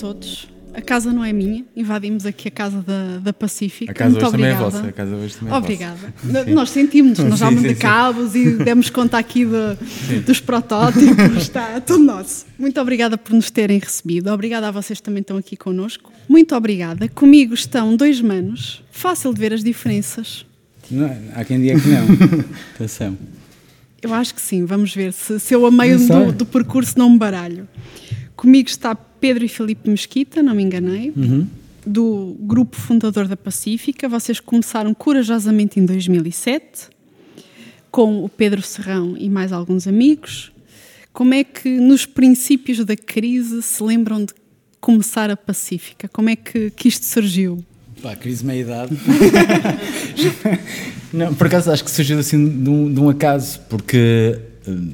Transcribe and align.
Todos. 0.00 0.48
A 0.72 0.80
casa 0.80 1.12
não 1.12 1.24
é 1.24 1.32
minha, 1.32 1.64
invadimos 1.74 2.24
aqui 2.24 2.46
a 2.46 2.50
casa 2.50 2.80
da, 2.80 3.18
da 3.18 3.32
Pacífica. 3.32 3.90
A 3.90 3.94
casa 3.94 4.10
Muito 4.12 4.22
hoje 4.22 4.32
também 4.32 4.46
é 4.46 4.52
obrigada. 4.54 4.70
vossa. 4.70 4.88
A 4.88 4.92
casa 4.92 5.16
hoje 5.16 5.34
também 5.36 5.52
é 5.54 5.56
Obrigada. 5.58 6.14
vossa. 6.22 6.44
Nós 6.50 6.70
sentimos, 6.70 7.18
nós 7.18 7.38
já 7.40 7.48
cabos 7.76 8.34
e 8.36 8.50
demos 8.64 8.88
conta 8.88 9.18
aqui 9.18 9.44
de- 9.44 10.20
dos 10.20 10.38
protótipos, 10.38 11.36
está 11.42 11.80
tudo 11.80 12.04
nosso. 12.04 12.46
Muito 12.56 12.80
obrigada 12.80 13.18
por 13.18 13.34
nos 13.34 13.50
terem 13.50 13.80
recebido, 13.80 14.30
obrigada 14.30 14.68
a 14.68 14.70
vocês 14.70 15.00
que 15.00 15.02
também 15.02 15.22
estão 15.22 15.36
aqui 15.36 15.56
connosco. 15.56 16.12
Muito 16.28 16.54
obrigada. 16.54 17.08
Comigo 17.08 17.52
estão 17.52 17.96
dois 17.96 18.20
manos, 18.20 18.82
fácil 18.92 19.34
de 19.34 19.40
ver 19.40 19.52
as 19.52 19.64
diferenças. 19.64 20.46
Não, 20.88 21.10
há 21.34 21.44
quem 21.44 21.60
diga 21.60 21.80
que 21.80 21.88
não. 21.88 22.44
Atenção. 22.76 23.18
Eu 24.00 24.14
acho 24.14 24.34
que 24.34 24.40
sim, 24.40 24.64
vamos 24.64 24.94
ver 24.94 25.12
se, 25.12 25.40
se 25.40 25.52
eu 25.52 25.66
a 25.66 25.70
meio 25.70 25.98
do, 25.98 26.32
do 26.32 26.46
percurso 26.46 26.96
não 26.96 27.10
me 27.10 27.18
baralho. 27.18 27.68
Comigo 28.36 28.68
está 28.68 28.96
Pedro 29.20 29.44
e 29.44 29.48
Filipe 29.48 29.88
Mesquita, 29.90 30.42
não 30.42 30.54
me 30.54 30.62
enganei, 30.62 31.12
Uhum. 31.16 31.46
do 31.86 32.36
grupo 32.40 32.76
fundador 32.76 33.26
da 33.28 33.36
Pacífica. 33.36 34.08
Vocês 34.08 34.40
começaram 34.40 34.92
corajosamente 34.94 35.78
em 35.80 35.84
2007, 35.86 36.88
com 37.90 38.24
o 38.24 38.28
Pedro 38.28 38.62
Serrão 38.62 39.16
e 39.18 39.28
mais 39.28 39.52
alguns 39.52 39.86
amigos. 39.86 40.52
Como 41.12 41.34
é 41.34 41.42
que 41.42 41.68
nos 41.80 42.06
princípios 42.06 42.84
da 42.84 42.96
crise 42.96 43.62
se 43.62 43.82
lembram 43.82 44.24
de 44.24 44.32
começar 44.80 45.28
a 45.30 45.36
Pacífica? 45.36 46.08
Como 46.08 46.30
é 46.30 46.36
que, 46.36 46.70
que 46.70 46.88
isto 46.88 47.04
surgiu? 47.04 47.64
Pá, 48.00 48.14
crise 48.16 48.44
meia-idade. 48.44 48.96
Não, 51.12 51.34
por 51.34 51.48
acaso 51.48 51.70
acho 51.70 51.84
que 51.84 51.90
surgiu 51.90 52.18
assim 52.18 52.62
de 52.62 52.70
um, 52.70 52.92
de 52.94 53.00
um 53.00 53.08
acaso, 53.08 53.60
porque 53.68 54.38
hum, 54.66 54.92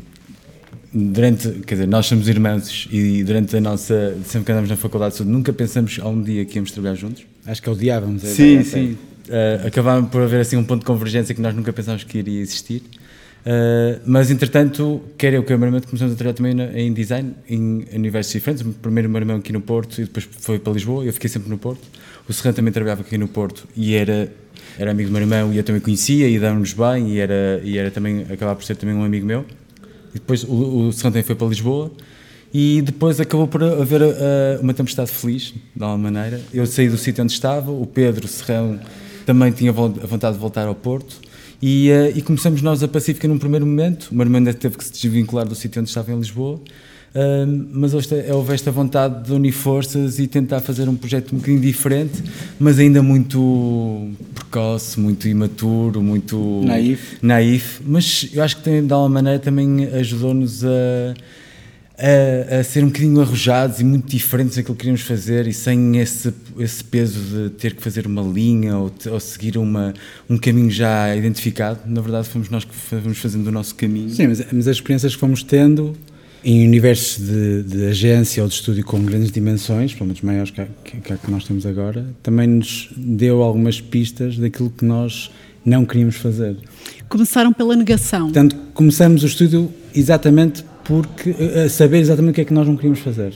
durante, 0.97 1.51
quer 1.67 1.75
dizer, 1.75 1.87
nós 1.87 2.07
somos 2.07 2.29
irmãos 2.29 2.89
e 2.91 3.23
durante 3.23 3.57
a 3.57 3.61
nossa, 3.61 4.17
sempre 4.25 4.47
que 4.47 4.53
andamos 4.53 4.71
na 4.71 4.77
faculdade, 4.77 5.23
nunca 5.25 5.53
pensamos 5.53 5.99
a 6.01 6.09
um 6.09 6.23
dia 6.23 6.45
que 6.45 6.57
íamos 6.57 6.71
trabalhar 6.71 6.95
juntos. 6.95 7.25
Acho 7.45 7.63
que 7.63 7.69
odiávamos. 7.71 8.25
a 8.25 8.29
Sim, 8.29 8.63
sim. 8.63 8.97
Uh, 9.29 10.07
por 10.07 10.23
haver 10.23 10.41
assim 10.41 10.57
um 10.57 10.65
ponto 10.65 10.81
de 10.81 10.87
convergência 10.87 11.35
que 11.35 11.41
nós 11.41 11.55
nunca 11.55 11.73
pensávamos 11.73 12.05
que 12.05 12.19
iria 12.19 12.41
existir. 12.41 12.83
Uh, 13.45 14.01
mas 14.07 14.31
entretanto, 14.31 15.03
quer 15.19 15.35
eu 15.35 15.43
que 15.45 15.53
o 15.55 15.59
meu 15.59 15.69
irmão 15.69 15.81
começamos 15.81 16.15
a 16.15 16.17
trabalhar 16.17 16.35
também 16.35 16.55
na- 16.55 16.77
em 16.79 16.93
design 16.93 17.33
em 17.49 17.85
universos 17.95 18.33
diferentes. 18.33 18.65
Primeiro 18.83 19.09
o 19.09 19.13
meu 19.13 19.21
irmão 19.21 19.37
aqui 19.37 19.53
no 19.53 19.61
Porto 19.61 20.01
e 20.01 20.05
depois 20.05 20.29
foi 20.41 20.59
para 20.59 20.73
Lisboa. 20.73 21.05
Eu 21.05 21.13
fiquei 21.13 21.29
sempre 21.29 21.49
no 21.51 21.59
Porto. 21.59 21.83
O 22.29 22.33
Serrano 22.33 22.57
também 22.57 22.73
trabalhava 22.73 23.03
aqui 23.03 23.17
no 23.19 23.29
Porto 23.29 23.69
e 23.77 23.95
era 23.95 24.33
era 24.79 24.91
amigo 24.91 25.09
do 25.09 25.13
meu 25.13 25.23
irmão 25.23 25.53
e 25.53 25.57
eu 25.59 25.63
também 25.65 25.81
conhecia 25.81 26.29
e 26.29 26.39
dávamos 26.39 26.73
bem 26.73 27.13
e 27.13 27.19
era 27.19 27.61
e 27.63 27.79
era 27.79 27.91
também 27.91 28.23
acabava 28.31 28.57
por 28.57 28.65
ser 28.65 28.77
também 28.77 28.95
um 28.97 29.05
amigo 29.05 29.25
meu. 29.27 29.45
E 30.17 30.19
depois 30.19 30.45
o, 30.45 30.89
o 30.89 30.91
também 30.95 31.23
foi 31.23 31.35
para 31.35 31.47
Lisboa 31.47 31.93
e 32.53 32.81
depois 32.81 33.21
acabou 33.21 33.47
por 33.47 33.63
haver 33.63 34.01
uh, 34.01 34.63
uma 34.63 34.73
tempestade 34.73 35.11
feliz, 35.11 35.53
de 35.75 35.83
alguma 35.83 36.11
maneira. 36.11 36.41
Eu 36.55 36.65
saí 36.67 36.89
do 36.89 36.97
sítio 36.97 37.23
onde 37.23 37.33
estava, 37.33 37.71
o 37.71 37.87
Pedro 37.87 38.27
Serrão 38.27 38.81
também 39.27 39.53
tinha 39.53 39.71
a 39.71 39.75
vontade 39.75 40.35
de 40.35 40.41
voltar 40.41 40.67
ao 40.67 40.75
Porto. 40.75 41.21
E, 41.61 41.91
uh, 41.91 42.17
e 42.17 42.23
começamos 42.23 42.63
nós 42.63 42.83
a 42.83 42.89
Pacífica 42.89 43.29
num 43.29 43.39
primeiro 43.39 43.67
momento. 43.67 44.09
O 44.11 44.15
meu 44.15 44.25
irmão 44.25 44.43
teve 44.55 44.79
que 44.79 44.85
se 44.85 44.93
desvincular 44.93 45.47
do 45.47 45.55
sítio 45.55 45.81
onde 45.81 45.91
estava 45.91 46.11
em 46.11 46.17
Lisboa. 46.17 46.59
Uh, 47.15 47.67
mas 47.73 47.93
te- 48.07 48.31
houve 48.31 48.53
esta 48.53 48.71
vontade 48.71 49.25
de 49.25 49.33
unir 49.33 49.53
forças 49.53 50.19
e 50.19 50.27
tentar 50.27 50.61
fazer 50.61 50.87
um 50.87 50.95
projeto 50.95 51.33
um 51.33 51.39
bocadinho 51.39 51.61
diferente, 51.63 52.23
mas 52.59 52.79
ainda 52.79 53.03
muito 53.03 54.11
precoce, 54.35 55.01
muito 55.01 55.27
imaturo, 55.27 56.03
muito 56.03 56.63
Naif. 56.67 57.17
naif. 57.23 57.81
Mas 57.87 58.29
eu 58.35 58.43
acho 58.43 58.59
que 58.59 58.63
tem, 58.63 58.87
de 58.87 58.93
alguma 58.93 59.09
maneira 59.15 59.39
também 59.39 59.87
ajudou-nos 59.95 60.63
a, 60.63 61.15
a, 61.99 62.59
a 62.61 62.65
ser 62.65 62.85
um 62.85 62.89
bocadinho 62.89 63.19
arrojados 63.23 63.81
e 63.81 63.85
muito 63.85 64.07
diferentes 64.11 64.57
daquilo 64.57 64.75
que 64.75 64.81
queríamos 64.81 65.01
fazer 65.01 65.47
e 65.47 65.55
sem 65.55 65.97
esse, 65.97 66.35
esse 66.59 66.85
peso 66.85 67.19
de 67.19 67.51
ter 67.51 67.75
que 67.75 67.83
fazer 67.83 68.07
uma 68.07 68.21
linha 68.21 68.77
ou, 68.77 68.93
ou 69.11 69.21
seguir 69.21 69.57
uma, 69.57 69.95
um 70.29 70.37
caminho 70.37 70.71
já 70.71 71.17
identificado. 71.17 71.81
Na 71.87 72.03
verdade, 72.03 72.29
fomos 72.29 72.51
nós 72.51 72.63
que 72.65 72.75
fomos 72.75 73.17
fazendo 73.17 73.47
o 73.47 73.53
nosso 73.53 73.75
caminho. 73.75 74.11
Sim, 74.11 74.27
mas, 74.27 74.45
mas 74.53 74.69
as 74.69 74.77
experiências 74.77 75.15
que 75.15 75.21
fomos 75.21 75.43
tendo 75.43 75.97
em 76.49 76.65
universos 76.65 77.27
de, 77.27 77.65
de 77.65 77.87
agência 77.87 78.41
ou 78.41 78.49
de 78.49 78.55
estúdio 78.55 78.85
com 78.85 79.03
grandes 79.05 79.33
dimensões, 79.33 79.93
pelo 79.93 80.07
menos 80.07 80.23
maiores 80.23 80.53
que 80.53 80.61
a 80.61 80.67
que, 80.85 81.01
que 81.01 81.29
nós 81.29 81.45
temos 81.45 81.67
agora, 81.67 82.07
também 82.23 82.47
nos 82.47 82.89
deu 82.97 83.43
algumas 83.43 83.81
pistas 83.81 84.39
daquilo 84.39 84.71
que 84.71 84.85
nós 84.85 85.29
não 85.65 85.85
queríamos 85.85 86.15
fazer. 86.15 86.57
Começaram 87.09 87.53
pela 87.53 87.75
negação. 87.75 88.27
Portanto, 88.27 88.57
começamos 88.73 89.25
o 89.25 89.27
estúdio 89.27 89.73
exatamente 89.93 90.65
porque 90.85 91.35
a 91.65 91.69
saber 91.69 91.99
exatamente 91.99 92.31
o 92.31 92.35
que 92.35 92.43
é 92.43 92.45
que 92.45 92.55
nós 92.55 92.69
não 92.69 92.77
queríamos 92.77 93.01
fazer. 93.01 93.35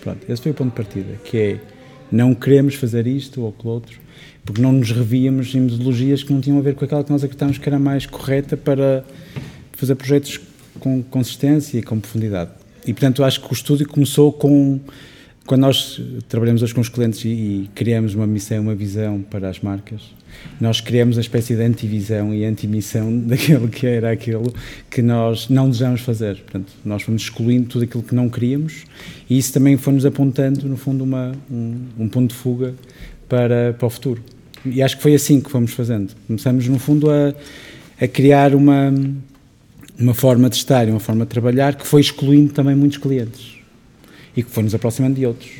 Pronto, 0.00 0.24
esse 0.26 0.40
foi 0.40 0.52
o 0.52 0.54
ponto 0.54 0.70
de 0.70 0.76
partida, 0.76 1.20
que 1.22 1.36
é 1.36 1.60
não 2.10 2.34
queremos 2.34 2.74
fazer 2.74 3.06
isto 3.06 3.42
ou 3.42 3.50
aquilo 3.50 3.70
outro, 3.70 4.00
porque 4.46 4.62
não 4.62 4.72
nos 4.72 4.90
revíamos 4.90 5.54
em 5.54 5.60
metodologias 5.60 6.22
que 6.22 6.32
não 6.32 6.40
tinham 6.40 6.58
a 6.58 6.62
ver 6.62 6.74
com 6.74 6.86
aquela 6.86 7.04
que 7.04 7.10
nós 7.10 7.22
acreditávamos 7.22 7.58
que 7.58 7.68
era 7.68 7.78
mais 7.78 8.06
correta 8.06 8.56
para 8.56 9.04
fazer 9.72 9.94
projetos 9.94 10.40
com 10.78 11.02
consistência 11.02 11.78
e 11.78 11.82
com 11.82 11.98
profundidade. 12.00 12.50
E 12.86 12.92
portanto, 12.92 13.22
acho 13.24 13.40
que 13.40 13.50
o 13.50 13.52
estúdio 13.52 13.86
começou 13.88 14.32
com 14.32 14.80
quando 15.48 15.62
nós 15.62 15.98
trabalhamos 16.28 16.62
hoje 16.62 16.74
com 16.74 16.82
os 16.82 16.90
clientes 16.90 17.24
e, 17.24 17.28
e 17.28 17.70
criamos 17.74 18.14
uma 18.14 18.26
missão, 18.26 18.60
uma 18.60 18.74
visão 18.74 19.22
para 19.22 19.48
as 19.48 19.60
marcas, 19.60 20.02
nós 20.60 20.82
criamos 20.82 21.16
a 21.16 21.22
espécie 21.22 21.56
de 21.56 21.62
antivisão 21.62 22.34
e 22.34 22.44
antimissão 22.44 23.16
daquilo 23.26 23.66
que 23.66 23.86
era 23.86 24.12
aquilo 24.12 24.52
que 24.90 25.00
nós 25.00 25.48
não 25.48 25.70
desejamos 25.70 26.02
fazer. 26.02 26.36
Portanto, 26.36 26.70
nós 26.84 27.02
fomos 27.02 27.22
excluindo 27.22 27.66
tudo 27.66 27.84
aquilo 27.84 28.02
que 28.02 28.14
não 28.14 28.28
queríamos 28.28 28.84
e 29.28 29.38
isso 29.38 29.50
também 29.50 29.78
foi-nos 29.78 30.04
apontando, 30.04 30.68
no 30.68 30.76
fundo, 30.76 31.02
uma, 31.02 31.32
um, 31.50 31.80
um 31.98 32.08
ponto 32.08 32.34
de 32.34 32.38
fuga 32.38 32.74
para, 33.26 33.72
para 33.72 33.86
o 33.86 33.90
futuro. 33.90 34.22
E 34.66 34.82
acho 34.82 34.98
que 34.98 35.02
foi 35.02 35.14
assim 35.14 35.40
que 35.40 35.50
fomos 35.50 35.72
fazendo. 35.72 36.12
Começamos, 36.26 36.68
no 36.68 36.78
fundo, 36.78 37.10
a, 37.10 37.34
a 37.98 38.06
criar 38.06 38.54
uma, 38.54 38.92
uma 39.98 40.14
forma 40.14 40.48
de 40.48 40.56
estar 40.56 40.86
e 40.86 40.90
uma 40.90 41.00
forma 41.00 41.24
de 41.24 41.30
trabalhar 41.30 41.74
que 41.74 41.86
foi 41.86 42.00
excluindo 42.00 42.52
também 42.52 42.74
muitos 42.74 42.98
clientes 42.98 43.58
e 44.36 44.42
que 44.42 44.50
foi 44.50 44.62
nos 44.62 44.74
aproximando 44.74 45.16
de 45.16 45.26
outros. 45.26 45.50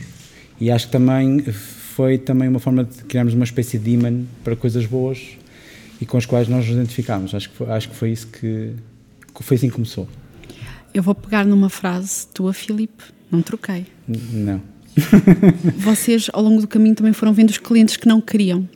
E 0.61 0.71
acho 0.71 0.87
que 0.87 0.93
também 0.93 1.41
foi 1.53 2.19
também 2.19 2.49
uma 2.49 2.61
forma 2.61 2.85
de 2.85 3.03
criarmos 3.05 3.35
uma 3.35 3.45
espécie 3.45 3.79
de 3.79 3.91
imã 3.91 4.23
para 4.45 4.55
coisas 4.55 4.87
boas 4.87 5.21
e 6.01 6.07
com 6.07 6.17
as 6.17 6.27
quais 6.27 6.49
nós 6.49 6.65
nos 6.67 6.75
identificámos. 6.77 7.35
Acho 7.35 7.51
que 7.51 7.57
foi, 7.57 7.71
acho 7.71 7.89
que 7.89 7.97
foi 7.97 8.11
isso 8.13 8.27
que, 8.29 8.73
que 9.35 9.43
foi 9.43 9.57
assim 9.57 9.69
que 9.69 9.75
começou. 9.75 10.09
Eu 10.95 11.03
vou 11.03 11.15
pegar 11.15 11.45
numa 11.45 11.69
frase 11.69 12.27
tua, 12.29 12.53
Filipe, 12.53 13.03
não 13.31 13.43
troquei. 13.43 13.87
N- 14.09 14.19
Não. 14.33 14.63
Vocês, 15.79 16.29
ao 16.33 16.43
longo 16.43 16.61
do 16.61 16.67
caminho, 16.67 16.95
também 16.95 17.13
foram 17.13 17.33
vendo 17.33 17.51
os 17.51 17.59
clientes 17.59 17.97
que 17.97 18.07
não 18.09 18.21
queriam. 18.21 18.69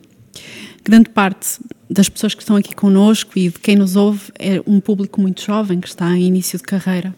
Grande 0.83 1.09
parte 1.09 1.59
das 1.89 2.09
pessoas 2.09 2.33
que 2.33 2.41
estão 2.41 2.55
aqui 2.55 2.73
connosco 2.75 3.31
e 3.37 3.49
de 3.49 3.59
quem 3.59 3.75
nos 3.75 3.95
ouve 3.95 4.31
é 4.39 4.61
um 4.65 4.79
público 4.79 5.21
muito 5.21 5.41
jovem 5.41 5.79
que 5.79 5.87
está 5.87 6.09
em 6.15 6.23
início 6.23 6.57
de 6.57 6.63
carreira. 6.63 7.13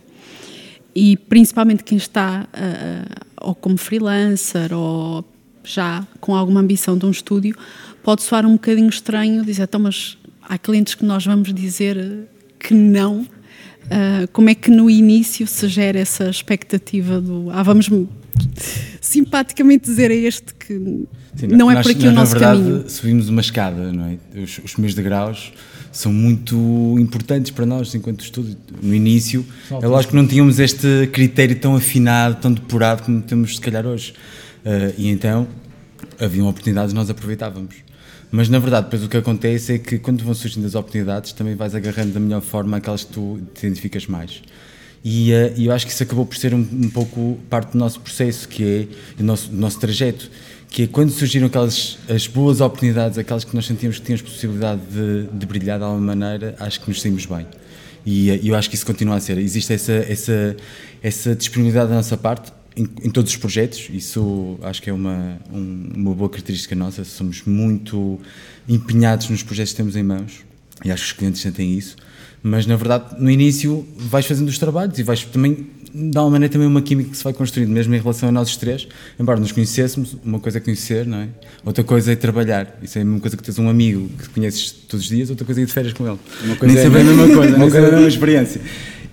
E 0.94 1.18
principalmente 1.18 1.84
quem 1.84 1.98
está 1.98 2.48
ah, 2.54 3.26
ou 3.42 3.54
como 3.54 3.78
freelancer 3.78 4.74
ou 4.74 5.26
já 5.64 6.06
com 6.20 6.36
alguma 6.36 6.60
ambição 6.60 6.98
de 6.98 7.06
um 7.06 7.12
estúdio, 7.12 7.56
pode 8.04 8.24
soar 8.24 8.46
um 8.46 8.54
bocadinho 8.54 8.90
estranho 8.90 9.44
dizer, 9.44 9.64
então, 9.64 9.80
mas 9.80 10.18
há 10.42 10.58
clientes 10.58 10.96
que 10.96 11.04
nós 11.04 11.26
vamos 11.26 11.54
dizer 11.54 12.28
que 12.60 12.74
não. 12.74 13.28
Ah, 13.90 14.28
como 14.34 14.50
é 14.50 14.56
que 14.56 14.72
no 14.72 14.90
início 14.90 15.46
se 15.48 15.68
gera 15.68 16.00
essa 16.00 16.30
expectativa 16.30 17.22
do 17.22 17.50
ah, 17.52 17.62
vamos 17.64 17.90
simpaticamente 19.02 19.86
dizer 19.86 20.12
a 20.12 20.14
este 20.16 20.54
que 20.56 20.74
Sim, 21.36 21.48
não 21.48 21.70
é 21.70 21.76
nós- 21.76 21.84
por 21.86 21.92
aqui 21.92 22.06
nós, 22.06 22.12
o 22.14 22.16
nosso 22.16 22.34
na 22.34 22.40
verdade, 22.40 22.64
caminho? 22.70 22.90
subimos 22.90 23.30
uma 23.30 23.42
escada, 23.42 23.92
não 23.94 24.06
é? 24.06 24.18
Os, 24.42 24.60
os 24.64 24.72
primeiros 24.74 24.96
degraus 24.96 25.54
são 25.92 26.12
muito 26.12 26.56
importantes 27.00 27.52
para 27.52 27.66
nós 27.66 27.94
enquanto 27.96 28.22
estudo. 28.24 28.56
No 28.82 28.94
início, 28.94 29.46
é 29.82 29.88
lógico 29.88 30.12
que 30.12 30.18
não 30.18 30.28
tínhamos 30.28 30.60
este 30.60 31.08
critério 31.14 31.56
tão 31.58 31.76
afinado, 31.76 32.36
tão 32.42 32.52
depurado 32.54 33.04
como 33.06 33.22
temos 33.22 33.56
se 33.56 33.62
calhar 33.62 33.86
hoje. 33.86 34.14
Ah, 34.66 34.92
e 34.98 35.08
então, 35.10 35.48
haviam 36.20 36.48
oportunidades 36.48 36.94
nós 36.94 37.10
aproveitávamos. 37.10 37.76
Mas 38.36 38.50
na 38.50 38.60
verdade, 38.60 38.88
depois 38.88 39.02
o 39.02 39.08
que 39.08 39.16
acontece 39.16 39.76
é 39.76 39.78
que 39.78 39.98
quando 39.98 40.22
vão 40.22 40.34
surgindo 40.34 40.68
as 40.68 40.76
oportunidades, 40.76 41.32
também 41.32 41.56
vais 41.56 41.74
agarrando 41.74 42.12
da 42.12 42.20
melhor 42.20 42.42
forma 42.42 42.76
aquelas 42.76 43.06
que 43.06 43.14
tu 43.14 43.40
te 43.54 43.66
identificas 43.66 44.08
mais. 44.08 44.42
E 45.06 45.32
e 45.56 45.68
eu 45.68 45.72
acho 45.72 45.86
que 45.86 45.94
isso 45.94 46.04
acabou 46.04 46.26
por 46.26 46.36
ser 46.36 46.54
um, 46.54 46.60
um 46.60 46.90
pouco 46.90 47.40
parte 47.50 47.72
do 47.72 47.78
nosso 47.78 47.98
processo, 48.02 48.46
que 48.50 48.90
é 49.18 49.22
o 49.22 49.24
nosso, 49.26 49.50
do 49.50 49.56
nosso 49.56 49.80
trajeto, 49.80 50.30
que 50.70 50.84
é 50.84 50.88
quando 50.88 51.12
surgiram 51.12 51.48
aquelas 51.48 51.98
as 52.10 52.28
boas 52.28 52.60
oportunidades, 52.60 53.18
aquelas 53.18 53.46
que 53.46 53.56
nós 53.56 53.66
sentíamos 53.66 54.00
que 54.00 54.06
tínhamos 54.06 54.30
possibilidade 54.30 54.82
de, 54.82 55.28
de 55.32 55.46
brilhar 55.46 55.80
de 55.80 55.86
alguma 55.86 56.14
maneira, 56.14 56.56
acho 56.60 56.82
que 56.82 56.90
nos 56.90 57.02
saímos 57.02 57.26
bem. 57.26 57.48
E 58.06 58.32
eh, 58.32 58.42
eu 58.44 58.54
acho 58.54 58.70
que 58.70 58.76
isso 58.76 58.86
continua 58.86 59.16
a 59.16 59.22
ser. 59.22 59.38
Existe 59.38 59.72
essa, 59.72 59.94
essa, 59.94 60.58
essa 61.02 61.34
disponibilidade 61.34 61.88
da 61.88 61.96
nossa 61.96 62.18
parte 62.18 62.52
em, 62.76 62.84
em 63.04 63.10
todos 63.10 63.32
os 63.32 63.38
projetos, 63.38 63.90
isso 63.94 64.58
acho 64.62 64.82
que 64.82 64.90
é 64.90 64.94
uma, 64.94 65.38
um- 65.54 65.90
uma 65.96 66.14
boa 66.14 66.30
característica 66.30 66.76
nossa, 66.76 67.04
somos 67.04 67.44
muito 67.46 68.20
empenhados 68.68 69.30
nos 69.30 69.44
projetos 69.44 69.72
que 69.74 69.78
temos 69.78 69.96
em 69.96 70.04
mãos 70.04 70.42
e 70.84 70.92
acho 70.92 71.04
que 71.04 71.12
os 71.12 71.18
clientes 71.18 71.42
sentem 71.42 71.78
isso. 71.78 71.96
Mas 72.44 72.66
na 72.68 72.76
verdade, 72.76 73.16
no 73.20 73.30
início, 73.32 73.88
vais 73.98 74.26
fazendo 74.26 74.48
os 74.50 74.58
trabalhos 74.60 75.00
e 75.00 75.04
vais 75.04 75.24
também 75.24 75.68
de 75.98 76.18
alguma 76.18 76.32
maneira 76.32 76.52
também 76.52 76.68
uma 76.68 76.82
química 76.82 77.10
que 77.12 77.16
se 77.18 77.24
vai 77.24 77.32
construindo, 77.32 77.70
mesmo 77.70 77.96
em 77.96 78.00
relação 78.00 78.28
a 78.28 78.32
nós 78.32 78.58
três, 78.58 78.86
embora 79.18 79.40
nos 79.40 79.54
conhecêssemos, 79.54 80.18
uma 80.26 80.42
coisa 80.42 80.58
é 80.58 80.62
conhecer, 80.62 81.06
não 81.08 81.20
é? 81.20 81.30
Outra 81.64 81.86
coisa 81.86 82.12
é 82.12 82.16
trabalhar. 82.18 82.78
Isso 82.84 82.98
é 82.98 83.02
a 83.02 83.06
mesma 83.06 83.22
coisa 83.22 83.38
que 83.38 83.42
tens 83.44 83.58
um 83.58 83.70
amigo 83.70 84.10
que 84.22 84.28
conheces 84.30 84.72
todos 84.72 85.06
os 85.06 85.10
dias, 85.10 85.30
outra 85.30 85.46
coisa 85.46 85.62
é 85.62 85.64
ir 85.64 85.66
de 85.68 85.72
férias 85.72 85.94
com 85.94 86.06
ele. 86.06 86.20
Uma 86.44 86.56
coisa 86.58 86.76
Nem 86.76 86.84
é 86.84 86.86
sempre 86.86 87.00
é 87.00 87.02
a 87.02 87.06
mesma 87.06 87.36
coisa, 87.36 87.56
uma 87.56 87.72
coisa 87.72 87.78
é 87.88 87.90
a 87.90 87.92
mesma 87.94 88.08
experiência. 88.10 88.62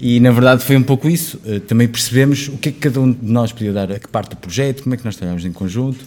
E 0.05 0.19
na 0.19 0.33
verdade 0.33 0.65
foi 0.65 0.77
um 0.77 0.83
pouco 0.83 1.09
isso. 1.09 1.41
Eh, 1.47 1.61
também 1.61 1.87
percebemos 1.87 2.49
o 2.49 2.59
que 2.59 2.71
é 2.71 2.73
que 2.73 2.79
cada 2.81 3.01
um 3.01 3.13
de 3.13 3.25
nós 3.25 3.53
podia 3.53 3.73
dar 3.73 3.93
a 3.93 4.01
que 4.01 4.09
parte 4.09 4.31
do 4.31 4.37
projeto, 4.37 4.83
como 4.83 4.97
é 4.97 4.99
que 4.99 5.05
nós 5.05 5.15
trabalhamos 5.15 5.45
em 5.45 5.53
conjunto, 5.53 6.05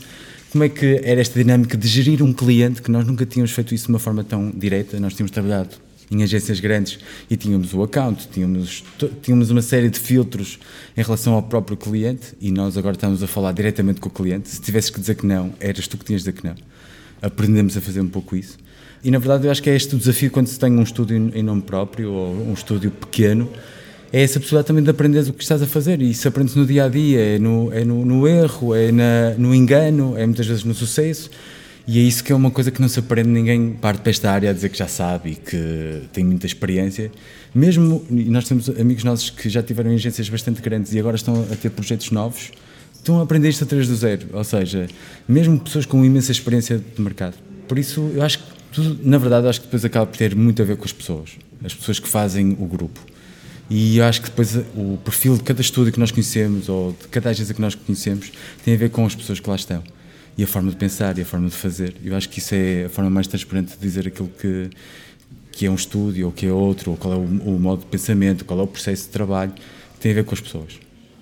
como 0.51 0.65
é 0.65 0.69
que 0.69 0.99
era 1.01 1.21
esta 1.21 1.39
dinâmica 1.41 1.77
de 1.77 1.87
gerir 1.87 2.21
um 2.21 2.33
cliente, 2.33 2.81
que 2.81 2.91
nós 2.91 3.07
nunca 3.07 3.25
tínhamos 3.25 3.53
feito 3.53 3.73
isso 3.73 3.85
de 3.85 3.91
uma 3.91 3.99
forma 3.99 4.21
tão 4.21 4.51
direta. 4.51 4.99
Nós 4.99 5.13
tínhamos 5.13 5.31
trabalhado 5.31 5.77
em 6.11 6.23
agências 6.23 6.59
grandes 6.59 6.99
e 7.29 7.37
tínhamos 7.37 7.73
o 7.73 7.83
account, 7.83 8.27
tínhamos, 8.33 8.83
tínhamos 9.21 9.49
uma 9.49 9.61
série 9.61 9.89
de 9.89 9.97
filtros 9.97 10.59
em 10.97 11.01
relação 11.01 11.33
ao 11.33 11.43
próprio 11.43 11.77
cliente 11.77 12.33
e 12.41 12.51
nós 12.51 12.77
agora 12.77 12.95
estamos 12.95 13.23
a 13.23 13.27
falar 13.27 13.53
diretamente 13.53 14.01
com 14.01 14.09
o 14.09 14.11
cliente. 14.11 14.49
Se 14.49 14.59
tivesses 14.59 14.89
que 14.89 14.99
dizer 14.99 15.15
que 15.15 15.25
não, 15.25 15.53
eras 15.57 15.87
tu 15.87 15.97
que 15.97 16.03
tinhas 16.03 16.21
de 16.21 16.31
dizer 16.31 16.41
que 16.41 16.45
não. 16.45 16.55
Aprendemos 17.21 17.77
a 17.77 17.81
fazer 17.81 18.01
um 18.01 18.09
pouco 18.09 18.35
isso. 18.35 18.57
E 19.01 19.09
na 19.09 19.19
verdade 19.19 19.47
eu 19.47 19.51
acho 19.51 19.63
que 19.63 19.69
é 19.69 19.75
este 19.75 19.95
o 19.95 19.97
desafio 19.97 20.29
quando 20.29 20.47
se 20.47 20.59
tem 20.59 20.69
um 20.73 20.83
estúdio 20.83 21.31
em 21.33 21.41
nome 21.41 21.61
próprio 21.61 22.11
ou 22.11 22.33
um 22.49 22.53
estúdio 22.53 22.91
pequeno, 22.91 23.49
é 24.15 24.21
essa 24.21 24.39
possibilidade 24.39 24.67
também 24.67 24.81
de 24.81 24.89
aprender 24.89 25.19
o 25.27 25.33
que 25.33 25.43
estás 25.43 25.61
a 25.61 25.67
fazer 25.67 26.01
e 26.01 26.11
isso 26.11 26.25
aprende-se 26.25 26.57
no 26.57 26.65
dia 26.65 26.85
a 26.85 26.87
dia, 26.87 27.35
é 27.35 27.37
no, 27.37 27.69
é 27.73 27.83
no, 27.83 28.05
no 28.05 28.25
erro, 28.25 28.73
é 28.73 28.89
na, 28.89 29.31
no 29.37 29.53
engano, 29.53 30.17
é 30.17 30.25
muitas 30.25 30.47
vezes 30.47 30.63
no 30.63 30.73
sucesso 30.73 31.29
e 31.85 31.99
é 31.99 32.01
isso 32.01 32.23
que 32.23 32.31
é 32.31 32.35
uma 32.35 32.49
coisa 32.49 32.71
que 32.71 32.79
não 32.79 32.87
se 32.87 32.97
aprende, 32.97 33.27
ninguém 33.27 33.73
parte 33.73 33.99
para 33.99 34.09
esta 34.09 34.31
área 34.31 34.51
a 34.51 34.53
dizer 34.53 34.69
que 34.69 34.77
já 34.77 34.87
sabe 34.87 35.31
e 35.31 35.35
que 35.35 36.03
tem 36.13 36.23
muita 36.23 36.45
experiência. 36.45 37.11
Mesmo, 37.53 38.05
e 38.09 38.23
nós 38.29 38.47
temos 38.47 38.69
amigos 38.69 39.03
nossos 39.03 39.29
que 39.29 39.49
já 39.49 39.61
tiveram 39.61 39.91
agências 39.91 40.29
bastante 40.29 40.61
grandes 40.61 40.93
e 40.93 40.99
agora 40.99 41.17
estão 41.17 41.45
a 41.51 41.55
ter 41.57 41.71
projetos 41.71 42.09
novos, 42.09 42.51
estão 42.93 43.19
a 43.19 43.23
aprender 43.23 43.49
isto 43.49 43.65
a 43.65 43.67
três 43.67 43.85
do 43.85 43.97
zero, 43.97 44.27
ou 44.31 44.45
seja, 44.45 44.87
mesmo 45.27 45.59
pessoas 45.59 45.85
com 45.85 46.05
imensa 46.05 46.31
experiência 46.31 46.77
de 46.77 47.01
mercado. 47.01 47.35
Por 47.67 47.77
isso, 47.77 48.09
eu 48.15 48.23
acho 48.23 48.39
que 48.39 48.45
tudo, 48.71 48.97
na 49.03 49.17
verdade, 49.17 49.45
acho 49.49 49.59
que 49.59 49.67
depois 49.67 49.83
acaba 49.83 50.05
por 50.05 50.15
ter 50.15 50.33
muito 50.33 50.61
a 50.61 50.65
ver 50.65 50.77
com 50.77 50.85
as 50.85 50.93
pessoas, 50.93 51.31
as 51.65 51.73
pessoas 51.73 51.99
que 51.99 52.07
fazem 52.07 52.55
o 52.57 52.65
grupo. 52.65 53.13
E 53.69 53.99
acho 53.99 54.21
que 54.21 54.29
depois 54.29 54.55
o 54.75 54.97
perfil 55.03 55.37
de 55.37 55.43
cada 55.43 55.59
estúdio 55.59 55.91
que 55.91 55.99
nós 55.99 56.11
conhecemos 56.11 56.69
ou 56.69 56.91
de 56.91 57.07
cada 57.07 57.31
agência 57.31 57.53
que 57.53 57.61
nós 57.61 57.73
conhecemos 57.73 58.31
tem 58.63 58.75
a 58.75 58.77
ver 58.77 58.89
com 58.89 59.05
as 59.05 59.15
pessoas 59.15 59.39
que 59.39 59.49
lá 59.49 59.55
estão 59.55 59.81
e 60.37 60.43
a 60.43 60.47
forma 60.47 60.69
de 60.69 60.77
pensar 60.77 61.17
e 61.17 61.21
a 61.21 61.25
forma 61.25 61.49
de 61.49 61.55
fazer. 61.55 61.95
Eu 62.03 62.15
acho 62.15 62.29
que 62.29 62.39
isso 62.39 62.53
é 62.53 62.85
a 62.85 62.89
forma 62.89 63.09
mais 63.09 63.27
transparente 63.27 63.73
de 63.73 63.79
dizer 63.79 64.07
aquilo 64.07 64.29
que, 64.39 64.69
que 65.51 65.65
é 65.65 65.71
um 65.71 65.75
estúdio 65.75 66.27
ou 66.27 66.31
que 66.31 66.45
é 66.45 66.51
outro, 66.51 66.91
ou 66.91 66.97
qual 66.97 67.13
é 67.13 67.17
o, 67.17 67.21
o 67.21 67.59
modo 67.59 67.79
de 67.81 67.85
pensamento, 67.87 68.45
qual 68.45 68.59
é 68.59 68.63
o 68.63 68.67
processo 68.67 69.03
de 69.03 69.09
trabalho, 69.09 69.53
tem 69.99 70.11
a 70.11 70.15
ver 70.15 70.25
com 70.25 70.35
as 70.35 70.41
pessoas. 70.41 70.79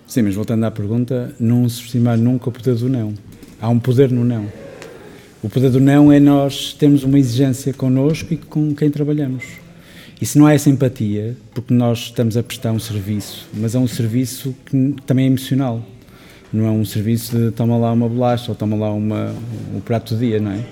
Sim, 0.08 0.24
mas 0.24 0.36
voltando 0.36 0.66
à 0.66 0.72
pergunta, 0.72 1.34
não 1.40 1.68
subestimar 1.70 2.18
nunca 2.18 2.50
o 2.50 2.52
poder 2.52 2.76
do 2.76 2.90
não. 2.90 3.14
Há 3.62 3.70
um 3.70 3.80
poder 3.80 4.12
no 4.12 4.26
não. 4.26 4.52
O 5.42 5.50
poder 5.50 5.70
do 5.70 5.80
não 5.80 6.12
é 6.12 6.20
nós 6.20 6.74
termos 6.74 7.04
uma 7.04 7.20
exigência 7.20 7.74
connosco 7.74 8.34
e 8.34 8.38
com 8.38 8.74
quem 8.76 8.90
trabalhamos. 8.90 9.63
E 10.24 10.26
se 10.26 10.38
não 10.38 10.46
há 10.46 10.54
essa 10.54 10.70
empatia, 10.70 11.36
porque 11.54 11.74
nós 11.74 12.00
estamos 12.00 12.38
a 12.38 12.42
prestar 12.42 12.72
um 12.72 12.80
serviço, 12.80 13.46
mas 13.54 13.76
é 13.76 13.78
um 13.78 13.86
serviço 13.86 14.56
que 14.66 14.96
também 15.06 15.26
é 15.26 15.28
emocional 15.28 15.84
não 16.54 16.66
é 16.66 16.72
um 16.72 16.86
serviço 16.86 17.36
de 17.36 17.52
toma 17.52 17.76
lá 17.78 17.92
uma 17.92 18.08
bolacha 18.08 18.50
ou 18.50 18.56
toma 18.56 18.78
lá 18.78 18.90
uma, 18.94 19.36
um 19.76 19.82
prato 19.82 20.16
do 20.16 20.22
dia, 20.22 20.40
não 20.40 20.52
é? 20.52 20.64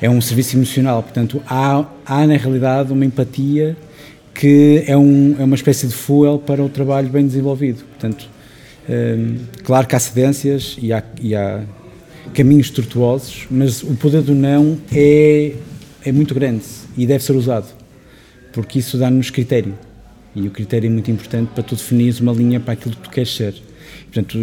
É 0.00 0.08
um 0.08 0.20
serviço 0.20 0.56
emocional, 0.56 1.02
portanto, 1.02 1.42
há, 1.48 1.84
há 2.06 2.26
na 2.28 2.36
realidade 2.36 2.92
uma 2.92 3.04
empatia 3.04 3.76
que 4.32 4.84
é, 4.86 4.96
um, 4.96 5.34
é 5.36 5.42
uma 5.42 5.56
espécie 5.56 5.88
de 5.88 5.94
fuel 5.94 6.38
para 6.38 6.62
o 6.62 6.68
trabalho 6.68 7.08
bem 7.08 7.26
desenvolvido. 7.26 7.82
Portanto, 7.82 8.28
hum, 8.88 9.38
claro 9.64 9.88
que 9.88 9.96
há 9.96 9.98
cedências 9.98 10.76
e 10.80 10.92
há, 10.92 11.02
e 11.20 11.34
há 11.34 11.64
caminhos 12.32 12.70
tortuosos, 12.70 13.48
mas 13.50 13.82
o 13.82 13.96
poder 13.96 14.22
do 14.22 14.32
não 14.32 14.78
é, 14.92 15.54
é 16.04 16.12
muito 16.12 16.32
grande 16.36 16.62
e 16.96 17.04
deve 17.04 17.24
ser 17.24 17.32
usado, 17.32 17.81
porque 18.52 18.78
isso 18.78 18.98
dá-nos 18.98 19.30
critério. 19.30 19.76
E 20.34 20.46
o 20.46 20.50
critério 20.50 20.86
é 20.86 20.90
muito 20.90 21.10
importante 21.10 21.50
para 21.54 21.62
tu 21.62 21.74
definires 21.74 22.20
uma 22.20 22.32
linha 22.32 22.58
para 22.58 22.72
aquilo 22.72 22.94
que 22.96 23.02
tu 23.02 23.10
queres 23.10 23.34
ser. 23.34 23.54
Portanto, 24.04 24.38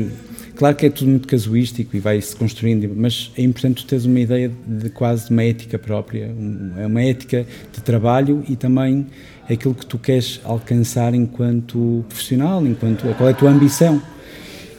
Claro 0.59 0.75
que 0.75 0.87
é 0.87 0.89
tudo 0.89 1.09
muito 1.09 1.25
casuístico 1.25 1.95
e 1.95 2.01
vai-se 2.01 2.35
construindo, 2.35 2.93
mas 2.93 3.31
é 3.37 3.41
importante 3.41 3.81
tu 3.81 3.87
teres 3.87 4.03
uma 4.03 4.19
ideia 4.19 4.51
de 4.67 4.89
quase 4.89 5.31
uma 5.31 5.41
ética 5.41 5.79
própria, 5.79 6.35
é 6.77 6.85
uma 6.85 7.01
ética 7.01 7.47
de 7.71 7.81
trabalho 7.81 8.43
e 8.45 8.57
também 8.57 9.07
aquilo 9.49 9.73
que 9.73 9.85
tu 9.85 9.97
queres 9.97 10.41
alcançar 10.43 11.13
enquanto 11.13 12.03
profissional, 12.09 12.67
enquanto 12.67 13.03
qual 13.15 13.29
é 13.29 13.31
a 13.31 13.35
tua 13.35 13.51
ambição. 13.51 14.01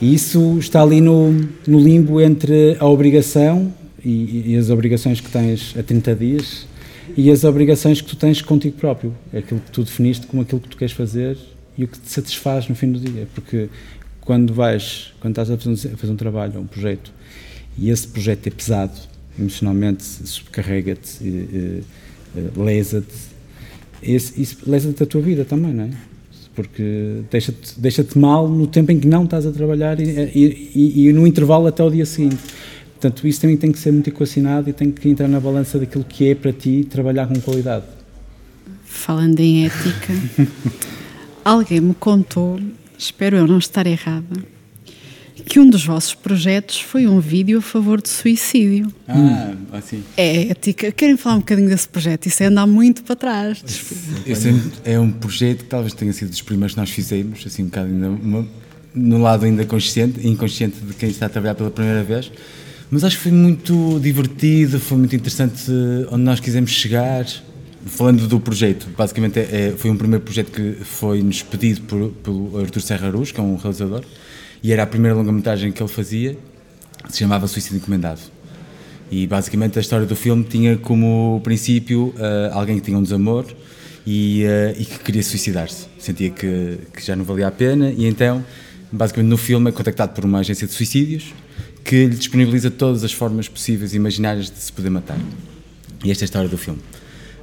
E 0.03 0.13
isso 0.13 0.59
está 0.59 0.83
ali 0.83 1.01
no, 1.01 1.33
no 1.67 1.81
limbo 1.81 2.21
entre 2.21 2.77
a 2.79 2.85
obrigação 2.85 3.73
e, 4.05 4.53
e, 4.53 4.57
as 4.57 4.69
obrigações 4.69 5.19
que 5.19 5.31
tens 5.31 5.75
a 5.79 5.83
30 5.83 6.15
dias 6.15 6.67
e 7.17 7.31
as 7.31 7.45
obrigações 7.45 8.01
que 8.01 8.09
tu 8.09 8.17
tens 8.17 8.41
contigo 8.43 8.77
próprio, 8.77 9.15
aquilo 9.33 9.61
que 9.61 9.71
tu 9.71 9.83
definiste 9.83 10.27
como 10.27 10.43
aquilo 10.43 10.61
que 10.61 10.69
tu 10.69 10.77
queres 10.77 10.93
fazer 10.93 11.37
e 11.77 11.85
o 11.85 11.89
que 11.89 11.99
te 11.99 12.11
satisfaz 12.11 12.69
no 12.69 12.75
fim 12.75 12.93
do 12.93 13.01
dia, 13.01 13.27
porque 13.35 13.69
quando 14.21 14.53
vais, 14.53 15.13
quando 15.21 15.33
estás 15.33 15.51
a 15.51 15.57
fazer, 15.57 15.95
a 15.95 15.97
fazer 15.97 16.13
um 16.13 16.17
trabalho, 16.17 16.61
um 16.61 16.67
projeto, 16.67 17.13
e 17.79 17.91
esse 17.91 18.07
projeto 18.07 18.47
é 18.47 18.51
pesado, 18.51 18.99
emocionalmente 19.39 20.05
subcarrega-te, 20.05 21.83
lesa-te, 22.57 23.15
isso 24.03 24.59
lesa-te 24.67 25.03
a 25.03 25.07
tua 25.07 25.21
vida 25.21 25.45
também, 25.45 25.73
não 25.73 25.85
é? 25.85 25.91
Porque 26.55 27.23
deixa-te 27.31 27.79
deixa 27.79 28.05
mal 28.17 28.49
no 28.49 28.67
tempo 28.67 28.93
em 28.93 29.01
que 29.01 29.07
não 29.07 29.25
estás 29.25 29.47
a 29.47 29.51
trabalhar 29.51 29.99
e, 30.01 30.05
e, 30.05 30.71
e, 30.75 31.09
e 31.09 31.13
no 31.13 31.27
intervalo 31.27 31.67
até 31.67 31.83
o 31.83 31.91
dia 31.91 32.05
seguinte. 32.05 32.39
Portanto, 33.01 33.27
isso 33.27 33.41
também 33.41 33.57
tem 33.57 33.73
que 33.73 33.79
ser 33.79 33.93
muito 33.93 34.09
equacionado 34.09 34.69
e 34.69 34.73
tem 34.73 34.91
que 34.91 35.09
entrar 35.09 35.27
na 35.27 35.41
balança 35.41 35.79
daquilo 35.79 36.05
que 36.05 36.29
é 36.29 36.35
para 36.35 36.53
ti 36.53 36.87
trabalhar 36.89 37.27
com 37.27 37.41
qualidade. 37.41 37.87
Falando 38.85 39.41
em 39.41 39.65
ética, 39.65 40.13
alguém 41.43 41.81
me 41.81 41.95
contou 41.95 42.61
espero 43.03 43.37
eu 43.37 43.47
não 43.47 43.59
estar 43.59 43.87
errada, 43.87 44.45
que 45.47 45.59
um 45.59 45.69
dos 45.69 45.85
vossos 45.85 46.15
projetos 46.15 46.81
foi 46.81 47.07
um 47.07 47.19
vídeo 47.19 47.59
a 47.59 47.63
favor 47.63 48.01
de 48.01 48.09
suicídio. 48.09 48.93
Ah, 49.09 49.55
assim. 49.73 50.05
É 50.17 50.51
ética. 50.51 50.93
Querem 50.93 51.17
falar 51.17 51.37
um 51.37 51.39
bocadinho 51.39 51.69
desse 51.69 51.89
projeto? 51.89 52.27
Isso 52.27 52.43
é 52.43 52.47
andar 52.47 52.67
muito 52.67 53.03
para 53.03 53.17
trás. 53.17 53.65
Esse 54.27 54.55
é 54.85 55.01
um 55.01 55.11
projeto 55.11 55.61
que 55.61 55.65
talvez 55.65 55.95
tenha 55.95 56.13
sido 56.13 56.29
dos 56.29 56.43
primeiros 56.43 56.75
que 56.75 56.81
nós 56.81 56.91
fizemos, 56.91 57.43
assim, 57.47 57.63
um 57.63 57.67
bocado 57.67 57.89
ainda 57.89 58.11
uma, 58.11 58.47
no 58.95 59.19
lado 59.19 59.47
ainda 59.47 59.65
consciente, 59.65 60.27
inconsciente 60.27 60.77
de 60.79 60.93
quem 60.95 61.09
está 61.09 61.27
a 61.27 61.29
trabalhar 61.29 61.55
pela 61.55 61.71
primeira 61.71 62.05
vez. 62.05 62.31
Mas 62.91 63.05
acho 63.05 63.17
que 63.17 63.23
foi 63.23 63.33
muito 63.33 64.01
divertido, 64.01 64.81
foi 64.81 64.99
muito 64.99 65.15
interessante 65.15 65.71
onde 66.11 66.25
nós 66.25 66.41
quisemos 66.41 66.73
chegar 66.73 67.25
falando 67.87 68.27
do 68.27 68.41
projeto, 68.41 68.89
basicamente 68.97 69.39
é, 69.39 69.43
é, 69.69 69.75
foi 69.77 69.91
um 69.91 69.97
primeiro 69.97 70.25
projeto 70.25 70.51
que 70.51 70.85
foi-nos 70.85 71.43
pedido 71.43 71.83
por, 71.83 72.11
pelo 72.23 72.59
Artur 72.59 72.83
Serra 72.83 73.07
Aruz, 73.07 73.33
que 73.33 73.41
é 73.41 73.43
um 73.43 73.57
realizador, 73.57 74.03
e 74.63 74.73
era 74.73 74.83
a 74.83 74.87
primeira 74.87 75.17
longa-metragem 75.17 75.73
que 75.73 75.81
ele 75.81 75.89
fazia, 75.89 76.37
se 77.09 77.19
chamava 77.19 77.47
Suicídio 77.47 77.79
Encomendado. 77.79 78.21
E 79.11 79.27
basicamente 79.27 79.79
a 79.79 79.81
história 79.81 80.05
do 80.05 80.15
filme 80.15 80.45
tinha 80.45 80.77
como 80.77 81.41
princípio 81.43 82.15
uh, 82.17 82.53
alguém 82.53 82.77
que 82.77 82.83
tinha 82.83 82.99
um 82.99 83.03
desamor 83.03 83.47
e, 84.07 84.45
uh, 84.45 84.81
e 84.81 84.85
que 84.85 84.99
queria 84.99 85.23
suicidar-se. 85.23 85.87
Sentia 85.99 86.31
que, 86.31 86.79
que 86.95 87.05
já 87.05 87.17
não 87.17 87.25
valia 87.25 87.49
a 87.49 87.51
pena 87.51 87.91
e 87.91 88.07
então, 88.07 88.45
basicamente 88.93 89.31
no 89.31 89.37
filme 89.37 89.71
é 89.71 89.73
contactado 89.73 90.13
por 90.13 90.25
uma 90.25 90.41
agência 90.41 90.67
de 90.67 90.73
suicídios 90.73 91.33
que 91.85 92.07
lhe 92.07 92.17
disponibiliza 92.17 92.71
todas 92.71 93.05
as 93.05 93.13
formas 93.13 93.49
possíveis 93.49 93.93
e 93.93 93.97
imaginárias 93.97 94.51
de 94.51 94.59
se 94.59 94.73
poder 94.73 94.91
matar. 94.91 95.19
E 96.05 96.11
esta 96.11 96.25
é 96.25 96.25
a 96.25 96.27
história 96.27 96.49
do 96.49 96.59
filme. 96.59 96.81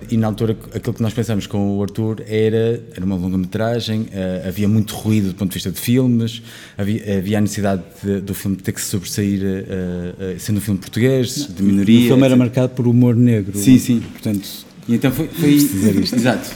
E 0.09 0.15
na 0.15 0.27
altura, 0.27 0.55
aquilo 0.73 0.93
que 0.93 1.01
nós 1.01 1.13
pensamos 1.13 1.47
com 1.47 1.77
o 1.77 1.81
Arthur 1.81 2.23
era, 2.27 2.81
era 2.95 3.03
uma 3.03 3.15
longa-metragem, 3.15 4.01
uh, 4.01 4.47
havia 4.47 4.67
muito 4.67 4.95
ruído 4.95 5.29
do 5.29 5.33
ponto 5.33 5.49
de 5.49 5.55
vista 5.55 5.71
de 5.71 5.79
filmes, 5.79 6.41
havia, 6.77 7.17
havia 7.17 7.37
a 7.39 7.41
necessidade 7.41 7.83
de, 8.03 8.21
do 8.21 8.33
filme 8.33 8.57
ter 8.57 8.71
que 8.71 8.81
se 8.81 8.87
sobressair, 8.87 9.41
uh, 9.41 10.35
uh, 10.35 10.39
sendo 10.39 10.57
um 10.57 10.61
filme 10.61 10.79
português, 10.79 11.49
de 11.53 11.63
minoria. 11.63 12.05
O 12.05 12.07
filme 12.09 12.23
era 12.23 12.35
marcado 12.35 12.69
por 12.69 12.87
humor 12.87 13.15
negro. 13.15 13.57
Sim, 13.57 13.79
sim. 13.79 13.99
Portanto, 13.99 14.47
e 14.87 14.95
então 14.95 15.11
foi, 15.11 15.27
foi 15.27 15.55
dizer 15.55 15.95
isto. 15.95 16.15
Exato. 16.15 16.49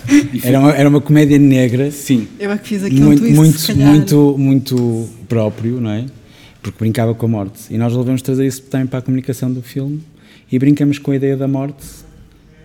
Era, 0.43 0.59
uma, 0.59 0.71
era 0.71 0.87
uma 0.89 1.01
comédia 1.01 1.37
negra. 1.37 1.91
Sim. 1.91 2.27
Eu 2.39 2.51
é 2.51 2.57
que 2.57 2.69
fiz 2.69 2.83
aquilo 2.83 3.07
muito, 3.07 3.19
twist, 3.21 3.73
muito, 3.73 4.37
muito, 4.37 4.37
muito 4.37 5.09
próprio, 5.27 5.81
não 5.81 5.89
é? 5.89 6.05
Porque 6.61 6.77
brincava 6.79 7.13
com 7.15 7.25
a 7.25 7.29
morte. 7.29 7.61
E 7.69 7.77
nós 7.77 7.91
resolvemos 7.91 8.21
trazer 8.21 8.45
isso 8.45 8.61
também 8.63 8.87
para 8.87 8.99
a 8.99 9.01
comunicação 9.01 9.51
do 9.51 9.61
filme 9.61 10.01
e 10.51 10.59
brincamos 10.59 10.99
com 10.99 11.11
a 11.11 11.15
ideia 11.15 11.35
da 11.35 11.47
morte 11.47 11.85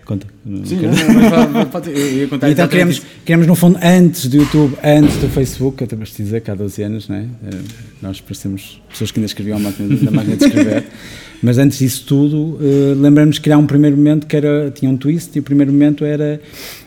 Conta. 0.07 0.25
Sim, 0.63 0.77
não, 0.77 1.93
ia 1.93 2.27
contar 2.29 2.47
Então 2.49 2.65
queremos, 2.69 3.01
queremos, 3.25 3.45
no 3.45 3.55
fundo, 3.55 3.77
antes 3.83 4.27
do 4.27 4.37
YouTube, 4.37 4.77
antes 4.81 5.17
do 5.17 5.27
Facebook, 5.27 5.83
eu 5.83 5.87
te 5.87 6.23
dizer 6.23 6.39
que 6.39 6.49
há 6.49 6.55
12 6.55 6.81
anos, 6.81 7.09
não 7.09 7.17
é? 7.17 7.23
Eh, 7.23 7.57
nós 8.01 8.21
parecemos 8.21 8.81
pessoas 8.89 9.11
que 9.11 9.19
ainda 9.19 9.25
escreviam 9.25 9.57
a 9.57 9.59
máquina, 9.59 10.09
máquina 10.09 10.37
de 10.37 10.45
escrever, 10.45 10.85
mas 11.43 11.57
antes 11.57 11.79
disso 11.79 12.05
tudo, 12.07 12.37
uh, 12.37 12.93
lembramos 12.97 13.35
de 13.35 13.41
criar 13.41 13.57
um 13.57 13.67
primeiro 13.67 13.97
momento 13.97 14.27
que 14.27 14.37
era, 14.37 14.71
tinha 14.71 14.89
um 14.89 14.95
twist, 14.95 15.35
e 15.35 15.41
o 15.41 15.43
primeiro 15.43 15.73
momento 15.73 16.05
era 16.05 16.39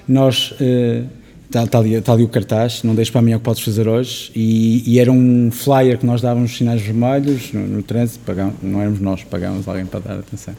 nós. 0.09 0.52
Uh, 0.52 1.20
Está, 1.50 1.64
está, 1.64 1.78
ali, 1.80 1.95
está 1.95 2.12
ali 2.12 2.23
o 2.23 2.28
cartaz, 2.28 2.85
não 2.85 2.95
deixes 2.95 3.11
para 3.11 3.21
mim 3.21 3.35
o 3.35 3.38
que 3.38 3.45
podes 3.45 3.61
fazer 3.61 3.88
hoje. 3.88 4.30
E, 4.37 4.85
e, 4.87 5.00
era 5.00 5.11
um 5.11 5.50
flyer 5.50 5.99
que 5.99 6.07
nós 6.07 6.21
dávamos 6.21 6.57
sinais 6.57 6.80
vermelhos 6.80 7.52
no, 7.52 7.66
no 7.66 7.83
trânsito, 7.83 8.21
não 8.62 8.80
éramos 8.80 9.00
nós, 9.00 9.25
pagávamos 9.25 9.66
alguém 9.66 9.85
para 9.85 9.99
dar 9.99 10.14
atenção. 10.21 10.54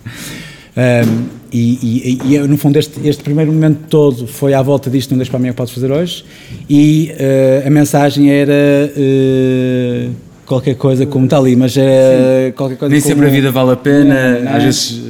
Um, 0.76 1.28
e, 1.50 2.20
e, 2.28 2.36
e, 2.36 2.40
no 2.40 2.58
fundo 2.58 2.78
este, 2.78 3.08
este, 3.08 3.24
primeiro 3.24 3.54
momento 3.54 3.88
todo 3.90 4.28
foi 4.28 4.54
à 4.54 4.62
volta 4.62 4.90
disto, 4.90 5.12
não 5.12 5.18
deixes 5.18 5.30
para 5.30 5.40
mim 5.40 5.48
o 5.48 5.52
que 5.52 5.58
podes 5.58 5.74
fazer 5.74 5.90
hoje. 5.90 6.26
E 6.70 7.14
uh, 7.14 7.68
a 7.68 7.70
mensagem 7.70 8.30
era. 8.30 8.92
Uh, 8.98 10.12
qualquer 10.46 10.76
coisa 10.76 11.06
como 11.06 11.24
está 11.24 11.38
ali, 11.38 11.56
mas 11.56 11.78
é 11.78 12.52
qualquer 12.54 12.76
coisa 12.76 12.92
Nem 12.92 13.02
como... 13.02 13.14
sempre 13.14 13.28
a 13.28 13.32
vida 13.32 13.52
vale 13.52 13.72
a 13.72 13.76
pena, 13.78 14.34
não, 14.34 14.44
não. 14.44 14.56
às 14.58 14.64
vezes 14.64 15.01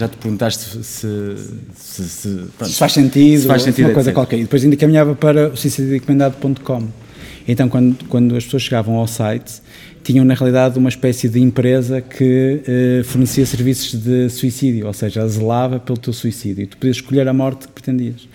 já 0.00 0.08
te 0.08 0.16
perguntaste 0.16 0.82
se, 0.82 1.36
se, 1.76 2.04
se, 2.04 2.28
pronto, 2.56 2.70
se 2.70 2.78
faz 2.78 2.92
sentido, 2.92 3.42
se 3.42 3.46
faz 3.46 3.62
sentido 3.62 3.86
uma 3.86 3.94
coisa 3.94 4.12
qualquer. 4.12 4.38
E 4.38 4.42
depois 4.42 4.64
ainda 4.64 4.76
caminhava 4.76 5.14
para 5.14 5.50
o 5.50 5.56
suicidodocumendado.com. 5.56 6.88
Então, 7.46 7.68
quando, 7.68 8.04
quando 8.06 8.34
as 8.34 8.44
pessoas 8.44 8.62
chegavam 8.62 8.96
ao 8.96 9.06
site, 9.06 9.60
tinham 10.02 10.24
na 10.24 10.34
realidade 10.34 10.78
uma 10.78 10.88
espécie 10.88 11.28
de 11.28 11.40
empresa 11.40 12.00
que 12.00 12.62
eh, 12.66 13.02
fornecia 13.04 13.44
serviços 13.44 14.00
de 14.00 14.30
suicídio, 14.30 14.86
ou 14.86 14.92
seja, 14.94 15.26
zelava 15.28 15.78
pelo 15.78 15.98
teu 15.98 16.12
suicídio. 16.12 16.64
E 16.64 16.66
tu 16.66 16.78
podias 16.78 16.96
escolher 16.96 17.28
a 17.28 17.32
morte 17.34 17.66
que 17.66 17.72
pretendias 17.74 18.26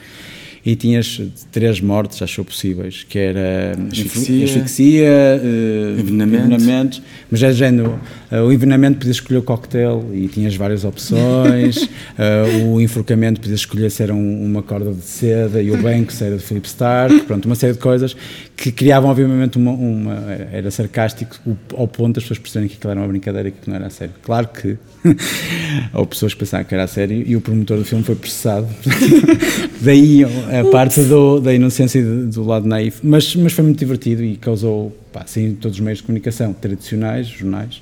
e 0.65 0.75
tinhas 0.75 1.21
três 1.51 1.79
mortes, 1.79 2.21
achou 2.23 2.43
possíveis, 2.43 3.05
que 3.07 3.19
era 3.19 3.77
asfixia, 3.91 4.45
asfixia 4.45 5.11
uh, 5.39 5.99
envenenamento. 5.99 6.43
envenenamentos, 6.45 7.01
mas 7.29 7.43
é 7.43 7.53
género, 7.53 7.99
uh, 8.31 8.37
o 8.37 8.51
envenenamento 8.51 8.97
podias 8.97 9.17
escolher 9.17 9.37
o 9.37 9.43
coquetel 9.43 10.09
e 10.11 10.27
tinhas 10.27 10.55
várias 10.55 10.83
opções, 10.83 11.83
uh, 11.83 12.65
o 12.73 12.81
enforcamento 12.81 13.39
podias 13.39 13.59
escolher 13.59 13.91
se 13.91 14.01
era 14.01 14.13
um, 14.13 14.43
uma 14.43 14.63
corda 14.63 14.91
de 14.91 15.05
seda 15.05 15.61
e 15.61 15.69
o 15.69 15.79
banco 15.79 16.11
se 16.11 16.23
era 16.23 16.35
de 16.35 16.43
Philip 16.43 16.67
Stark, 16.67 17.21
pronto, 17.21 17.45
uma 17.45 17.55
série 17.55 17.73
de 17.73 17.79
coisas 17.79 18.17
que 18.55 18.71
criavam 18.71 19.09
obviamente 19.09 19.57
uma, 19.57 19.71
uma 19.71 20.31
era 20.51 20.71
sarcástico 20.71 21.37
ao 21.73 21.87
ponto 21.87 22.15
das 22.15 22.23
pessoas 22.23 22.39
perceberem 22.39 22.69
que 22.69 22.77
aquilo 22.77 22.91
era 22.91 22.99
uma 23.01 23.07
brincadeira 23.07 23.49
e 23.49 23.51
que 23.51 23.69
não 23.69 23.75
era 23.75 23.87
a 23.87 23.89
sério. 23.89 24.13
Claro 24.23 24.47
que 24.47 24.77
houve 25.93 26.09
pessoas 26.09 26.33
que 26.33 26.39
pensaram 26.39 26.63
que 26.63 26.73
era 26.73 26.83
a 26.83 26.87
sério 26.87 27.23
e 27.25 27.35
o 27.35 27.41
promotor 27.41 27.77
do 27.77 27.85
filme 27.85 28.03
foi 28.03 28.15
processado, 28.15 28.67
daí 29.81 30.23
a 30.23 30.69
parte 30.71 31.01
do, 31.01 31.39
da 31.39 31.53
inocência 31.53 32.01
do 32.03 32.43
lado 32.43 32.67
naif, 32.67 32.99
mas, 33.03 33.35
mas 33.35 33.53
foi 33.53 33.63
muito 33.63 33.77
divertido 33.77 34.23
e 34.23 34.37
causou, 34.37 34.95
pá, 35.11 35.23
sim, 35.25 35.55
todos 35.59 35.77
os 35.77 35.83
meios 35.83 35.99
de 35.99 36.05
comunicação 36.05 36.53
tradicionais, 36.53 37.27
jornais, 37.27 37.81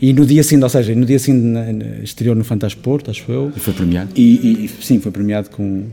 e 0.00 0.12
no 0.12 0.26
dia 0.26 0.42
seguinte, 0.42 0.64
ou 0.64 0.68
seja, 0.68 0.94
no 0.94 1.06
dia 1.06 1.18
seguinte 1.18 1.58
exterior 2.02 2.36
no 2.36 2.44
Fantasporto, 2.44 3.10
acho 3.10 3.32
eu. 3.32 3.50
E 3.56 3.60
foi 3.60 3.72
premiado? 3.72 4.10
E, 4.14 4.64
e, 4.64 4.84
sim, 4.84 5.00
foi 5.00 5.10
premiado 5.10 5.48
com 5.48 5.86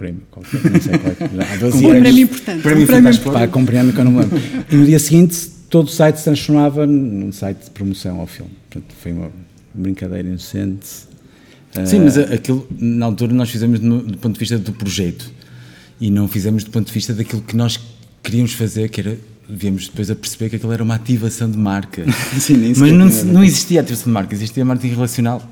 prémio, 0.00 0.22
qualquer, 0.30 0.70
não 0.70 0.80
sei 0.80 0.98
qual 0.98 1.12
é. 1.12 1.52
Há 1.52 1.56
12 1.56 1.86
um 1.86 1.90
prémio 1.90 2.22
importante. 2.22 2.62
Prémio 2.62 2.84
um 2.84 2.86
prémio 2.86 3.20
pá, 3.20 3.46
com 3.48 3.64
prémio 3.66 3.92
que 3.92 4.00
eu 4.00 4.04
não 4.04 4.12
me 4.12 4.20
lembro. 4.20 4.40
E 4.70 4.76
no 4.76 4.86
dia 4.86 4.98
seguinte 4.98 5.50
todo 5.68 5.86
o 5.86 5.90
site 5.90 6.16
se 6.16 6.24
transformava 6.24 6.86
num 6.86 7.30
site 7.30 7.64
de 7.64 7.70
promoção 7.70 8.18
ao 8.18 8.26
filme. 8.26 8.50
Portanto, 8.68 8.94
foi 9.00 9.12
uma 9.12 9.30
brincadeira 9.74 10.26
inocente 10.26 11.10
Sim, 11.84 12.00
mas 12.00 12.18
aquilo, 12.18 12.66
na 12.78 13.06
altura, 13.06 13.32
nós 13.32 13.48
fizemos 13.48 13.78
no, 13.78 14.02
do 14.02 14.18
ponto 14.18 14.34
de 14.34 14.40
vista 14.40 14.58
do 14.58 14.72
projeto 14.72 15.30
e 16.00 16.10
não 16.10 16.26
fizemos 16.26 16.64
do 16.64 16.70
ponto 16.70 16.88
de 16.88 16.92
vista 16.92 17.14
daquilo 17.14 17.42
que 17.42 17.54
nós 17.54 17.78
queríamos 18.22 18.52
fazer, 18.52 18.88
que 18.88 19.00
era. 19.00 19.16
Viemos 19.52 19.88
depois 19.88 20.08
a 20.08 20.14
perceber 20.14 20.48
que 20.48 20.56
aquilo 20.56 20.72
era 20.72 20.82
uma 20.82 20.94
ativação 20.94 21.50
de 21.50 21.58
marca. 21.58 22.04
Sim, 22.38 22.72
mas 22.76 22.92
não, 22.92 23.32
não 23.32 23.42
existia 23.42 23.80
ativação 23.80 24.04
de 24.04 24.12
marca, 24.12 24.32
existia 24.32 24.64
marketing 24.64 24.94
relacional 24.94 25.42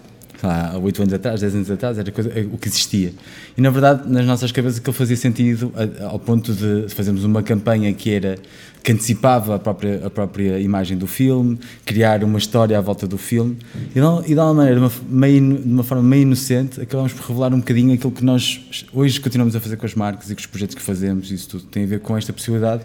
há 0.43 0.79
8 0.79 1.03
anos 1.03 1.15
atrás, 1.15 1.41
10 1.41 1.55
anos 1.55 1.71
atrás, 1.71 1.99
era 1.99 2.11
coisa, 2.11 2.31
o 2.53 2.59
que 2.59 2.69
existia. 2.69 3.13
E 3.57 3.61
na 3.61 3.71
verdade, 3.71 4.11
nas 4.11 4.25
nossas 4.27 4.53
cabeças, 4.53 4.79
aquilo 4.79 4.93
fazia 4.93 5.17
sentido 5.17 5.73
ao 6.09 6.19
ponto 6.19 6.53
de 6.53 6.87
fazermos 6.95 7.25
uma 7.25 7.43
campanha 7.43 7.93
que 7.93 8.11
era 8.11 8.37
que 8.83 8.93
antecipava 8.93 9.57
a 9.57 9.59
própria, 9.59 10.07
a 10.07 10.11
própria 10.11 10.59
imagem 10.61 10.97
do 10.97 11.07
filme, 11.07 11.59
criar 11.85 12.23
uma 12.23 12.39
história 12.39 12.79
à 12.79 12.81
volta 12.81 13.07
do 13.07 13.19
filme 13.19 13.59
e, 13.95 14.01
não, 14.01 14.23
e 14.23 14.29
de 14.29 14.35
uma 14.35 14.55
maneira, 14.55 14.81
uma, 14.81 14.93
meio, 15.09 15.59
de 15.59 15.69
uma 15.69 15.83
forma 15.83 16.03
meio 16.03 16.23
inocente, 16.23 16.81
acabamos 16.81 17.13
por 17.13 17.27
revelar 17.27 17.53
um 17.53 17.59
bocadinho 17.59 17.93
aquilo 17.93 18.13
que 18.13 18.25
nós 18.25 18.87
hoje 18.93 19.21
continuamos 19.21 19.55
a 19.57 19.61
fazer 19.61 19.77
com 19.77 19.85
as 19.85 19.95
marcas 19.95 20.31
e 20.31 20.35
com 20.35 20.41
os 20.41 20.47
projetos 20.47 20.75
que 20.75 20.83
fazemos. 20.83 21.31
Isso 21.31 21.49
tudo 21.49 21.65
tem 21.65 21.85
a 21.85 21.87
ver 21.87 22.01
com 22.01 22.17
esta 22.17 22.33
possibilidade 22.33 22.85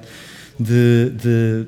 de, 0.59 1.11
de 1.11 1.67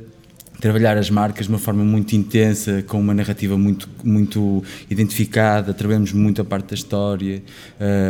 trabalhar 0.60 0.98
as 0.98 1.10
marcas 1.10 1.46
de 1.46 1.52
uma 1.52 1.60
forma 1.60 1.84
muito 1.84 2.16
intensa, 2.16 2.84
com 2.88 3.00
uma 3.00 3.14
narrativa 3.14 3.58
muito, 3.58 3.90
muito 4.04 4.64
identificada, 4.90 5.74
trabalhamos 5.74 6.12
muito 6.14 6.42
a 6.42 6.46
parte 6.46 6.70
da 6.70 6.76
história, 6.76 7.42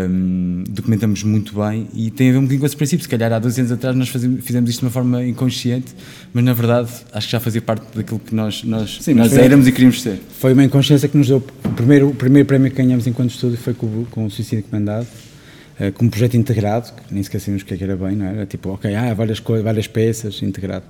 um, 0.09 0.63
documentamos 0.69 1.23
muito 1.23 1.55
bem 1.55 1.87
e 1.93 2.11
tem 2.11 2.29
a 2.29 2.31
ver 2.33 2.37
um 2.37 2.41
bocadinho 2.41 2.59
com 2.59 2.65
esse 2.65 2.75
princípio. 2.75 3.03
Se 3.03 3.09
calhar 3.09 3.31
há 3.31 3.39
12 3.39 3.61
anos 3.61 3.71
atrás 3.71 3.95
nós 3.95 4.09
fazemos, 4.09 4.43
fizemos 4.43 4.69
isto 4.69 4.79
de 4.79 4.85
uma 4.85 4.91
forma 4.91 5.25
inconsciente, 5.25 5.93
mas 6.33 6.43
na 6.43 6.53
verdade 6.53 6.89
acho 7.13 7.27
que 7.27 7.31
já 7.31 7.39
fazia 7.39 7.61
parte 7.61 7.83
daquilo 7.95 8.19
que 8.19 8.33
nós, 8.33 8.63
nós, 8.63 8.99
Sim, 9.01 9.13
nós 9.13 9.33
éramos 9.33 9.67
e 9.67 9.71
queríamos 9.71 10.01
ser. 10.01 10.19
Foi 10.39 10.53
uma 10.53 10.63
inconsciência 10.63 11.07
que 11.07 11.17
nos 11.17 11.27
deu. 11.27 11.43
O 11.63 11.69
primeiro, 11.69 12.09
o 12.09 12.15
primeiro 12.15 12.47
prémio 12.47 12.69
que 12.69 12.77
ganhamos 12.77 13.07
enquanto 13.07 13.31
estúdio 13.31 13.57
foi 13.57 13.73
com, 13.73 14.05
com 14.05 14.25
o 14.25 14.31
Suicídio 14.31 14.63
Comandado 14.65 15.07
uh, 15.79 15.91
como 15.93 16.09
projeto 16.09 16.35
integrado, 16.35 16.91
que 17.07 17.13
nem 17.13 17.23
sabíamos 17.23 17.61
o 17.61 17.65
que, 17.65 17.73
é 17.73 17.77
que 17.77 17.83
era 17.83 17.95
bem, 17.95 18.15
não 18.15 18.25
era? 18.25 18.45
Tipo, 18.45 18.69
ok, 18.69 18.93
há 18.93 19.11
ah, 19.11 19.13
várias, 19.13 19.39
coisas, 19.39 19.63
várias 19.63 19.87
peças, 19.87 20.41
integrado. 20.41 20.85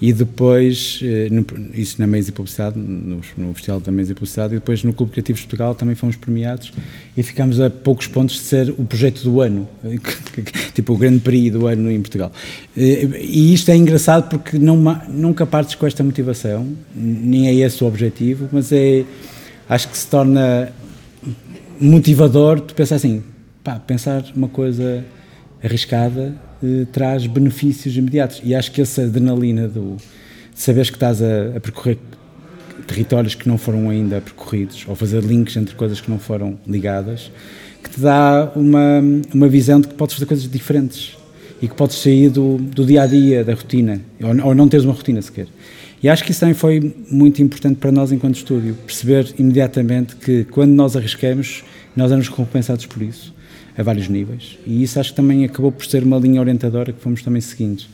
E 0.00 0.12
depois, 0.12 1.00
uh, 1.02 1.34
no, 1.34 1.46
isso 1.74 2.00
na 2.00 2.06
Mesa 2.06 2.30
e 2.30 2.32
Publicidade, 2.32 2.78
no, 2.78 3.20
no 3.36 3.54
Festival 3.54 3.80
da 3.80 3.92
Mesa 3.92 4.12
e 4.12 4.14
Publicidade, 4.14 4.54
e 4.54 4.58
depois 4.58 4.82
no 4.82 4.92
Clube 4.92 5.12
Criativo 5.12 5.38
de 5.38 5.44
Portugal 5.44 5.74
também 5.74 5.94
fomos 5.94 6.16
premiados 6.16 6.72
e 7.16 7.22
ficámos 7.22 7.60
a 7.60 7.70
poucos 7.70 8.06
pontos 8.06 8.36
de 8.36 8.42
ser 8.42 8.70
o 8.70 8.84
projeto 8.84 9.22
do 9.22 9.40
ano, 9.40 9.68
tipo 10.74 10.92
o 10.92 10.96
grande 10.96 11.20
período 11.20 11.60
do 11.60 11.66
ano 11.66 11.90
em 11.90 12.00
Portugal. 12.00 12.32
Uh, 12.76 12.80
e 13.16 13.52
isto 13.54 13.70
é 13.70 13.76
engraçado 13.76 14.28
porque 14.28 14.58
não, 14.58 14.76
nunca 15.08 15.46
partes 15.46 15.74
com 15.74 15.86
esta 15.86 16.02
motivação, 16.02 16.68
nem 16.94 17.48
é 17.48 17.54
esse 17.54 17.82
o 17.82 17.86
objetivo, 17.86 18.48
mas 18.52 18.72
é, 18.72 19.04
acho 19.68 19.88
que 19.88 19.96
se 19.96 20.06
torna 20.06 20.72
motivador 21.80 22.60
tu 22.60 22.74
pensar 22.74 22.96
assim, 22.96 23.22
pá, 23.62 23.78
pensar 23.78 24.24
uma 24.34 24.48
coisa 24.48 25.04
arriscada 25.62 26.34
eh, 26.62 26.86
traz 26.92 27.26
benefícios 27.26 27.96
imediatos. 27.96 28.40
E 28.44 28.54
acho 28.54 28.72
que 28.72 28.80
essa 28.80 29.02
adrenalina 29.02 29.68
do, 29.68 29.96
de 29.96 30.60
saberes 30.60 30.90
que 30.90 30.96
estás 30.96 31.22
a, 31.22 31.56
a, 31.56 31.60
percorrer 31.60 31.98
territórios 32.86 33.34
que 33.34 33.48
não 33.48 33.58
foram 33.58 33.90
ainda 33.90 34.20
percorridos, 34.20 34.84
ou 34.88 34.96
fazer 34.96 35.22
links 35.22 35.56
entre 35.56 35.74
coisas 35.74 36.00
que 36.00 36.10
não 36.10 36.18
foram 36.18 36.58
ligadas, 36.66 37.30
que 37.82 37.90
te 37.90 38.00
dá 38.00 38.50
uma, 38.56 39.00
uma 39.34 39.48
visão 39.48 39.80
de 39.80 39.88
que 39.88 39.94
podes 39.94 40.14
fazer 40.14 40.26
coisas 40.26 40.50
diferentes 40.50 41.16
e 41.60 41.68
que 41.68 41.74
podes 41.74 41.96
sair 41.96 42.30
do, 42.30 42.56
do 42.56 42.86
dia 42.86 43.02
a 43.02 43.06
dia, 43.06 43.44
da 43.44 43.52
rotina, 43.52 44.00
ou, 44.22 44.48
ou 44.48 44.54
não 44.54 44.68
teres 44.68 44.84
uma 44.84 44.94
rotina 44.94 45.20
sequer. 45.20 45.48
E 46.02 46.08
acho 46.08 46.24
que 46.24 46.30
isso 46.30 46.40
também 46.40 46.54
foi 46.54 46.94
muito 47.10 47.42
importante 47.42 47.76
para 47.76 47.92
nós 47.92 48.10
enquanto 48.10 48.36
estúdio, 48.36 48.74
perceber 48.86 49.34
imediatamente 49.38 50.16
que 50.16 50.44
quando 50.44 50.70
nós 50.70 50.96
arriscamos, 50.96 51.64
nós 51.94 52.10
éramos 52.10 52.28
recompensados 52.28 52.86
por 52.86 53.02
isso 53.02 53.34
a 53.78 53.82
vários 53.82 54.08
níveis. 54.08 54.58
E 54.66 54.82
isso 54.82 54.98
acho 54.98 55.10
que 55.10 55.16
também 55.16 55.44
acabou 55.44 55.70
por 55.70 55.86
ser 55.86 56.02
uma 56.02 56.18
linha 56.18 56.40
orientadora 56.40 56.92
que 56.92 57.00
fomos 57.00 57.22
também 57.22 57.40
seguindo. 57.40 57.84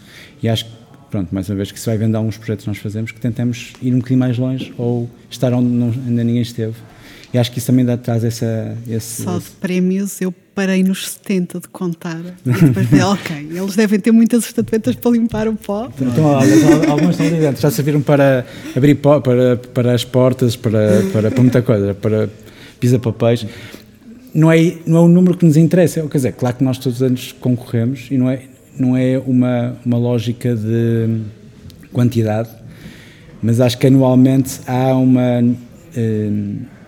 E 0.42 0.48
acho 0.48 0.64
que, 0.64 0.70
pronto, 1.10 1.32
mais 1.32 1.48
uma 1.50 1.56
vez, 1.56 1.70
que 1.70 1.78
se 1.78 1.84
vai 1.84 1.98
vendo 1.98 2.16
alguns 2.16 2.38
projetos 2.38 2.64
que 2.64 2.70
nós 2.70 2.78
fazemos, 2.78 3.12
que 3.12 3.20
tentamos 3.20 3.74
ir 3.82 3.92
um 3.92 3.98
bocadinho 3.98 4.20
mais 4.20 4.38
longe 4.38 4.72
ou 4.78 5.08
estar 5.30 5.52
onde 5.52 5.68
não, 5.68 5.88
ainda 5.88 6.24
ninguém 6.24 6.40
esteve. 6.40 6.74
E 7.34 7.38
acho 7.38 7.50
que 7.52 7.58
isso 7.58 7.66
também 7.66 7.84
dá, 7.84 7.96
traz 7.96 8.24
essa. 8.24 8.78
Esse, 8.88 9.24
Só 9.24 9.38
de 9.38 9.50
prémios 9.60 10.20
eu 10.20 10.32
parei 10.54 10.84
nos 10.84 11.08
70 11.08 11.60
de 11.60 11.68
contar. 11.68 12.20
E 12.46 12.50
depois 12.50 12.88
falei, 12.88 13.02
ok, 13.04 13.36
eles 13.50 13.76
devem 13.76 14.00
ter 14.00 14.12
muitas 14.12 14.46
estatuetas 14.46 14.94
para 14.94 15.10
limpar 15.10 15.48
o 15.48 15.54
pó. 15.54 15.90
Então, 16.00 16.24
olha, 16.24 16.54
algumas 16.88 17.18
estão 17.20 17.38
dentro, 17.38 17.60
já 17.60 17.70
serviram 17.72 18.00
para 18.00 18.46
abrir 18.74 18.94
pó, 18.94 19.20
para, 19.20 19.56
para 19.56 19.92
as 19.92 20.04
portas, 20.04 20.54
para, 20.54 21.02
para, 21.12 21.30
para 21.30 21.42
muita 21.42 21.60
coisa, 21.60 21.92
para 21.92 22.30
pisa-papéis 22.78 23.46
não 24.34 24.50
é, 24.50 24.74
não 24.84 24.98
é 24.98 25.00
o 25.00 25.08
número 25.08 25.36
que 25.36 25.46
nos 25.46 25.56
interessa. 25.56 26.02
Quer 26.02 26.18
dizer, 26.18 26.32
claro 26.32 26.56
que 26.56 26.64
nós 26.64 26.76
todos 26.76 27.00
os 27.00 27.02
anos 27.02 27.32
concorremos 27.32 28.08
e 28.10 28.18
não 28.18 28.28
é, 28.28 28.42
não 28.78 28.96
é 28.96 29.18
uma, 29.18 29.76
uma 29.86 29.96
lógica 29.96 30.54
de 30.56 31.20
quantidade, 31.92 32.50
mas 33.40 33.60
acho 33.60 33.78
que 33.78 33.86
anualmente 33.86 34.60
há, 34.66 34.96
uma, 34.96 35.44
eh, 35.96 36.30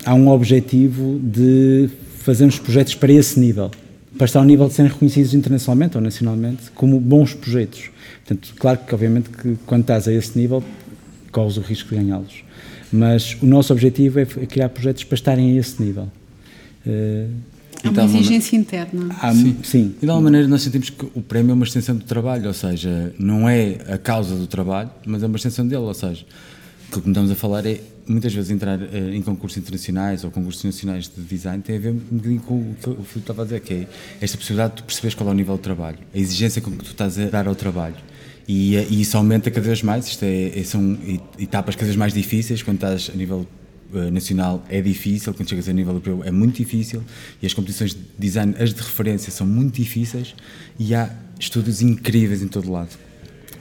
há 0.05 0.15
um 0.15 0.29
objetivo 0.29 1.21
de 1.23 1.89
fazermos 2.19 2.59
projetos 2.59 2.97
para 2.97 3.13
esse 3.13 3.39
nível, 3.39 3.71
para 4.19 4.25
estar 4.25 4.41
ao 4.41 4.45
nível 4.45 4.67
de 4.67 4.75
serem 4.75 4.91
reconhecidos 4.91 5.33
internacionalmente 5.33 5.97
ou 5.97 6.03
nacionalmente 6.03 6.71
como 6.75 6.99
bons 6.99 7.35
projetos. 7.35 7.91
Portanto, 8.25 8.55
claro 8.59 8.81
que 8.85 8.93
obviamente 8.93 9.31
que 9.31 9.57
quando 9.65 9.83
estás 9.83 10.09
a 10.09 10.13
esse 10.13 10.37
nível 10.37 10.65
corres 11.31 11.57
o 11.57 11.61
risco 11.61 11.91
de 11.91 11.97
ganhá-los, 11.97 12.43
mas 12.91 13.37
o 13.41 13.47
nosso 13.47 13.73
objetivo 13.73 14.19
é 14.19 14.25
criar 14.25 14.71
projetos 14.71 15.05
para 15.05 15.15
estarem 15.15 15.57
a 15.57 15.61
esse 15.61 15.81
nível. 15.81 16.09
Há 17.85 17.91
uma 17.91 18.05
exigência 18.05 18.57
interna. 18.57 19.15
Há, 19.21 19.33
sim. 19.33 19.57
sim. 19.63 19.95
E 20.01 20.05
de 20.05 20.11
alguma 20.11 20.31
maneira 20.31 20.49
nós 20.49 20.63
sentimos 20.63 20.91
que 20.91 21.07
o 21.15 21.23
prémio 21.23 21.53
é 21.53 21.55
uma 21.55 21.65
extensão 21.65 21.97
do 21.97 22.05
trabalho, 22.05 22.47
ou 22.49 22.55
seja, 22.55 23.15
não 23.19 23.49
é 23.49 23.79
a 23.89 23.99
causa 23.99 24.35
do 24.35 24.47
trabalho, 24.47 24.91
mas 25.05 25.23
é 25.23 25.27
uma 25.27 25.37
extensão 25.37 25.67
dele, 25.67 25.83
ou 25.83 25.95
seja, 25.95 26.25
aquilo 26.89 27.03
que 27.03 27.09
estamos 27.09 27.31
a 27.31 27.35
falar 27.35 27.67
é 27.67 27.81
muitas 28.09 28.33
vezes 28.33 28.51
entrar 28.51 28.79
uh, 28.79 29.15
em 29.15 29.21
concursos 29.21 29.59
internacionais 29.59 30.25
ou 30.25 30.31
concursos 30.31 30.63
nacionais 30.63 31.11
de 31.15 31.23
design 31.23 31.63
tem 31.63 31.77
a 31.77 31.79
ver 31.79 31.91
um 31.91 32.17
bocadinho 32.17 32.41
com 32.41 32.55
o 32.55 32.77
que 32.81 32.89
o 32.89 33.05
Filipe 33.05 33.19
estava 33.19 33.43
a 33.43 33.45
dizer, 33.45 33.61
que 33.61 33.75
é 33.75 33.87
esta 34.21 34.37
possibilidade 34.37 34.77
de 34.77 34.83
tu 34.83 34.85
perceberes 34.85 35.15
qual 35.15 35.29
é 35.29 35.33
o 35.33 35.35
nível 35.35 35.57
do 35.57 35.63
trabalho, 35.63 35.99
a 36.15 36.19
exigência 36.19 36.63
com 36.63 36.71
que 36.71 36.79
tu 36.79 36.91
estás 36.91 37.19
a 37.19 37.27
dar 37.27 37.49
ao 37.49 37.55
trabalho. 37.55 37.97
E, 38.49 38.77
uh, 38.77 38.87
e 38.89 39.01
isso 39.01 39.17
aumenta 39.17 39.51
cada 39.51 39.67
vez 39.67 39.83
mais, 39.83 40.07
isto 40.07 40.25
é, 40.25 40.59
é, 40.59 40.65
são 40.65 40.97
etapas 41.39 41.75
cada 41.75 41.87
vez 41.87 41.97
mais 41.97 42.15
difíceis 42.15 42.63
quando 42.63 42.77
estás 42.77 43.11
a 43.13 43.17
nível 43.17 43.47
nacional 44.13 44.65
é 44.69 44.81
difícil, 44.81 45.33
quando 45.35 45.49
chegas 45.49 45.69
a 45.69 45.73
nível 45.73 45.93
europeu 45.93 46.23
é 46.25 46.31
muito 46.31 46.57
difícil 46.57 47.03
e 47.43 47.47
as 47.47 47.55
competições 47.55 47.95
de 47.95 48.01
design, 48.19 48.55
as 48.59 48.73
de 48.73 48.81
referência, 48.81 49.31
são 49.31 49.47
muito 49.47 49.77
difíceis 49.77 50.35
e 50.79 50.95
há 50.95 51.11
estudos 51.39 51.83
incríveis 51.83 52.43
em 52.43 52.49
todo 52.49 52.71
lado 52.71 52.91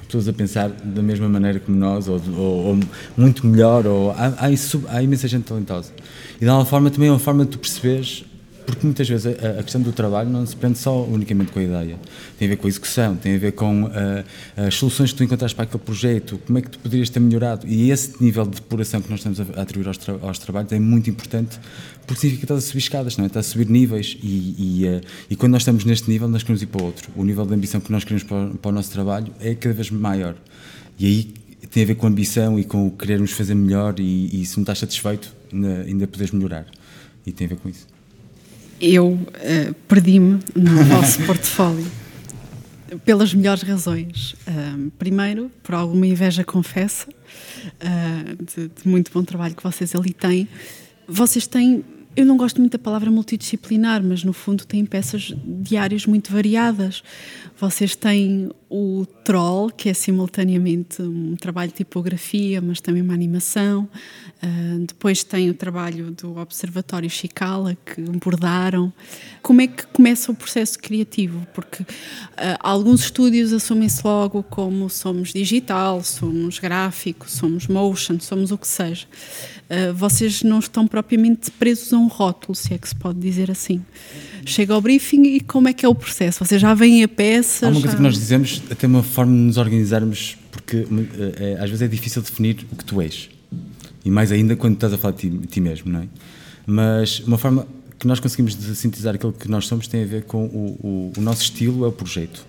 pessoas 0.06 0.28
a 0.28 0.34
pensar 0.34 0.70
da 0.70 1.02
mesma 1.02 1.28
maneira 1.28 1.60
como 1.60 1.78
nós, 1.78 2.08
ou, 2.08 2.22
ou, 2.38 2.66
ou 2.68 2.80
muito 3.18 3.46
melhor, 3.46 3.86
ou 3.86 4.12
há, 4.12 4.28
há, 4.38 4.50
há, 4.90 5.04
imensa 5.04 5.28
gente 5.28 5.44
talentosa. 5.44 5.92
E 6.38 6.40
de 6.40 6.48
alguma 6.48 6.66
forma 6.66 6.90
também 6.90 7.10
é 7.10 7.12
uma 7.12 7.20
forma 7.20 7.44
de 7.44 7.52
tu 7.52 7.60
perceberes 7.60 8.24
porque 8.66 8.86
muitas 8.86 9.08
vezes 9.08 9.26
a, 9.28 9.60
a, 9.60 9.64
questão 9.64 9.82
do 9.82 9.92
trabalho 9.92 10.30
não 10.30 10.46
se 10.46 10.56
prende 10.56 10.78
só 10.78 11.04
unicamente 11.04 11.52
com 11.52 11.60
a 11.60 11.64
ideia. 11.64 12.00
Tem 12.38 12.48
a 12.48 12.50
ver 12.50 12.58
com 12.58 12.68
a 12.68 12.70
execução, 12.70 13.16
tem 13.16 13.36
a 13.36 13.38
ver 13.38 13.52
com 13.54 13.84
uh, 13.84 13.90
as 14.68 14.76
soluções 14.76 15.12
que 15.12 15.18
tu 15.18 15.24
encontraste 15.24 15.56
para 15.56 15.64
aquele 15.64 15.84
projeto, 15.84 16.40
como 16.46 16.58
é 16.58 16.62
que 16.62 16.70
tu 16.70 16.80
poderias 16.80 17.10
ter 17.10 17.20
melhorado. 17.20 17.68
E 17.68 17.92
esse 17.92 18.22
nível 18.22 18.44
de 18.46 18.56
depuração 18.56 19.02
que 19.02 19.10
nós 19.10 19.20
estamos 19.20 19.40
a 19.40 19.62
atribuir 19.62 19.88
aos, 19.88 19.98
tra 19.98 20.16
aos 20.22 20.40
trabalhos 20.40 20.72
é 20.72 20.80
muito 20.80 21.10
importante 21.10 21.60
porque 22.06 22.22
significa 22.22 22.46
que 22.46 22.54
estás 22.54 22.64
a 22.64 22.68
subir 22.68 22.80
escadas, 22.80 23.18
não 23.18 23.24
é? 23.24 23.28
estás 23.28 23.48
a 23.48 23.50
subir 23.50 23.68
níveis 23.68 24.18
e, 24.22 24.84
e, 24.84 24.88
uh, 24.88 25.02
e, 25.30 25.36
quando 25.36 25.54
nós 25.54 25.62
estamos 25.62 25.86
neste 25.86 26.10
nível 26.10 26.28
nós 26.28 26.44
queremos 26.44 26.62
ir 26.62 26.68
para 26.68 26.84
outro. 26.84 27.12
O 27.16 27.24
nível 27.24 27.46
de 27.46 27.54
ambição 27.54 27.82
que 27.82 27.92
nós 27.92 28.04
queremos 28.04 28.24
para, 28.24 28.48
para 28.50 28.70
o 28.70 28.72
nosso 28.72 28.92
trabalho 28.92 29.34
é 29.40 29.56
cada 29.56 29.74
vez 29.74 29.90
maior. 29.90 30.36
E 31.00 31.06
aí 31.06 31.34
tem 31.72 31.84
a 31.84 31.86
ver 31.86 31.96
com 31.96 32.06
a 32.06 32.10
ambição 32.10 32.60
e 32.60 32.64
com 32.64 32.90
querermos 32.92 33.32
fazer 33.32 33.56
melhor 33.56 34.00
e, 34.00 34.42
e 34.42 34.46
se 34.46 34.58
não 34.58 34.64
estás 34.64 34.80
satisfeito 34.80 35.34
ainda, 35.52 35.82
ainda 35.82 36.08
podes 36.08 36.32
melhorar. 36.32 36.66
E 37.26 37.32
tem 37.32 37.46
a 37.48 37.50
ver 37.50 37.58
com 37.58 37.70
isso 37.70 37.95
eu 38.80 39.14
uh, 39.14 39.74
perdi-me 39.88 40.40
no 40.56 40.84
vosso 40.86 41.24
portfólio 41.26 41.86
pelas 43.04 43.34
melhores 43.34 43.64
razões. 43.64 44.36
Uh, 44.48 44.92
primeiro, 44.92 45.52
por 45.64 45.76
alguma 45.76 46.06
inveja, 46.06 46.44
confessa, 46.44 47.08
uh, 47.10 48.44
de, 48.44 48.68
de, 48.68 48.88
muito 48.88 49.12
bom 49.12 49.24
trabalho 49.24 49.56
que 49.56 49.64
vocês 49.64 49.96
ali 49.96 50.14
têm. 50.14 50.48
Vocês 51.08 51.48
têm, 51.48 51.84
eu 52.16 52.26
não 52.26 52.38
gosto 52.38 52.60
muito 52.60 52.74
da 52.74 52.80
palavra 52.80 53.12
multidisciplinar, 53.12 54.02
mas 54.04 54.24
no 54.24 54.32
fundo 54.32 54.66
têm 54.66 54.86
peças 54.86 55.34
diárias 55.46 56.06
muito 56.06 56.32
variadas. 56.32 57.04
Vocês 57.60 57.96
têm 57.96 58.50
o 58.70 59.06
Troll, 59.24 59.70
que 59.70 59.88
é 59.88 59.94
simultaneamente 59.94 61.02
um 61.02 61.36
trabalho 61.36 61.72
de 61.72 61.78
tipografia, 61.78 62.60
mas 62.60 62.82
também 62.82 63.02
uma 63.02 63.14
animação. 63.14 63.88
Uh, 64.44 64.86
depois 64.86 65.24
tem 65.24 65.50
o 65.50 65.54
trabalho 65.54 66.12
do 66.12 66.38
Observatório 66.38 67.10
Chicala, 67.10 67.78
que 67.86 68.02
bordaram. 68.02 68.92
Como 69.42 69.62
é 69.62 69.68
que 69.68 69.88
começa 69.88 70.32
o 70.32 70.36
processo 70.36 70.78
criativo? 70.80 71.48
Porque 71.54 71.84
uh, 71.84 71.86
alguns 72.60 73.02
estúdios 73.02 73.54
assumem-se 73.54 74.02
logo 74.06 74.44
como 74.44 74.90
somos 74.90 75.32
digital, 75.32 76.04
somos 76.04 76.60
gráfico, 76.60 77.30
somos 77.30 77.68
motion, 77.68 78.20
somos 78.20 78.52
o 78.52 78.58
que 78.58 78.68
seja. 78.68 79.08
Uh, 79.70 79.94
vocês 79.94 80.44
não 80.44 80.60
estão 80.60 80.86
propriamente 80.86 81.50
presos 81.52 81.94
a 81.94 81.98
um 81.98 82.05
rótulo, 82.08 82.56
se 82.56 82.74
é 82.74 82.78
que 82.78 82.88
se 82.88 82.96
pode 82.96 83.20
dizer 83.20 83.50
assim 83.52 83.82
chega 84.46 84.74
ao 84.74 84.82
briefing 84.82 85.24
e 85.24 85.40
como 85.40 85.68
é 85.68 85.74
que 85.74 85.86
é 85.86 85.90
o 85.90 85.96
processo? 85.96 86.46
Vocês 86.46 86.62
já 86.62 86.74
vêm 86.74 87.04
a 87.04 87.08
peça? 87.08 87.68
Há 87.68 87.70
uma 87.70 87.76
já... 87.76 87.82
coisa 87.82 87.98
que 87.98 88.04
nós 88.04 88.14
dizemos, 88.14 88.62
até 88.70 88.88
uma 88.88 89.04
forma 89.04 89.32
de 89.32 89.40
nos 89.40 89.58
organizarmos, 89.58 90.38
porque 90.52 90.86
é, 91.40 91.54
às 91.56 91.70
vezes 91.70 91.82
é 91.82 91.88
difícil 91.88 92.22
definir 92.22 92.66
o 92.72 92.76
que 92.76 92.86
tu 92.86 93.02
és. 93.02 93.30
E 94.04 94.10
mais 94.10 94.32
ainda 94.32 94.56
quando 94.56 94.76
estás 94.76 94.94
a 94.94 94.98
falar 94.98 95.16
de 95.16 95.30
ti, 95.30 95.48
ti 95.48 95.60
mesmo, 95.60 95.92
não 95.92 96.02
é? 96.02 96.08
Mas 96.66 97.20
uma 97.22 97.38
forma 97.38 97.68
que 97.98 98.08
nós 98.08 98.20
conseguimos 98.20 98.54
sintetizar 98.54 99.16
aquilo 99.16 99.34
que 99.34 99.50
nós 99.50 99.66
somos 99.68 99.88
tem 99.88 100.04
a 100.04 100.06
ver 100.06 100.24
com 100.24 100.46
o, 100.46 101.12
o, 101.14 101.14
o 101.18 101.22
nosso 101.22 101.42
estilo, 101.42 101.86
é 101.86 101.88
o 101.88 101.92
projeto. 101.92 102.46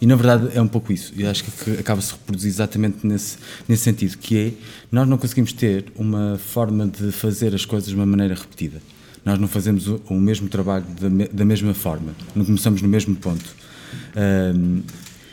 E 0.00 0.06
na 0.06 0.16
verdade 0.16 0.56
é 0.56 0.62
um 0.62 0.68
pouco 0.68 0.92
isso. 0.92 1.12
E 1.14 1.26
acho 1.26 1.44
que 1.44 1.72
acaba-se 1.72 2.12
reproduzir 2.12 2.48
exatamente 2.48 3.06
nesse, 3.06 3.36
nesse 3.68 3.82
sentido, 3.82 4.16
que 4.16 4.38
é 4.38 4.52
nós 4.90 5.06
não 5.06 5.18
conseguimos 5.18 5.52
ter 5.52 5.86
uma 5.96 6.38
forma 6.38 6.86
de 6.86 7.12
fazer 7.12 7.54
as 7.54 7.64
coisas 7.64 7.88
de 7.88 7.94
uma 7.94 8.06
maneira 8.06 8.34
repetida 8.34 8.80
nós 9.24 9.38
não 9.38 9.48
fazemos 9.48 9.86
o, 9.86 10.00
o 10.08 10.14
mesmo 10.14 10.48
trabalho 10.48 10.84
da, 10.98 11.26
da, 11.30 11.44
mesma 11.44 11.74
forma, 11.74 12.14
não 12.34 12.44
começamos 12.44 12.80
no 12.82 12.88
mesmo 12.88 13.14
ponto. 13.16 13.54
Um, 14.16 14.82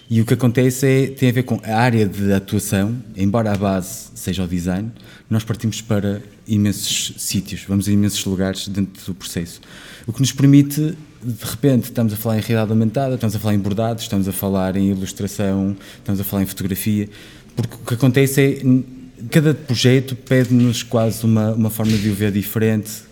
e 0.10 0.21
o 0.21 0.25
que 0.25 0.34
acontece 0.34 0.88
é, 0.88 1.08
tem 1.08 1.30
a 1.30 1.32
ver 1.34 1.43
com 1.43 1.60
a 1.63 1.75
área 1.75 2.08
de 2.08 2.32
atuação, 2.32 2.95
embora 3.15 3.51
a 3.51 3.58
base 3.58 4.10
seja 4.15 4.43
o 4.43 4.47
design, 4.47 4.89
nós 5.30 5.43
partimos 5.43 5.82
para 5.82 6.21
imensos 6.47 7.13
sítios, 7.17 7.65
vamos 7.67 7.89
a 7.89 7.91
imensos 7.91 8.23
lugares 8.23 8.67
dentro 8.69 9.06
do 9.06 9.13
processo. 9.13 9.60
O 10.06 10.13
que 10.13 10.21
nos 10.21 10.32
permite, 10.32 10.97
de 11.21 11.45
repente, 11.45 11.86
estamos 11.86 12.13
a 12.13 12.15
falar 12.15 12.38
em 12.38 12.41
realidade 12.41 12.71
aumentada, 12.71 13.15
estamos 13.15 13.36
a 13.36 13.39
falar 13.39 13.53
em 13.56 13.60
bordados, 13.60 14.03
estamos 14.03 14.27
a 14.27 14.32
falar 14.32 14.75
em 14.75 14.91
ilustração, 14.91 15.75
estamos 15.97 16.21
a 16.21 16.23
falar 16.23 16.43
em 16.43 16.45
fotografia, 16.45 17.10
porque 17.56 17.75
o 17.75 17.86
que 17.86 17.93
acontece 17.93 18.41
é, 18.41 19.27
cada 19.30 19.53
projeto 19.53 20.15
pede-nos 20.15 20.84
quase 20.84 21.25
uma, 21.25 21.53
uma 21.53 21.69
forma 21.69 21.97
de 21.97 22.10
o 22.10 22.13
ver 22.13 22.32
diferente, 22.32 23.08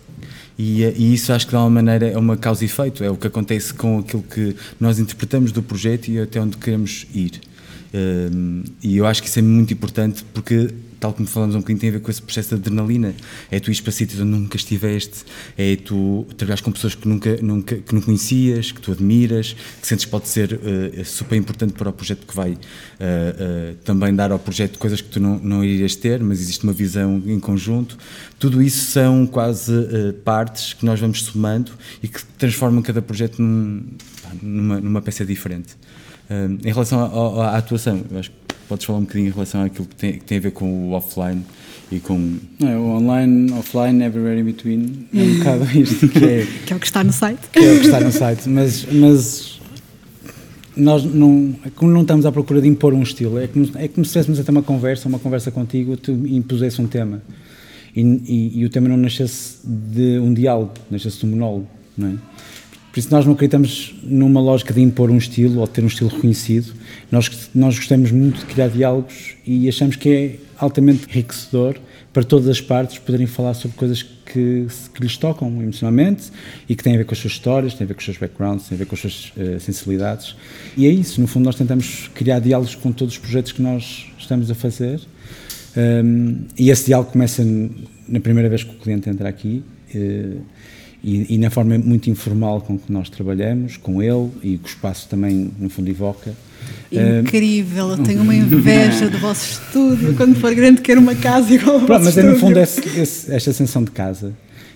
e, 0.58 0.82
e, 0.84 1.12
isso 1.12 1.32
acho 1.32 1.46
que 1.46 1.50
de 1.50 1.56
alguma 1.56 1.82
maneira 1.82 2.06
é 2.06 2.16
uma 2.16 2.36
causa 2.36 2.64
e 2.64 2.66
efeito, 2.66 3.04
é 3.04 3.10
o 3.10 3.16
que 3.16 3.26
acontece 3.26 3.74
com 3.74 3.98
aquilo 3.98 4.22
que 4.22 4.56
nós 4.80 4.98
interpretamos 4.98 5.52
do 5.52 5.62
projeto 5.62 6.08
e 6.08 6.18
até 6.18 6.40
onde 6.40 6.56
queremos 6.56 7.06
ir. 7.14 7.40
E 8.82 8.96
eu 8.96 9.06
acho 9.06 9.22
que 9.22 9.28
isso 9.28 9.38
é 9.38 9.42
muito 9.42 9.72
importante 9.72 10.24
porque 10.34 10.72
tal 10.98 11.12
como 11.12 11.28
falamos 11.28 11.54
um 11.54 11.58
bocadinho, 11.58 11.78
tem 11.78 11.88
a 11.90 11.92
ver 11.92 12.00
com 12.00 12.10
esse 12.10 12.22
processo 12.22 12.50
de 12.50 12.54
adrenalina. 12.56 13.14
É 13.50 13.60
tu 13.60 13.70
ires 13.70 13.80
para 13.80 13.92
sítios 13.92 14.20
onde 14.20 14.30
nunca 14.30 14.56
estiveste, 14.56 15.24
é 15.56 15.76
tu 15.76 16.26
trabalhar 16.36 16.60
com 16.62 16.72
pessoas 16.72 16.94
que 16.94 17.06
nunca, 17.06 17.36
nunca 17.42 17.76
que 17.76 17.94
não 17.94 18.00
conhecias, 18.00 18.72
que 18.72 18.80
tu 18.80 18.92
admiras, 18.92 19.54
que 19.80 19.86
sentes 19.86 20.04
que 20.04 20.10
pode 20.10 20.28
ser 20.28 20.52
uh, 20.54 21.04
super 21.04 21.36
importante 21.36 21.74
para 21.74 21.90
o 21.90 21.92
projeto 21.92 22.26
que 22.26 22.34
vai 22.34 22.52
uh, 22.52 22.54
uh, 22.54 23.74
também 23.84 24.14
dar 24.14 24.32
ao 24.32 24.38
projeto 24.38 24.78
coisas 24.78 25.00
que 25.00 25.08
tu 25.08 25.20
não, 25.20 25.38
não 25.38 25.64
irias 25.64 25.94
ter, 25.94 26.20
mas 26.22 26.40
existe 26.40 26.64
uma 26.64 26.72
visão 26.72 27.22
em 27.26 27.38
conjunto. 27.38 27.96
Tudo 28.38 28.62
isso 28.62 28.90
são 28.90 29.26
quase 29.26 29.72
partes 30.24 30.74
que 30.74 30.84
nós 30.84 31.00
vamos 31.00 31.22
somando 31.22 31.72
e 32.02 32.08
que 32.08 32.22
transformam 32.38 32.82
cada 32.82 33.00
projeto 33.00 33.40
num, 33.40 33.82
numa, 34.42 34.80
numa 34.80 35.02
peça 35.02 35.24
diferente. 35.24 35.74
Em 36.30 36.72
relação 36.72 37.00
à, 37.40 37.50
à 37.50 37.56
atuação, 37.58 38.02
acho 38.18 38.30
que 38.30 38.36
podes 38.68 38.84
falar 38.84 38.98
um 38.98 39.02
bocadinho 39.02 39.28
em 39.28 39.32
relação 39.32 39.62
àquilo 39.62 39.86
que 39.86 39.94
tem, 39.94 40.12
que 40.14 40.24
tem 40.24 40.38
a 40.38 40.40
ver 40.40 40.50
com 40.52 40.90
o 40.90 40.92
offline 40.92 41.42
e 41.90 42.00
com. 42.00 42.38
Não, 42.58 42.68
é, 42.68 42.76
o 42.76 42.82
online, 42.82 43.52
offline, 43.52 44.02
everywhere 44.02 44.40
in 44.40 44.44
between. 44.44 45.08
É 45.14 45.22
um 45.22 45.38
bocado 45.38 45.64
isto 45.78 46.08
que 46.08 46.24
é. 46.24 46.46
que 46.66 46.72
é 46.72 46.76
o 46.76 46.80
que 46.80 46.86
está 46.86 47.04
no 47.04 47.12
site. 47.12 47.40
Que 47.52 47.58
é 47.58 47.72
o 47.72 47.80
que 47.80 47.86
está 47.86 48.00
no 48.00 48.12
site. 48.12 48.48
Mas, 48.48 48.86
mas 48.90 49.60
nós 50.76 51.04
não. 51.04 51.54
É 51.64 51.70
como 51.70 51.90
não 51.90 52.02
estamos 52.02 52.26
à 52.26 52.32
procura 52.32 52.60
de 52.60 52.68
impor 52.68 52.92
um 52.92 53.02
estilo, 53.02 53.38
é 53.38 53.46
como, 53.46 53.64
é 53.76 53.88
como 53.88 54.04
se 54.04 54.10
estivéssemos 54.10 54.40
a 54.40 54.44
ter 54.44 54.50
uma 54.50 54.62
conversa, 54.62 55.08
uma 55.08 55.18
conversa 55.18 55.50
contigo, 55.50 55.96
tu 55.96 56.12
impusesse 56.12 56.80
um 56.80 56.86
tema. 56.86 57.22
E, 57.94 58.02
e, 58.02 58.60
e 58.60 58.64
o 58.64 58.68
tema 58.68 58.88
não 58.88 58.96
nascesse 58.96 59.58
de 59.64 60.18
um 60.18 60.34
diálogo, 60.34 60.72
nascesse 60.90 61.18
de 61.18 61.26
um 61.26 61.30
monólogo, 61.30 61.66
não 61.96 62.08
é? 62.08 62.14
Por 62.96 63.00
isso 63.00 63.10
nós 63.10 63.26
não 63.26 63.34
acreditamos 63.34 63.94
numa 64.02 64.40
lógica 64.40 64.72
de 64.72 64.80
impor 64.80 65.10
um 65.10 65.18
estilo 65.18 65.60
ou 65.60 65.66
de 65.66 65.72
ter 65.74 65.84
um 65.84 65.86
estilo 65.86 66.08
reconhecido. 66.08 66.72
Nós, 67.12 67.30
nós 67.54 67.76
gostamos 67.76 68.10
muito 68.10 68.38
de 68.38 68.46
criar 68.46 68.68
diálogos 68.68 69.34
e 69.46 69.68
achamos 69.68 69.96
que 69.96 70.08
é 70.08 70.36
altamente 70.56 71.06
enriquecedor 71.06 71.76
para 72.10 72.24
todas 72.24 72.48
as 72.48 72.58
partes 72.58 72.96
poderem 72.98 73.26
falar 73.26 73.52
sobre 73.52 73.76
coisas 73.76 74.02
que, 74.02 74.66
que 74.94 75.02
lhes 75.02 75.14
tocam 75.18 75.46
emocionalmente 75.62 76.32
e 76.66 76.74
que 76.74 76.82
têm 76.82 76.94
a 76.94 76.96
ver 76.96 77.04
com 77.04 77.12
as 77.12 77.18
suas 77.18 77.34
histórias, 77.34 77.74
têm 77.74 77.84
a 77.84 77.88
ver 77.88 77.92
com 77.92 77.98
os 77.98 78.04
seus 78.06 78.16
backgrounds, 78.16 78.66
têm 78.66 78.76
a 78.76 78.78
ver 78.78 78.86
com 78.86 78.94
as 78.94 79.00
suas 79.02 79.30
uh, 79.36 79.60
sensibilidades. 79.60 80.34
E 80.74 80.86
é 80.86 80.88
isso, 80.88 81.20
no 81.20 81.26
fundo 81.26 81.44
nós 81.44 81.56
tentamos 81.56 82.08
criar 82.14 82.38
diálogos 82.38 82.74
com 82.76 82.90
todos 82.92 83.12
os 83.12 83.20
projetos 83.20 83.52
que 83.52 83.60
nós 83.60 84.06
estamos 84.18 84.50
a 84.50 84.54
fazer 84.54 85.02
um, 85.76 86.46
e 86.58 86.70
esse 86.70 86.86
diálogo 86.86 87.12
começa 87.12 87.44
na 88.08 88.20
primeira 88.20 88.48
vez 88.48 88.64
que 88.64 88.70
o 88.70 88.78
cliente 88.78 89.10
entra 89.10 89.28
aqui 89.28 89.62
uh, 89.94 90.40
e, 91.06 91.36
e, 91.36 91.38
na 91.38 91.50
forma 91.50 91.78
muito 91.78 92.10
informal 92.10 92.60
com 92.60 92.76
que 92.76 92.92
nós 92.92 93.08
trabalhamos, 93.08 93.76
com 93.76 94.02
ele 94.02 94.28
e 94.42 94.58
que 94.58 94.64
o 94.64 94.66
espaço 94.66 95.08
também, 95.08 95.52
no 95.56 95.70
fundo, 95.70 95.88
evoca. 95.88 96.34
Incrível, 96.90 97.90
eu 97.90 97.98
tenho 97.98 98.22
uma 98.22 98.34
inveja 98.34 99.08
do 99.08 99.16
vosso 99.18 99.52
estúdio. 99.52 100.16
Quando 100.16 100.34
for 100.34 100.52
grande, 100.52 100.80
quero 100.80 101.00
uma 101.00 101.14
casa 101.14 101.54
igual 101.54 101.76
ao 101.76 101.86
Pronto, 101.86 102.02
Mas 102.02 102.18
é, 102.18 102.24
no 102.24 102.36
fundo, 102.36 102.58
esse, 102.58 102.80
esse, 102.98 103.32
esta 103.32 103.52
sensação 103.52 103.84
de 103.84 103.92
casa, 103.92 104.32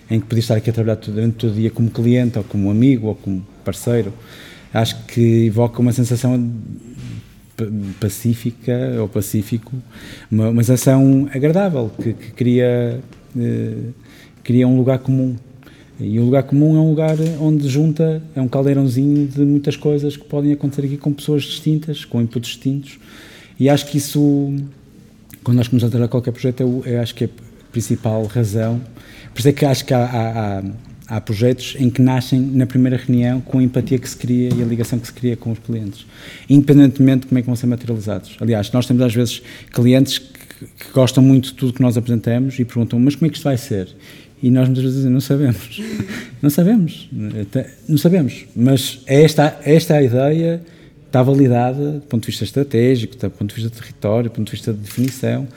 em 0.09 0.21
que 0.21 0.25
podia 0.25 0.39
estar 0.39 0.55
aqui 0.55 0.69
a 0.69 0.73
trabalhar 0.73 0.95
durante 0.95 1.33
todo 1.33 1.51
o 1.51 1.55
dia 1.55 1.69
como 1.69 1.91
cliente, 1.91 2.37
ou 2.37 2.45
como 2.45 2.71
amigo, 2.71 3.07
ou 3.07 3.15
como 3.15 3.45
parceiro, 3.65 4.13
acho 4.73 5.03
que 5.07 5.47
evoca 5.47 5.81
uma 5.81 5.91
sensação 5.91 6.49
pacífica 7.99 8.95
ou 9.01 9.09
pacífico, 9.09 9.73
uma, 10.31 10.47
uma 10.47 10.63
sensação 10.63 11.29
agradável, 11.33 11.91
que, 12.01 12.13
que 12.13 12.31
cria, 12.31 13.01
eh, 13.37 13.73
cria 14.45 14.65
um 14.65 14.77
lugar 14.77 14.99
comum 14.99 15.35
E 16.01 16.19
o 16.19 16.25
lugar 16.25 16.43
comum 16.43 16.75
é 16.75 16.79
um 16.79 16.89
lugar 16.89 17.15
onde 17.39 17.67
junta, 17.67 18.21
é 18.35 18.41
um 18.41 18.47
caldeirãozinho 18.47 19.27
de 19.27 19.41
muitas 19.41 19.75
coisas 19.75 20.17
que 20.17 20.23
podem 20.25 20.51
acontecer 20.51 20.85
aqui 20.85 20.97
com 20.97 21.13
pessoas 21.13 21.43
distintas, 21.43 22.03
com 22.03 22.21
inputs 22.21 22.49
distintos. 22.49 22.99
E 23.59 23.69
acho 23.69 23.85
que 23.85 23.97
isso, 23.97 24.19
quando 25.43 25.57
nós 25.57 25.67
começamos 25.67 25.83
a 25.83 25.89
trabalhar 25.89 26.09
qualquer 26.09 26.31
projeto, 26.31 26.61
eu, 26.61 26.83
eu 26.85 27.01
acho 27.01 27.13
que 27.13 27.25
é 27.25 27.27
a 27.27 27.71
principal 27.71 28.25
razão. 28.25 28.81
Por 29.33 29.39
isso 29.39 29.49
é 29.49 29.53
que 29.53 29.65
acho 29.65 29.85
que 29.85 29.93
há, 29.93 30.03
há, 30.03 30.57
há 30.57 30.63
há 31.11 31.19
projetos 31.19 31.75
em 31.77 31.89
que 31.89 32.01
nascem 32.01 32.39
na 32.39 32.65
primeira 32.65 32.95
reunião 32.95 33.41
com 33.41 33.59
a 33.59 33.63
empatia 33.63 33.99
que 33.99 34.09
se 34.09 34.15
cria 34.15 34.47
e 34.55 34.61
a 34.61 34.65
ligação 34.65 34.97
que 34.97 35.07
se 35.07 35.13
cria 35.13 35.35
com 35.35 35.51
os 35.51 35.59
clientes, 35.59 36.05
independentemente 36.49 37.21
de 37.21 37.27
como 37.27 37.37
é 37.37 37.41
que 37.41 37.47
vão 37.47 37.55
ser 37.55 37.67
materializados. 37.67 38.37
Aliás, 38.39 38.71
nós 38.71 38.85
temos 38.85 39.03
às 39.03 39.13
vezes 39.13 39.41
clientes 39.73 40.19
que, 40.19 40.65
que 40.65 40.91
gostam 40.93 41.21
muito 41.21 41.49
de 41.49 41.53
tudo 41.55 41.73
que 41.73 41.81
nós 41.81 41.97
apresentamos 41.97 42.57
e 42.59 42.63
perguntam, 42.63 42.97
mas 42.97 43.15
como 43.15 43.27
é 43.27 43.29
que 43.29 43.35
isto 43.35 43.43
vai 43.43 43.57
ser? 43.57 43.89
E 44.41 44.49
nós 44.49 44.67
muitas 44.67 44.83
vezes 44.83 45.05
não 45.05 45.21
sabemos. 45.21 45.81
não 46.41 46.49
sabemos. 46.49 47.09
Não 47.87 47.97
sabemos. 47.97 48.45
Mas 48.55 49.01
esta, 49.05 49.59
esta 49.63 49.95
é 49.95 49.97
a 49.97 50.03
ideia, 50.03 50.61
está 51.05 51.21
validada 51.21 51.93
do 51.93 52.01
ponto 52.01 52.23
de 52.23 52.27
vista 52.27 52.43
estratégico, 52.43 53.15
do 53.15 53.29
ponto 53.29 53.49
de 53.49 53.61
vista 53.61 53.69
de 53.69 53.81
território, 53.81 54.29
do 54.29 54.33
ponto 54.33 54.47
de 54.47 54.51
vista 54.51 54.73
de 54.73 54.79
definição. 54.79 55.47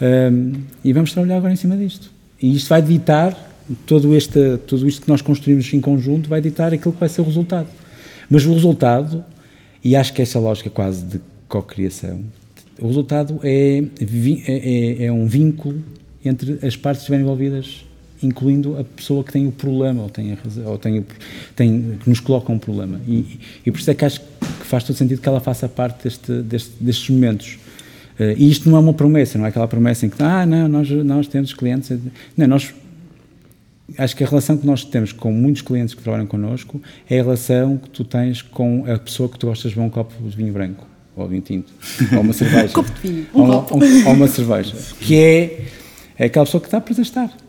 Um, 0.00 0.52
e 0.84 0.92
vamos 0.92 1.12
trabalhar 1.12 1.38
agora 1.38 1.52
em 1.52 1.56
cima 1.56 1.76
disto. 1.76 2.10
E 2.42 2.54
isto 2.54 2.68
vai 2.68 2.82
ditar 2.82 3.34
todo 3.86 4.14
este, 4.14 4.58
tudo 4.66 4.86
isto 4.86 5.02
que 5.02 5.08
nós 5.08 5.22
construímos 5.22 5.72
em 5.72 5.80
conjunto 5.80 6.28
vai 6.28 6.40
ditar 6.40 6.72
aquilo 6.72 6.92
que 6.92 7.00
vai 7.00 7.08
ser 7.08 7.22
o 7.22 7.24
resultado. 7.24 7.68
Mas 8.28 8.44
o 8.44 8.52
resultado, 8.52 9.24
e 9.82 9.96
acho 9.96 10.12
que 10.12 10.20
essa 10.20 10.38
lógica 10.38 10.68
quase 10.68 11.04
de 11.04 11.20
co-criação, 11.48 12.20
o 12.78 12.88
resultado 12.88 13.40
é, 13.42 13.78
é, 13.78 15.02
é, 15.02 15.04
é, 15.06 15.12
um 15.12 15.26
vínculo 15.26 15.82
entre 16.24 16.58
as 16.66 16.76
partes 16.76 17.00
que 17.00 17.04
estiverem 17.04 17.24
envolvidas, 17.24 17.85
incluindo 18.22 18.78
a 18.78 18.84
pessoa 18.84 19.22
que 19.22 19.32
tem 19.32 19.46
o 19.46 19.52
problema 19.52 20.02
ou 20.02 20.10
tem, 20.10 20.32
a, 20.32 20.68
ou 20.68 20.78
tem, 20.78 21.04
tem 21.54 21.98
que 22.02 22.08
nos 22.08 22.20
coloca 22.20 22.52
um 22.52 22.58
problema. 22.58 23.00
E, 23.06 23.38
e 23.64 23.70
por 23.70 23.78
isso 23.78 23.90
é 23.90 23.94
que 23.94 24.04
acho 24.04 24.20
que 24.20 24.66
faz 24.66 24.84
todo 24.84 24.96
sentido 24.96 25.20
que 25.20 25.28
ela 25.28 25.40
faça 25.40 25.68
parte 25.68 26.04
deste, 26.04 26.42
deste, 26.42 26.72
destes 26.80 27.10
momentos. 27.10 27.58
Uh, 28.18 28.32
e 28.36 28.50
isto 28.50 28.68
não 28.68 28.76
é 28.76 28.80
uma 28.80 28.94
promessa, 28.94 29.36
não 29.36 29.44
é 29.44 29.48
aquela 29.48 29.68
promessa 29.68 30.06
em 30.06 30.08
que, 30.08 30.22
ah, 30.22 30.46
não, 30.46 30.68
nós, 30.68 30.90
nós 30.90 31.26
temos 31.26 31.52
clientes. 31.52 31.98
Não, 32.36 32.46
nós 32.46 32.72
acho 33.98 34.16
que 34.16 34.24
a 34.24 34.26
relação 34.26 34.56
que 34.56 34.66
nós 34.66 34.84
temos 34.84 35.12
com 35.12 35.30
muitos 35.30 35.62
clientes 35.62 35.94
que 35.94 36.02
trabalham 36.02 36.26
connosco 36.26 36.80
é 37.08 37.20
a 37.20 37.22
relação 37.22 37.76
que 37.76 37.90
tu 37.90 38.04
tens 38.04 38.42
com 38.42 38.84
a 38.90 38.98
pessoa 38.98 39.28
que 39.28 39.38
tu 39.38 39.46
gostas 39.46 39.70
de 39.70 39.76
beber 39.76 39.86
um 39.86 39.90
copo 39.90 40.14
de 40.28 40.36
vinho 40.36 40.52
branco, 40.52 40.86
ou 41.14 41.28
vinho 41.28 41.42
tinto, 41.42 41.72
ou 42.12 42.20
uma 42.20 42.32
cerveja. 42.34 42.68
um 42.68 42.72
copo 42.72 42.90
de 42.92 43.08
vinho, 43.08 43.26
um 43.34 43.42
ou, 43.42 43.62
copo. 43.62 43.84
Ou, 43.84 44.06
ou 44.06 44.12
uma 44.14 44.28
cerveja. 44.28 44.74
Que 45.00 45.16
é, 45.16 45.64
é 46.18 46.24
aquela 46.24 46.46
pessoa 46.46 46.60
que 46.60 46.70
dá 46.70 46.80
prazer 46.80 47.02
estar 47.02 47.45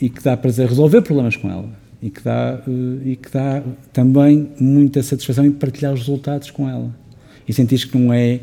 e 0.00 0.08
que 0.08 0.22
dá 0.22 0.36
prazer 0.36 0.68
resolver 0.68 1.02
problemas 1.02 1.36
com 1.36 1.50
ela 1.50 1.68
e 2.02 2.08
que 2.08 2.22
dá, 2.22 2.62
uh, 2.66 3.00
e 3.04 3.16
que 3.16 3.30
dá 3.30 3.62
também 3.92 4.50
muita 4.58 5.02
satisfação 5.02 5.44
em 5.44 5.52
partilhar 5.52 5.92
os 5.92 6.00
resultados 6.00 6.50
com 6.50 6.68
ela. 6.68 6.94
E 7.46 7.52
sentir 7.52 7.86
que 7.86 7.98
não 7.98 8.12
é 8.12 8.40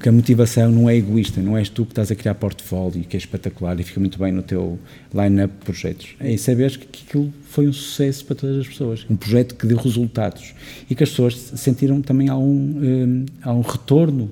que 0.00 0.08
a 0.08 0.12
motivação 0.12 0.70
não 0.70 0.88
é 0.88 0.96
egoísta, 0.96 1.42
não 1.42 1.56
és 1.56 1.68
tu 1.68 1.84
que 1.84 1.92
estás 1.92 2.10
a 2.10 2.14
criar 2.14 2.34
portfólio, 2.34 3.04
que 3.04 3.14
é 3.14 3.18
espetacular 3.18 3.78
e 3.78 3.82
fica 3.82 4.00
muito 4.00 4.18
bem 4.18 4.32
no 4.32 4.42
teu 4.42 4.78
line-up 5.12 5.52
de 5.58 5.64
projetos. 5.64 6.14
É 6.18 6.34
saber 6.38 6.78
que, 6.78 7.02
aquilo 7.02 7.32
foi 7.44 7.68
um 7.68 7.72
sucesso 7.72 8.24
para 8.24 8.36
todas 8.36 8.58
as 8.58 8.66
pessoas. 8.66 9.04
Um 9.10 9.16
projeto 9.16 9.54
que 9.54 9.66
deu 9.66 9.76
resultados 9.76 10.54
e 10.88 10.94
que 10.94 11.04
as 11.04 11.10
pessoas 11.10 11.34
sentiram 11.56 12.00
também 12.00 12.30
algum, 12.30 12.46
um, 12.48 13.26
algum 13.42 13.60
retorno 13.60 14.30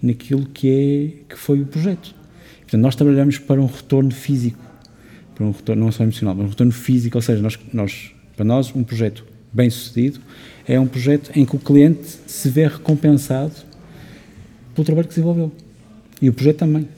naquilo 0.00 0.46
que, 0.46 0.68
é, 1.28 1.32
que 1.34 1.38
foi 1.38 1.60
o 1.60 1.66
projeto. 1.66 2.14
Portanto, 2.62 2.80
nós 2.80 2.96
trabalhamos 2.96 3.38
para 3.38 3.60
um 3.60 3.66
retorno 3.66 4.10
físico, 4.10 4.58
para 5.42 5.48
um 5.48 5.50
retorno 5.50 5.84
não 5.84 5.92
só 5.92 6.04
emocional, 6.04 6.34
mas 6.34 6.46
um 6.46 6.48
retorno 6.50 6.72
físico, 6.72 7.18
ou 7.18 7.22
seja, 7.22 7.42
nós, 7.42 7.58
nós, 7.72 8.12
para 8.36 8.44
nós 8.44 8.72
um 8.74 8.84
projeto 8.84 9.24
bem 9.52 9.68
sucedido 9.68 10.20
é 10.66 10.78
um 10.78 10.86
projeto 10.86 11.32
em 11.34 11.44
que 11.44 11.56
o 11.56 11.58
cliente 11.58 12.06
se 12.26 12.48
vê 12.48 12.66
recompensado 12.68 13.52
pelo 14.74 14.84
trabalho 14.84 15.08
que 15.08 15.14
desenvolveu. 15.14 15.52
E 16.20 16.28
o 16.28 16.32
projeto 16.32 16.58
também. 16.58 16.88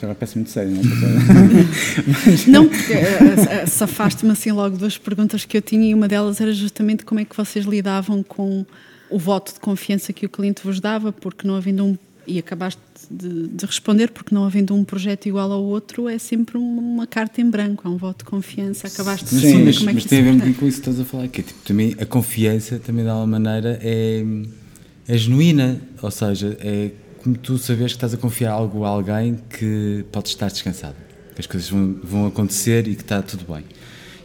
Já 0.00 0.14
parece 0.14 0.36
muito 0.36 0.50
sério, 0.50 0.72
não 0.72 0.82
é? 0.82 2.50
não, 2.50 2.68
porque 2.68 2.92
eh, 2.92 3.62
eh, 3.62 3.66
safaste-me 3.66 4.32
assim 4.32 4.50
logo 4.50 4.76
duas 4.76 4.98
perguntas 4.98 5.44
que 5.44 5.56
eu 5.56 5.62
tinha 5.62 5.88
e 5.88 5.94
uma 5.94 6.08
delas 6.08 6.40
era 6.40 6.52
justamente 6.52 7.04
como 7.04 7.20
é 7.20 7.24
que 7.24 7.36
vocês 7.36 7.64
lidavam 7.64 8.22
com 8.22 8.66
o 9.08 9.18
voto 9.18 9.54
de 9.54 9.60
confiança 9.60 10.12
que 10.12 10.26
o 10.26 10.28
cliente 10.28 10.62
vos 10.64 10.80
dava, 10.80 11.12
porque 11.12 11.46
não 11.46 11.54
havendo 11.54 11.84
um. 11.84 11.98
E 12.26 12.38
acabaste 12.38 12.80
de, 13.10 13.48
de 13.48 13.64
responder, 13.64 14.10
porque 14.10 14.34
não 14.34 14.44
havendo 14.44 14.74
um 14.74 14.84
projeto 14.84 15.26
igual 15.26 15.50
ao 15.52 15.62
outro, 15.62 16.08
é 16.08 16.18
sempre 16.18 16.58
uma 16.58 17.06
carta 17.06 17.40
em 17.40 17.48
branco, 17.48 17.86
é 17.86 17.90
um 17.90 17.96
voto 17.96 18.24
de 18.24 18.30
confiança. 18.30 18.88
Acabaste 18.88 19.26
de 19.26 19.34
responder. 19.34 19.58
Sim, 19.58 19.64
mas, 19.64 19.78
como 19.78 19.90
é 19.90 19.92
que 19.92 20.00
mas 20.00 20.04
tem 20.06 20.20
a 20.20 20.22
ver 20.22 20.32
muito 20.32 20.58
com 20.58 20.66
isso 20.66 20.82
que 20.82 20.88
estás 20.88 21.00
a 21.00 21.04
falar, 21.04 21.28
que 21.28 21.40
é, 21.40 21.44
tipo, 21.44 21.60
também 21.64 21.94
a 22.00 22.06
confiança, 22.06 22.78
também 22.78 23.04
de 23.04 23.10
alguma 23.10 23.38
maneira, 23.38 23.78
é 23.82 24.24
é 25.08 25.16
genuína, 25.16 25.80
ou 26.02 26.10
seja, 26.10 26.56
é 26.60 26.90
como 27.22 27.36
tu 27.36 27.58
sabes 27.58 27.92
que 27.92 27.96
estás 27.96 28.14
a 28.14 28.16
confiar 28.16 28.52
algo 28.52 28.84
a 28.84 28.88
alguém 28.88 29.38
que 29.50 30.04
pode 30.10 30.28
estar 30.28 30.48
descansado, 30.48 30.96
que 31.34 31.40
as 31.40 31.46
coisas 31.46 31.68
vão, 31.68 31.98
vão 32.02 32.26
acontecer 32.26 32.86
e 32.88 32.94
que 32.94 33.02
está 33.02 33.22
tudo 33.22 33.52
bem. 33.52 33.64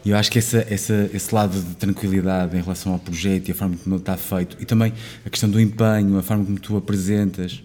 E 0.03 0.09
eu 0.09 0.17
acho 0.17 0.31
que 0.31 0.39
essa, 0.39 0.65
essa, 0.67 1.09
esse 1.13 1.33
lado 1.33 1.59
de 1.59 1.75
tranquilidade 1.75 2.57
em 2.57 2.61
relação 2.61 2.93
ao 2.93 2.99
projeto 2.99 3.49
e 3.49 3.51
a 3.51 3.55
forma 3.55 3.77
como 3.77 3.95
ele 3.95 4.01
está 4.01 4.17
feito, 4.17 4.57
e 4.59 4.65
também 4.65 4.93
a 5.23 5.29
questão 5.29 5.49
do 5.49 5.59
empenho, 5.59 6.17
a 6.17 6.23
forma 6.23 6.43
como 6.43 6.59
tu 6.59 6.75
apresentas, 6.75 7.61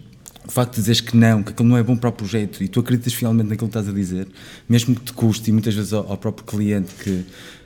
o 0.47 0.51
facto 0.51 0.75
de 0.75 0.79
dizeres 0.81 1.01
que 1.01 1.15
não, 1.15 1.43
que 1.43 1.51
aquilo 1.51 1.67
não 1.67 1.77
é 1.77 1.83
bom 1.83 1.95
para 1.95 2.09
o 2.09 2.13
projeto 2.13 2.63
e 2.63 2.67
tu 2.67 2.79
acreditas 2.79 3.13
finalmente 3.13 3.49
naquilo 3.49 3.69
que 3.69 3.77
estás 3.77 3.89
a 3.89 3.91
dizer, 3.91 4.27
mesmo 4.67 4.95
que 4.95 5.01
te 5.01 5.13
custe, 5.13 5.49
e 5.49 5.53
muitas 5.53 5.75
vezes 5.75 5.93
ao, 5.93 6.09
ao 6.09 6.17
próprio 6.17 6.45
cliente 6.45 6.93
que 6.95 7.25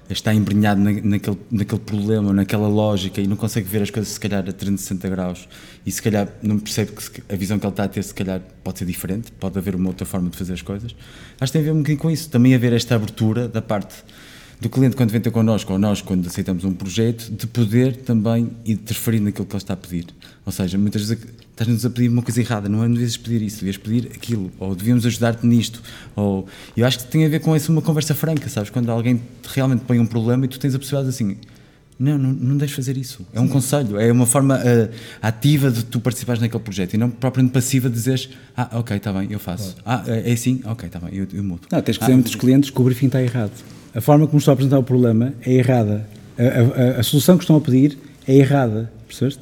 está 0.09 0.33
embrenhado 0.33 0.81
na, 0.81 0.91
naquele, 0.91 1.37
naquele 1.49 1.81
problema, 1.81 2.33
naquela 2.33 2.67
lógica 2.67 3.21
e 3.21 3.27
não 3.27 3.35
consegue 3.35 3.67
ver 3.67 3.81
as 3.81 3.89
coisas 3.89 4.11
se 4.11 4.19
calhar 4.19 4.39
a 4.39 4.51
360 4.51 5.09
graus 5.09 5.47
e 5.85 5.91
se 5.91 6.01
calhar 6.01 6.27
não 6.41 6.59
percebe 6.59 6.91
que 6.91 7.33
a 7.33 7.35
visão 7.35 7.57
que 7.57 7.65
ele 7.65 7.71
está 7.71 7.83
a 7.83 7.87
ter 7.87 8.03
se 8.03 8.13
calhar 8.13 8.41
pode 8.63 8.79
ser 8.79 8.85
diferente, 8.85 9.31
pode 9.33 9.57
haver 9.57 9.75
uma 9.75 9.87
outra 9.87 10.05
forma 10.05 10.29
de 10.29 10.37
fazer 10.37 10.53
as 10.53 10.61
coisas. 10.61 10.95
Acho 11.39 11.51
que 11.51 11.57
tem 11.57 11.61
a 11.61 11.71
ver 11.71 11.71
um 11.71 11.81
bocadinho 11.81 11.99
com 11.99 12.11
isso, 12.11 12.29
também 12.29 12.53
haver 12.53 12.73
esta 12.73 12.95
abertura 12.95 13.47
da 13.47 13.61
parte 13.61 14.03
do 14.61 14.69
cliente 14.69 14.95
quando 14.95 15.09
vem 15.09 15.19
ter 15.19 15.31
connosco 15.31 15.73
ou 15.73 15.79
nós 15.79 16.03
quando 16.03 16.27
aceitamos 16.27 16.63
um 16.63 16.71
projeto, 16.71 17.31
de 17.31 17.47
poder 17.47 17.95
também 17.97 18.51
interferir 18.63 19.19
naquilo 19.19 19.47
que 19.47 19.53
ele 19.53 19.57
está 19.57 19.73
a 19.73 19.77
pedir. 19.77 20.05
Ou 20.45 20.51
seja, 20.51 20.77
muitas 20.77 21.01
vezes 21.01 21.25
estás-nos 21.49 21.83
a 21.83 21.89
pedir 21.89 22.09
uma 22.09 22.21
coisa 22.21 22.39
errada, 22.39 22.69
não 22.69 22.83
é? 22.83 22.87
Não 22.87 22.93
devias 22.93 23.17
pedir 23.17 23.41
isso, 23.41 23.57
devias 23.57 23.77
pedir 23.77 24.11
aquilo, 24.13 24.51
ou 24.59 24.75
devíamos 24.75 25.03
ajudar-te 25.03 25.47
nisto. 25.47 25.81
Ou... 26.15 26.47
Eu 26.77 26.85
acho 26.85 26.99
que 26.99 27.05
tem 27.05 27.25
a 27.25 27.29
ver 27.29 27.39
com 27.39 27.55
isso 27.55 27.71
uma 27.71 27.81
conversa 27.81 28.13
franca, 28.13 28.47
sabes? 28.49 28.69
Quando 28.69 28.91
alguém 28.91 29.19
realmente 29.51 29.81
põe 29.81 29.99
um 29.99 30.05
problema 30.05 30.45
e 30.45 30.47
tu 30.47 30.59
tens 30.59 30.75
a 30.75 30.79
possibilidade 30.79 31.09
assim. 31.09 31.37
Não, 31.97 32.17
não, 32.17 32.31
não 32.31 32.57
deixes 32.57 32.75
fazer 32.75 32.97
isso. 32.97 33.25
É 33.33 33.39
um 33.39 33.45
Sim. 33.45 33.53
conselho, 33.53 33.99
é 33.99 34.11
uma 34.11 34.27
forma 34.27 34.57
uh, 34.57 34.89
ativa 35.21 35.71
de 35.71 35.85
tu 35.85 35.99
participares 35.99 36.39
naquele 36.39 36.63
projeto 36.63 36.93
e 36.93 36.97
não 36.97 37.09
propriamente 37.09 37.53
passiva 37.53 37.89
de 37.89 37.95
dizeres 37.95 38.29
Ah, 38.55 38.79
ok, 38.79 38.97
está 38.97 39.11
bem, 39.11 39.27
eu 39.31 39.39
faço. 39.39 39.75
Claro. 39.83 40.03
Ah, 40.07 40.11
é 40.11 40.31
assim? 40.31 40.61
Ok, 40.65 40.85
está 40.85 40.99
bem, 40.99 41.15
eu, 41.15 41.27
eu 41.33 41.43
mudo. 41.43 41.61
Não, 41.71 41.81
tens 41.81 41.97
que 41.97 42.03
dizer 42.03 42.13
ah, 42.13 42.15
muitos 42.15 42.35
clientes 42.35 42.69
que 42.69 42.79
o 42.79 42.83
briefing 42.83 43.07
está 43.07 43.21
errado 43.21 43.53
a 43.93 44.01
forma 44.01 44.25
como 44.27 44.39
estão 44.39 44.51
a 44.51 44.53
apresentar 44.53 44.79
o 44.79 44.83
problema 44.83 45.33
é 45.45 45.53
errada. 45.53 46.07
A, 46.37 46.97
a, 46.97 46.99
a 46.99 47.03
solução 47.03 47.37
que 47.37 47.43
estão 47.43 47.57
a 47.57 47.61
pedir 47.61 47.97
é 48.27 48.35
errada, 48.35 48.91
percebeste? 49.07 49.41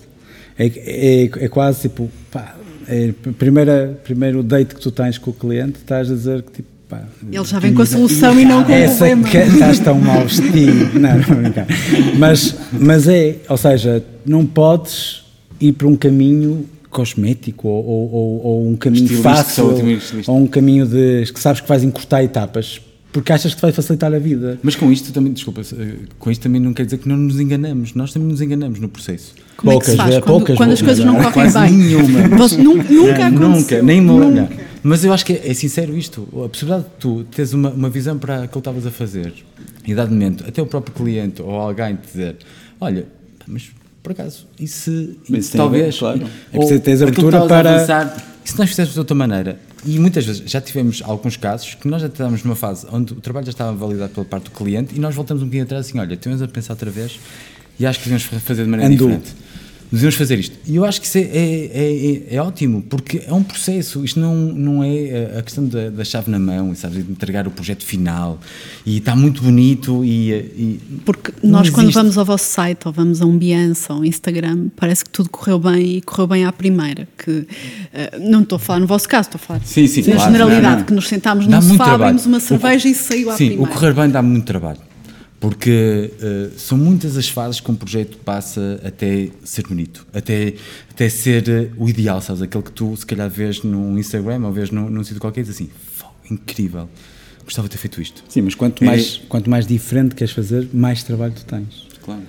É, 0.58 0.66
é, 0.66 1.24
é 1.24 1.48
quase 1.48 1.82
tipo, 1.82 2.10
pá, 2.32 2.56
é 2.88 3.14
primeira, 3.38 4.00
primeiro 4.04 4.44
date 4.44 4.76
que 4.76 4.82
tu 4.82 4.92
tens 4.92 5.18
com 5.18 5.32
o 5.32 5.34
cliente, 5.34 5.78
estás 5.78 6.12
a 6.12 6.16
dizer 6.16 6.42
que 6.42 6.52
tipo, 6.52 6.68
pá, 6.90 7.04
ele 7.32 7.46
já 7.46 7.60
vem 7.60 7.74
com 7.74 7.84
a 7.84 7.86
solução 7.86 8.38
e 8.40 8.44
não 8.44 8.64
com 8.64 8.74
o 8.74 8.86
problema. 8.86 9.28
Que, 9.30 9.38
estás 9.38 9.80
tão 9.80 10.00
mal 10.00 10.24
vestido. 10.24 10.90
não, 11.00 11.18
não, 11.18 11.42
não, 11.42 12.18
mas, 12.18 12.56
mas 12.72 13.08
é, 13.08 13.38
ou 13.48 13.58
seja, 13.58 14.04
não 14.26 14.46
podes 14.46 15.24
ir 15.62 15.74
para 15.74 15.88
um 15.88 15.96
caminho 15.96 16.66
cosmético 16.90 17.68
ou, 17.68 17.86
ou, 17.86 18.42
ou 18.44 18.68
um 18.68 18.76
caminho 18.76 19.22
fácil 19.22 19.76
ou 20.26 20.38
um 20.38 20.48
caminho 20.48 20.88
de 20.88 21.32
que 21.32 21.40
sabes 21.40 21.62
que 21.62 21.70
vais 21.70 21.84
encurtar 21.84 22.24
etapas 22.24 22.82
porque 23.12 23.34
achas 23.34 23.54
que 23.54 23.60
te 23.60 23.62
vai 23.62 23.72
facilitar 23.72 24.13
a 24.13 24.19
vida. 24.19 24.60
Mas 24.62 24.76
com 24.76 24.91
isto 24.91 25.12
também, 25.12 25.34
desculpa, 25.34 25.62
eh, 25.62 25.95
com 26.19 26.30
isto 26.30 26.41
também 26.41 26.62
não 26.62 26.74
quer 26.74 26.86
dizer 26.86 26.98
que 27.00 27.10
não 27.10 27.17
nos 27.17 27.39
enganamos. 27.39 27.93
Nós 27.95 28.13
também 28.13 28.28
nos 28.28 28.41
enganamos 28.41 28.80
no 28.80 28.88
processo. 28.88 29.34
Como 29.58 29.72
poucas, 29.72 29.89
é 29.89 29.91
que 29.91 29.91
se 29.91 29.98
faz 29.98 30.15
é, 30.15 30.22
quando, 30.22 30.38
poucas, 30.38 30.58
quando 30.58 30.72
as 30.72 30.82
coisas 30.82 31.06
não, 31.06 31.13
não 31.13 31.32
correm 31.32 31.52
bem? 31.52 31.72
nenhuma. 31.72 32.19
Nunca, 32.30 32.93
nunca 32.93 33.28
aconteceu. 33.28 33.50
Nunca, 33.50 33.82
nem 33.82 34.02
nunca. 34.02 34.50
Mas 34.84 35.04
eu 35.04 35.12
acho 35.12 35.26
que 35.26 35.34
é, 35.34 35.50
é, 35.50 35.54
sincero 35.54 35.98
isto. 35.98 36.28
A 36.45 36.50
possibilidade 36.50 36.86
de 36.86 36.95
tu 37.00 37.24
teres 37.26 37.54
uma, 37.54 37.69
uma 37.69 37.89
visão 37.89 38.17
para 38.17 38.43
aquilo 38.43 38.52
que 38.52 38.58
estavas 38.60 38.86
a 38.86 38.91
fazer 38.91 39.34
e, 39.86 39.93
dado 39.93 40.12
momento, 40.12 40.45
até 40.48 40.62
o 40.62 40.65
próprio 40.65 40.93
cliente 40.95 41.41
ou 41.41 41.52
alguém 41.52 41.95
te 41.95 42.08
dizer: 42.08 42.38
Olha, 42.80 43.08
mas 43.48 43.72
por 44.02 44.13
acaso, 44.13 44.48
e 44.60 44.67
se, 44.67 45.17
e 45.30 45.41
talvez. 45.56 45.98
claro. 45.98 46.22
É 46.54 46.58
preciso 46.58 46.80
ter 46.80 47.04
abertura 47.04 47.45
para. 47.48 47.76
Avançar, 47.76 48.26
e 48.45 48.50
se 48.50 48.58
nós 48.58 48.69
fizéssemos 48.69 48.93
de 48.93 49.00
outra 49.00 49.15
maneira, 49.15 49.60
e 49.86 50.00
muitas 50.00 50.26
vezes 50.26 50.50
já 50.50 50.60
tivemos 50.60 51.02
alguns 51.04 51.38
casos 51.38 51.76
que 51.76 51.88
nós 51.88 52.02
já 52.02 52.08
estávamos 52.08 52.44
numa 52.44 52.56
fase 52.56 52.86
onde 52.92 53.13
o 53.13 53.18
trabalho 53.18 53.46
já 53.46 53.52
estava 53.52 53.74
validado 53.74 54.13
pela 54.13 54.26
parte 54.26 54.46
do 54.46 54.52
cliente 54.52 54.96
e 54.96 55.00
nós 55.00 55.15
voltamos 55.15 55.42
um 55.42 55.46
bocadinho 55.46 55.63
atrás 55.63 55.88
assim, 55.88 56.00
olha, 56.00 56.18
temos 56.18 56.42
a 56.42 56.48
pensar 56.48 56.74
outra 56.74 56.92
vez 56.92 57.20
e 57.80 57.86
acho 57.86 58.00
que 58.00 58.10
devemos 58.10 58.24
fazer 58.44 58.63
de 58.63 58.70
maneira 58.70 58.94
Andou. 58.94 59.08
diferente. 59.08 59.36
Devemos 59.91 60.15
fazer 60.15 60.39
isto. 60.39 60.56
E 60.65 60.75
eu 60.75 60.86
acho 60.86 61.02
que 61.02 61.08
isso 61.08 61.17
é, 61.17 61.21
é, 61.21 62.32
é, 62.32 62.36
é, 62.36 62.41
ótimo, 62.41 62.82
porque 62.84 63.23
é 63.25 63.34
um 63.34 63.43
processo. 63.43 64.04
Isto 64.04 64.19
não, 64.19 64.36
não 64.36 64.84
é 64.84 65.38
a 65.38 65.41
questão 65.41 65.65
da, 65.65 65.89
da 65.89 66.04
chave 66.04 66.30
na 66.30 66.39
mão, 66.39 66.73
sabes, 66.75 67.04
de 67.04 67.12
entregar 67.12 67.47
o 67.47 67.52
projeto 67.52 67.84
final. 67.84 68.39
E 68.86 68.97
está 68.97 69.15
muito 69.15 69.41
bonito. 69.41 70.04
E, 70.06 70.32
e 70.32 70.80
porque 71.06 71.34
nós, 71.43 71.69
quando 71.69 71.91
vamos 71.91 72.17
ao 72.17 72.25
vosso 72.25 72.45
site, 72.45 72.88
ou 72.88 72.91
vamos 72.91 73.21
a 73.21 73.25
um 73.25 73.38
Behance, 73.38 73.91
ou 73.91 73.99
um 73.99 74.06
Instagram, 74.06 74.69
parece 74.75 75.04
que 75.04 75.10
tudo 75.10 75.30
correu 75.30 75.60
bem 75.60 75.97
e 75.97 76.02
correu 76.02 76.28
bem 76.28 76.45
à 76.45 76.52
primeira. 76.52 77.08
Que, 77.17 77.32
uh, 77.32 77.47
não 78.19 78.41
estou 78.41 78.58
a 78.58 78.60
falar 78.60 78.80
no 78.80 78.88
vosso 78.88 79.08
caso, 79.08 79.30
estou 79.30 79.39
a 79.41 79.47
falar 79.47 79.62
sim, 79.65 79.88
sim, 79.88 80.02
na 80.02 80.15
claro, 80.15 80.32
generalidade, 80.32 80.63
não, 80.63 80.78
não. 80.78 80.86
que 80.86 80.93
nos 80.93 81.08
sentámos 81.08 81.47
num 81.47 81.62
sofá, 81.62 81.93
abrimos 81.93 82.25
uma 82.25 82.39
cerveja 82.39 82.88
o, 82.88 82.91
e 82.91 82.95
saiu 82.95 83.30
à 83.30 83.34
sim, 83.34 83.47
primeira. 83.47 83.71
Sim, 83.71 83.71
o 83.71 83.80
correr 83.80 83.93
bem 83.93 84.10
dá 84.10 84.21
muito 84.21 84.45
trabalho 84.45 84.88
porque 85.39 86.12
uh, 86.21 86.60
são 86.60 86.78
muitas 86.78 87.15
as 87.15 87.30
fases 87.30 87.62
que 87.62 87.71
um 87.71 87.75
projeto 87.75 88.17
passa 88.17 88.80
até 88.84 89.30
ser 89.43 89.65
bonito, 89.67 90.06
até, 90.13 90.54
até 90.91 91.08
ser 91.08 91.47
uh, 91.47 91.84
o 91.84 91.88
ideal, 91.88 92.21
sabes? 92.21 92.41
Aquele 92.41 92.63
que 92.63 92.71
tu 92.71 92.95
se 92.95 93.06
calhar 93.06 93.30
vês 93.30 93.63
no 93.63 93.97
Instagram 93.97 94.45
ou 94.45 94.52
vês 94.52 94.69
num, 94.69 94.89
num 94.89 95.04
sítio 95.04 95.21
qualquer 95.21 95.41
e 95.41 95.43
diz 95.43 95.56
assim, 95.56 95.69
incrível, 96.30 96.89
gostava 97.45 97.67
de 97.67 97.71
ter 97.71 97.78
feito 97.78 98.02
isto. 98.02 98.23
Sim, 98.28 98.41
mas 98.41 98.54
quanto 98.54 98.84
mais, 98.84 99.21
é... 99.23 99.28
quanto 99.28 99.49
mais 99.49 99.65
diferente 99.65 100.13
queres 100.13 100.34
fazer, 100.34 100.67
mais 100.73 101.04
trabalho 101.04 101.34
tu 101.34 101.45
tens. 101.45 101.88
Claro. 102.04 102.21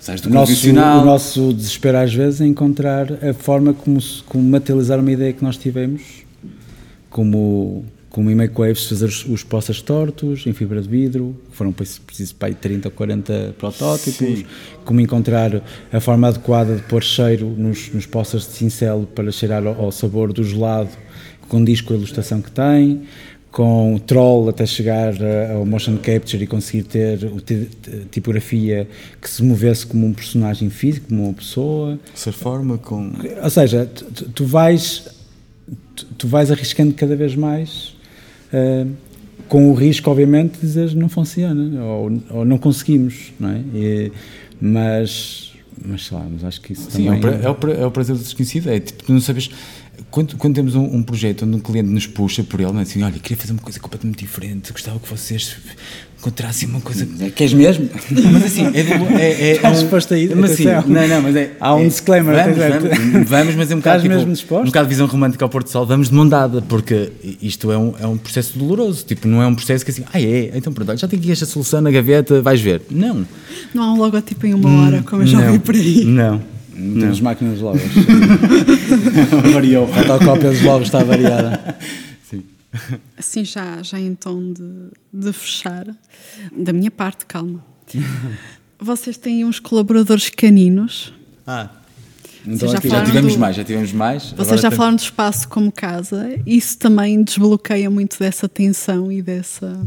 Sais 0.00 0.20
do 0.20 0.28
o, 0.28 0.32
nosso, 0.32 0.70
o 0.70 0.72
nosso 0.72 1.52
desespero 1.52 1.98
às 1.98 2.12
vezes 2.12 2.40
é 2.40 2.46
encontrar 2.46 3.24
a 3.24 3.32
forma 3.32 3.72
como, 3.72 3.98
como 4.26 4.44
materializar 4.48 5.00
uma 5.00 5.10
ideia 5.10 5.32
que 5.32 5.42
nós 5.42 5.56
tivemos, 5.56 6.02
como 7.10 7.84
como 8.16 8.30
em 8.30 8.34
Makewaves 8.34 8.86
fazer 8.86 9.04
os, 9.04 9.44
poças 9.44 9.82
tortos 9.82 10.46
em 10.46 10.54
fibra 10.54 10.80
de 10.80 10.88
vidro, 10.88 11.38
foram 11.50 11.70
preciso 11.70 12.34
para 12.36 12.48
aí 12.48 12.54
30 12.54 12.88
ou 12.88 12.92
40 12.92 13.54
protótipos, 13.58 14.38
Sim. 14.38 14.46
como 14.86 15.02
encontrar 15.02 15.62
a 15.92 16.00
forma 16.00 16.28
adequada 16.28 16.76
de 16.76 16.82
pôr 16.84 17.02
cheiro 17.02 17.46
nos, 17.46 17.92
nos 17.92 18.06
poças 18.06 18.46
de 18.46 18.52
cincelo 18.52 19.06
para 19.06 19.30
cheirar 19.30 19.66
ao, 19.66 19.78
ao 19.78 19.92
sabor 19.92 20.32
do 20.32 20.42
gelado, 20.42 20.88
com 21.46 21.62
disco 21.62 21.92
a 21.92 21.96
ilustração 21.96 22.40
que 22.40 22.50
tem, 22.50 23.02
com 23.50 24.00
troll 24.06 24.48
até 24.48 24.64
chegar 24.64 25.12
ao 25.54 25.66
motion 25.66 25.98
capture 25.98 26.42
e 26.42 26.46
conseguir 26.46 26.84
ter 26.84 27.18
tipografia 28.10 28.88
que 29.20 29.28
se 29.28 29.42
movesse 29.42 29.86
como 29.86 30.06
um 30.06 30.14
personagem 30.14 30.70
físico, 30.70 31.08
como 31.08 31.24
uma 31.24 31.34
pessoa. 31.34 32.00
Essa 32.14 32.32
forma 32.32 32.78
com... 32.78 33.12
Ou 33.42 33.50
seja, 33.50 33.84
tu, 33.84 34.30
tu 34.30 34.46
vais 34.46 35.14
tu 36.16 36.28
vais 36.28 36.50
arriscando 36.50 36.94
cada 36.94 37.16
vez 37.16 37.34
mais 37.34 37.95
uh, 38.52 38.90
com 39.48 39.70
o 39.70 39.74
risco, 39.74 40.10
obviamente, 40.10 40.54
de 40.54 40.60
dizer 40.60 40.94
não 40.94 41.08
funciona 41.08 41.82
ou, 41.84 42.22
ou 42.30 42.44
não 42.44 42.58
conseguimos, 42.58 43.32
não 43.38 43.50
é? 43.50 43.60
E, 43.74 44.12
mas, 44.60 45.52
mas 45.84 46.06
sei 46.06 46.16
lá, 46.16 46.26
mas 46.30 46.44
acho 46.44 46.60
que 46.60 46.72
isso 46.72 46.90
Sim, 46.90 47.06
também... 47.06 47.20
é 47.42 47.50
o, 47.50 47.82
é 47.82 47.86
o 47.86 47.90
prazer 47.90 48.16
do 48.16 48.22
desconhecido, 48.22 48.70
é 48.70 48.80
tipo, 48.80 49.12
não 49.12 49.20
sabes... 49.20 49.50
Quando, 50.10 50.36
quando 50.36 50.54
temos 50.54 50.74
um, 50.74 50.84
um, 50.84 51.02
projeto 51.02 51.44
onde 51.44 51.56
um 51.56 51.60
cliente 51.60 51.88
nos 51.88 52.06
puxa 52.06 52.42
por 52.44 52.60
ele, 52.60 52.78
assim, 52.80 53.02
olha, 53.02 53.18
queria 53.18 53.36
fazer 53.36 53.52
uma 53.52 53.62
coisa 53.62 53.80
completamente 53.80 54.18
diferente, 54.18 54.72
gostava 54.72 54.98
que 54.98 55.08
vocês 55.08 55.56
encontrassem 56.18 56.68
uma 56.68 56.80
coisa. 56.80 57.06
É, 57.20 57.30
queres 57.30 57.52
mesmo? 57.52 57.88
Mas 58.32 58.44
assim, 58.44 58.66
é. 58.66 58.80
é, 58.80 59.50
é, 59.50 59.52
Estás 59.56 59.80
disposto 59.80 60.14
a 60.14 60.18
ir? 60.18 60.34
Mas 60.34 60.52
assim, 60.52 60.64
não, 60.64 61.08
não, 61.08 61.22
mas 61.22 61.36
é. 61.36 61.52
Há 61.60 61.74
um 61.74 61.84
é, 61.84 61.88
disclaimer, 61.88 62.34
vamos, 62.34 62.58
vamos, 62.58 63.28
vamos, 63.28 63.54
mas 63.54 63.70
é 63.70 63.74
um 63.74 63.78
bocado. 63.78 64.06
Estás 64.06 64.38
tipo? 64.38 64.56
Um 64.56 64.64
bocado 64.64 64.88
de 64.88 64.94
visão 64.94 65.06
romântica 65.06 65.44
ao 65.44 65.48
Porto 65.48 65.70
Sol, 65.70 65.86
vamos 65.86 66.08
de 66.08 66.14
mão 66.14 66.28
dada, 66.28 66.62
porque 66.62 67.12
isto 67.40 67.70
é 67.70 67.78
um, 67.78 67.94
é 68.00 68.06
um 68.06 68.16
processo 68.16 68.58
doloroso. 68.58 69.04
Tipo, 69.04 69.28
não 69.28 69.42
é 69.42 69.46
um 69.46 69.54
processo 69.54 69.84
que 69.84 69.90
assim, 69.90 70.04
ah, 70.12 70.20
é, 70.20 70.52
então 70.54 70.72
pronto, 70.72 70.96
já 70.96 71.06
tenho 71.06 71.22
aqui 71.22 71.30
esta 71.30 71.46
solução 71.46 71.80
na 71.80 71.90
gaveta, 71.90 72.40
vais 72.40 72.60
ver. 72.60 72.82
Não. 72.90 73.26
Não 73.74 73.82
há 73.82 73.92
um 73.92 73.98
logotipo 73.98 74.46
em 74.46 74.54
uma 74.54 74.86
hora, 74.86 75.02
como 75.02 75.22
eu 75.22 75.26
já 75.26 75.50
vi 75.50 75.58
por 75.58 75.74
aí. 75.74 76.04
Não. 76.04 76.40
Não. 76.78 77.00
Temos 77.00 77.20
máquinas 77.22 77.56
de 77.56 77.64
logos. 77.64 77.80
Variou. 79.52 79.84
A 79.84 80.02
fotocópia 80.02 80.50
dos 80.50 80.62
logos 80.62 80.88
está 80.88 81.02
variada. 81.02 81.76
Sim. 82.78 83.00
Assim, 83.16 83.44
já, 83.44 83.82
já 83.82 83.98
em 83.98 84.14
tom 84.14 84.52
de, 84.52 84.90
de 85.12 85.32
fechar, 85.32 85.86
da 86.52 86.72
minha 86.72 86.90
parte, 86.90 87.26
calma. 87.26 87.64
Vocês 88.78 89.16
têm 89.16 89.44
uns 89.44 89.58
colaboradores 89.58 90.28
caninos. 90.28 91.12
Ah. 91.46 91.70
Então 92.46 92.68
já, 92.68 92.78
já, 92.80 93.04
tivemos 93.04 93.34
do, 93.34 93.38
mais, 93.40 93.56
já 93.56 93.64
tivemos 93.64 93.92
mais. 93.92 94.32
Vocês 94.32 94.60
já 94.60 94.68
tem... 94.68 94.76
falaram 94.76 94.96
do 94.96 95.00
espaço 95.00 95.48
como 95.48 95.72
casa. 95.72 96.28
Isso 96.46 96.78
também 96.78 97.22
desbloqueia 97.22 97.90
muito 97.90 98.18
dessa 98.18 98.48
tensão 98.48 99.10
e 99.10 99.20
dessa 99.20 99.84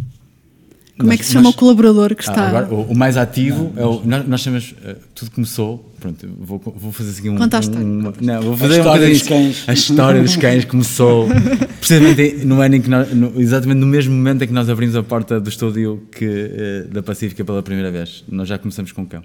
como 1.00 1.14
é 1.14 1.18
que 1.18 1.26
se 1.26 1.32
chama 1.32 1.46
nós, 1.46 1.54
o 1.54 1.58
colaborador 1.58 2.14
que 2.14 2.28
ah, 2.28 2.32
está. 2.32 2.48
Agora, 2.50 2.68
o, 2.74 2.92
o, 2.92 2.96
mais 2.96 3.16
ativo 3.16 3.72
não, 3.74 3.82
é 3.82 3.86
o. 3.86 4.02
Nós, 4.04 4.28
nós 4.28 4.42
chamamos. 4.42 4.72
Uh, 4.72 4.96
tudo 5.16 5.32
começou. 5.32 5.94
Pronto, 5.98 6.28
vou, 6.38 6.62
vou 6.76 6.92
fazer 6.92 7.12
assim 7.12 7.30
um. 7.30 7.38
Conta 7.38 7.58
a 7.58 7.60
história. 7.62 7.86
Um, 7.86 8.14
não, 8.20 8.42
vou 8.42 8.58
fazer 8.58 8.76
a 8.76 8.78
história 8.78 9.08
um 9.08 9.12
dos 9.12 9.22
cães. 9.22 9.64
A 9.68 9.74
história 9.74 10.22
dos 10.22 10.36
cães 10.36 10.66
começou. 10.66 11.28
precisamente 11.80 12.46
no 12.46 12.60
ano 12.62 12.76
em 12.76 12.82
que 12.82 12.90
nós. 12.90 13.14
No, 13.14 13.40
exatamente 13.40 13.80
no 13.80 13.88
mesmo 13.88 14.14
momento 14.14 14.44
em 14.44 14.48
que 14.48 14.54
nós 14.54 14.70
abrimos 14.70 14.96
a 14.98 15.02
porta 15.02 15.40
do 15.40 15.50
estúdio 15.50 16.04
que, 16.12 16.26
uh, 16.26 16.94
da 16.94 17.02
Pacífica 17.02 17.46
pela 17.46 17.64
primeira 17.64 17.90
vez. 17.90 18.26
Nós 18.30 18.50
já 18.50 18.58
começamos 18.58 18.92
com 18.92 19.04
o 19.04 19.06
cão 19.06 19.24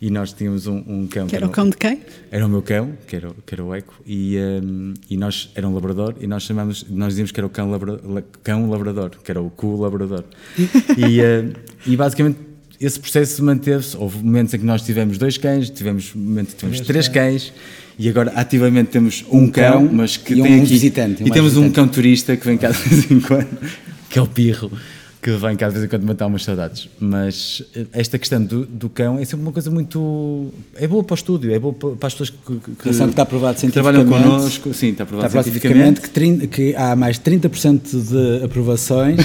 e 0.00 0.10
nós 0.10 0.32
tínhamos 0.32 0.66
um, 0.66 0.82
um 0.86 1.06
cão. 1.06 1.26
Que, 1.26 1.36
era 1.36 1.46
o 1.46 1.50
cão 1.50 1.68
de 1.68 1.76
quem? 1.76 2.00
Era 2.30 2.46
o 2.46 2.48
meu 2.48 2.62
cão, 2.62 2.92
que 3.06 3.16
era, 3.16 3.30
que 3.44 3.54
era 3.54 3.64
o 3.64 3.74
Eco, 3.74 3.94
e, 4.06 4.36
um, 4.38 4.94
e 5.10 5.16
nós 5.16 5.50
era 5.54 5.68
um 5.68 5.74
labrador, 5.74 6.14
e 6.20 6.26
nós 6.26 6.44
chamamos, 6.44 6.86
nós 6.88 7.10
dizíamos 7.10 7.32
que 7.32 7.40
era 7.40 7.46
o 7.46 7.50
cão, 7.50 7.70
labra, 7.70 8.00
cão 8.42 8.70
labrador, 8.70 9.10
que 9.22 9.30
era 9.30 9.40
o 9.40 9.50
cu 9.50 9.80
labrador. 9.80 10.24
e, 10.96 11.20
uh, 11.20 11.52
e 11.86 11.96
basicamente 11.96 12.38
esse 12.80 12.98
processo 13.00 13.42
manteve-se. 13.42 13.96
Houve 13.96 14.18
momentos 14.18 14.54
em 14.54 14.58
que 14.58 14.64
nós 14.64 14.82
tivemos 14.82 15.18
dois 15.18 15.36
cães, 15.36 15.68
tivemos 15.68 16.14
momentos 16.14 16.52
em 16.52 16.54
que 16.54 16.60
tivemos 16.60 16.86
três 16.86 17.08
cães, 17.08 17.52
e 17.98 18.08
agora 18.08 18.32
ativamente 18.36 18.90
temos 18.90 19.24
um, 19.28 19.44
um 19.44 19.50
cão, 19.50 19.84
cão, 19.84 19.92
mas 19.92 20.16
que 20.16 20.34
tem 20.34 20.42
um 20.42 20.62
aqui. 20.62 20.66
Visitante, 20.66 21.22
e 21.24 21.30
temos 21.30 21.54
visitante. 21.54 21.68
um 21.68 21.72
cão 21.72 21.88
turista 21.88 22.36
que 22.36 22.46
vem 22.46 22.56
cá 22.56 22.70
de 22.70 22.78
vez 22.78 23.10
em 23.10 23.18
quando, 23.20 23.48
que 24.08 24.18
é 24.18 24.22
o 24.22 24.26
Pirro 24.28 24.70
que 25.20 25.30
vem 25.32 25.56
cá 25.56 25.68
de 25.68 25.74
vez 25.74 25.84
em 25.84 25.88
quando 25.88 26.04
matar 26.04 26.26
umas 26.26 26.44
saudades. 26.44 26.88
Mas 27.00 27.62
eh, 27.74 27.86
esta 27.92 28.18
questão 28.18 28.42
do, 28.42 28.64
do, 28.64 28.88
cão 28.88 29.18
é 29.18 29.24
sempre 29.24 29.42
uma 29.42 29.52
coisa 29.52 29.70
muito. 29.70 30.48
É 30.76 30.86
boa 30.86 31.02
para 31.02 31.14
o 31.14 31.16
estúdio, 31.16 31.52
é 31.52 31.58
boa 31.58 31.74
para 31.74 32.06
as 32.06 32.14
pessoas 32.14 32.30
que, 32.30 32.56
que, 32.56 32.70
que 32.82 32.88
está 32.88 33.22
aprovado 33.22 33.58
que 33.58 33.68
trabalham 33.68 34.06
connosco. 34.06 34.72
Sim, 34.72 34.90
está 34.90 35.04
aprovado, 35.04 35.28
está 35.28 35.42
cientificamente. 35.42 36.00
Que, 36.00 36.10
30, 36.10 36.46
que 36.46 36.74
há 36.76 36.94
mais 36.94 37.18
30% 37.18 38.38
de 38.38 38.44
aprovações. 38.44 39.18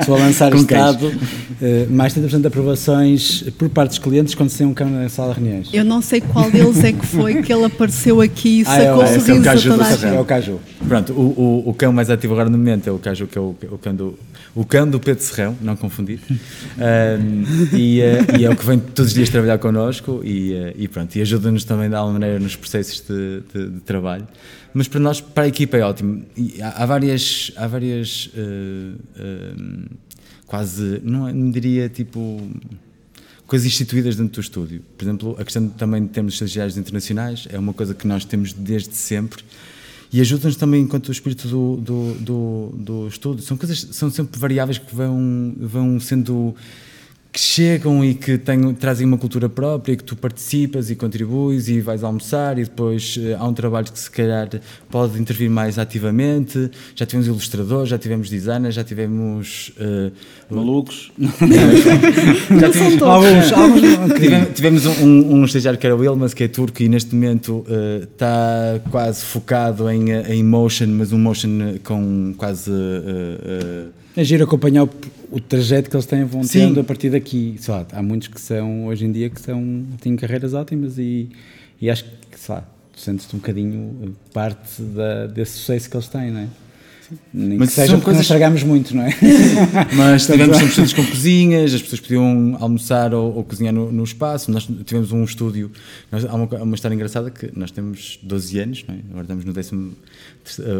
Estou 0.00 0.16
a 0.16 0.18
lançar 0.18 0.52
este 0.54 0.66
dado. 0.66 1.06
Uh, 1.06 1.90
mais 1.90 2.12
30% 2.14 2.40
de 2.40 2.46
aprovações 2.48 3.44
por 3.56 3.68
parte 3.68 3.90
dos 3.90 3.98
clientes 3.98 4.34
quando 4.34 4.50
se 4.50 4.58
tem 4.58 4.66
um 4.66 4.74
cão 4.74 4.90
na 4.90 5.08
sala 5.08 5.34
de 5.34 5.40
reuniões. 5.40 5.68
Eu 5.72 5.84
não 5.84 6.02
sei 6.02 6.20
qual 6.20 6.50
deles 6.50 6.82
é 6.82 6.92
que 6.92 7.06
foi 7.06 7.42
que 7.42 7.52
ele 7.52 7.64
apareceu 7.64 8.20
aqui 8.20 8.60
e 8.60 8.62
ah, 8.62 8.64
sacou 8.64 9.02
é, 9.02 9.06
sorrisos 9.18 9.28
é, 9.28 9.48
é 9.48 9.50
a 9.50 9.62
toda 9.62 9.84
a 9.84 9.96
gente. 9.96 10.14
É 10.16 10.20
o 10.20 10.24
Caju. 10.24 10.60
Pronto, 10.86 11.12
o, 11.12 11.64
o, 11.66 11.70
o, 11.70 11.74
cão 11.74 11.92
mais 11.92 12.10
ativo 12.10 12.32
agora 12.32 12.50
no 12.50 12.58
momento 12.58 12.88
é 12.88 12.92
o 12.92 12.98
Caju, 12.98 13.26
que 13.26 13.38
é 13.38 13.40
o, 13.40 13.54
o 13.70 13.78
cão 13.78 13.94
do 13.94 14.18
o 14.56 14.64
cão 14.64 14.88
do 14.88 14.95
Pedro 15.00 15.22
Serrão, 15.22 15.56
não 15.60 15.76
confundir, 15.76 16.20
um, 16.30 17.76
e, 17.76 18.00
uh, 18.00 18.38
e, 18.38 18.44
é 18.44 18.50
o 18.50 18.56
que 18.56 18.64
vem 18.64 18.78
todos 18.78 19.10
os 19.10 19.14
dias 19.14 19.28
trabalhar 19.28 19.58
connosco 19.58 20.20
e, 20.24 20.52
uh, 20.52 20.74
e 20.76 20.88
pronto, 20.88 21.14
e 21.16 21.22
ajuda-nos 21.22 21.64
também 21.64 21.88
de 21.88 21.94
alguma 21.94 22.18
maneira 22.18 22.38
nos 22.38 22.56
processos 22.56 23.00
de, 23.00 23.42
de, 23.52 23.70
de, 23.70 23.80
trabalho. 23.80 24.26
Mas 24.74 24.88
para 24.88 25.00
nós, 25.00 25.20
para 25.20 25.44
a 25.44 25.48
equipa 25.48 25.76
é 25.76 25.82
ótimo. 25.82 26.24
E 26.36 26.60
há, 26.60 26.82
há 26.82 26.86
várias, 26.86 27.52
há 27.56 27.66
várias 27.66 28.26
uh, 28.34 29.96
quase, 30.46 31.00
não, 31.02 31.32
não 31.32 31.50
diria 31.50 31.88
tipo 31.88 32.40
coisas 33.46 33.66
instituídas 33.66 34.16
dentro 34.16 34.34
do 34.34 34.40
estúdio. 34.40 34.82
Por 34.96 35.04
exemplo, 35.04 35.36
a 35.38 35.44
questão 35.44 35.68
também 35.68 36.02
de 36.02 36.08
termos 36.08 36.34
estagiários 36.34 36.76
internacionais 36.76 37.46
é 37.50 37.58
uma 37.58 37.72
coisa 37.72 37.94
que 37.94 38.06
nós 38.06 38.24
temos 38.24 38.52
desde 38.52 38.94
sempre 38.94 39.42
e 40.12 40.20
ajuda-nos 40.20 40.56
também 40.56 40.82
enquanto 40.82 41.08
o 41.08 41.12
espírito 41.12 41.48
do, 41.48 41.76
do, 41.76 42.14
do, 42.14 42.74
do 42.76 43.08
estudo. 43.08 43.42
São 43.42 43.56
coisas, 43.56 43.88
são 43.92 44.10
sempre 44.10 44.38
variáveis 44.38 44.78
que 44.78 44.94
vão, 44.94 45.54
vão 45.58 45.98
sendo 46.00 46.54
que 47.32 47.40
chegam 47.40 48.04
e 48.04 48.14
que 48.14 48.38
têm, 48.38 48.72
trazem 48.74 49.06
uma 49.06 49.18
cultura 49.18 49.48
própria 49.48 49.92
e 49.92 49.96
que 49.96 50.04
tu 50.04 50.16
participas 50.16 50.90
e 50.90 50.96
contribuis 50.96 51.68
e 51.68 51.80
vais 51.80 52.02
almoçar 52.02 52.58
e 52.58 52.64
depois 52.64 53.16
uh, 53.18 53.36
há 53.38 53.46
um 53.46 53.52
trabalho 53.52 53.92
que 53.92 53.98
se 53.98 54.10
calhar 54.10 54.48
pode 54.90 55.20
intervir 55.20 55.50
mais 55.50 55.78
ativamente. 55.78 56.70
Já 56.94 57.04
tivemos 57.04 57.26
ilustradores, 57.26 57.90
já 57.90 57.98
tivemos 57.98 58.30
designers, 58.30 58.74
já 58.74 58.82
tivemos 58.82 59.72
uh, 59.78 60.12
malucos. 60.54 61.12
já 62.58 62.70
tivemos 62.70 63.02
alguns, 63.02 63.52
alguns 63.52 64.12
tivemos, 64.18 64.48
tivemos 64.54 64.86
um, 64.86 65.34
um, 65.34 65.44
estagiário 65.44 65.78
que 65.78 65.86
era 65.86 65.94
o 65.94 66.02
Ilmas, 66.02 66.32
que 66.32 66.44
é 66.44 66.48
turco 66.48 66.82
e 66.82 66.88
neste 66.88 67.14
momento 67.14 67.66
uh, 67.68 68.04
está 68.04 68.80
quase 68.90 69.22
focado 69.24 69.90
em, 69.90 70.10
em 70.10 70.42
motion, 70.42 70.88
mas 70.88 71.12
um 71.12 71.18
motion 71.18 71.76
com 71.84 72.34
quase 72.36 72.70
é 74.16 74.24
giro 74.24 74.44
acompanhar 74.44 74.84
o, 74.84 74.90
o, 75.30 75.40
trajeto 75.40 75.90
que 75.90 75.96
eles 75.96 76.06
têm, 76.06 76.24
vão 76.24 76.42
Sim. 76.42 76.60
tendo 76.60 76.80
a 76.80 76.84
partir 76.84 77.10
daqui. 77.10 77.56
Sei 77.58 77.72
lá, 77.72 77.86
há 77.92 78.02
muitos 78.02 78.28
que 78.28 78.40
são, 78.40 78.86
hoje 78.86 79.04
em 79.04 79.12
dia, 79.12 79.28
que 79.28 79.40
são, 79.40 79.84
têm 80.00 80.16
carreiras 80.16 80.54
ótimas 80.54 80.98
e, 80.98 81.28
e 81.80 81.90
acho 81.90 82.04
que, 82.04 82.38
sei 82.38 82.54
lá, 82.54 82.64
sentes-te 82.96 83.36
um 83.36 83.38
bocadinho 83.38 84.16
parte 84.32 84.80
da, 84.80 85.26
desse 85.26 85.58
sucesso 85.58 85.90
que 85.90 85.96
eles 85.96 86.08
têm, 86.08 86.30
não 86.30 86.40
é? 86.40 86.48
Nem 87.32 87.58
mas 87.58 87.68
que 87.70 87.74
seja 87.74 87.92
porque 87.92 88.04
coisas... 88.06 88.22
estragamos 88.22 88.62
muito, 88.62 88.94
não 88.94 89.02
é? 89.04 89.10
Mas 89.94 90.26
tivemos 90.26 90.60
estúdios 90.60 90.92
com 90.92 91.04
cozinhas, 91.04 91.74
as 91.74 91.82
pessoas 91.82 92.00
podiam 92.00 92.56
almoçar 92.60 93.14
ou, 93.14 93.36
ou 93.36 93.44
cozinhar 93.44 93.72
no, 93.72 93.92
no, 93.92 94.04
espaço. 94.04 94.50
Nós 94.50 94.68
tivemos 94.84 95.12
um 95.12 95.22
estúdio. 95.22 95.70
Nós, 96.10 96.24
há 96.24 96.34
uma, 96.34 96.46
uma, 96.62 96.74
história 96.74 96.94
engraçada 96.94 97.30
que 97.30 97.50
nós 97.56 97.70
temos 97.70 98.18
12 98.22 98.58
anos, 98.58 98.84
é? 98.88 98.92
agora 99.10 99.22
estamos 99.22 99.44
no 99.44 99.52
13, 99.52 99.74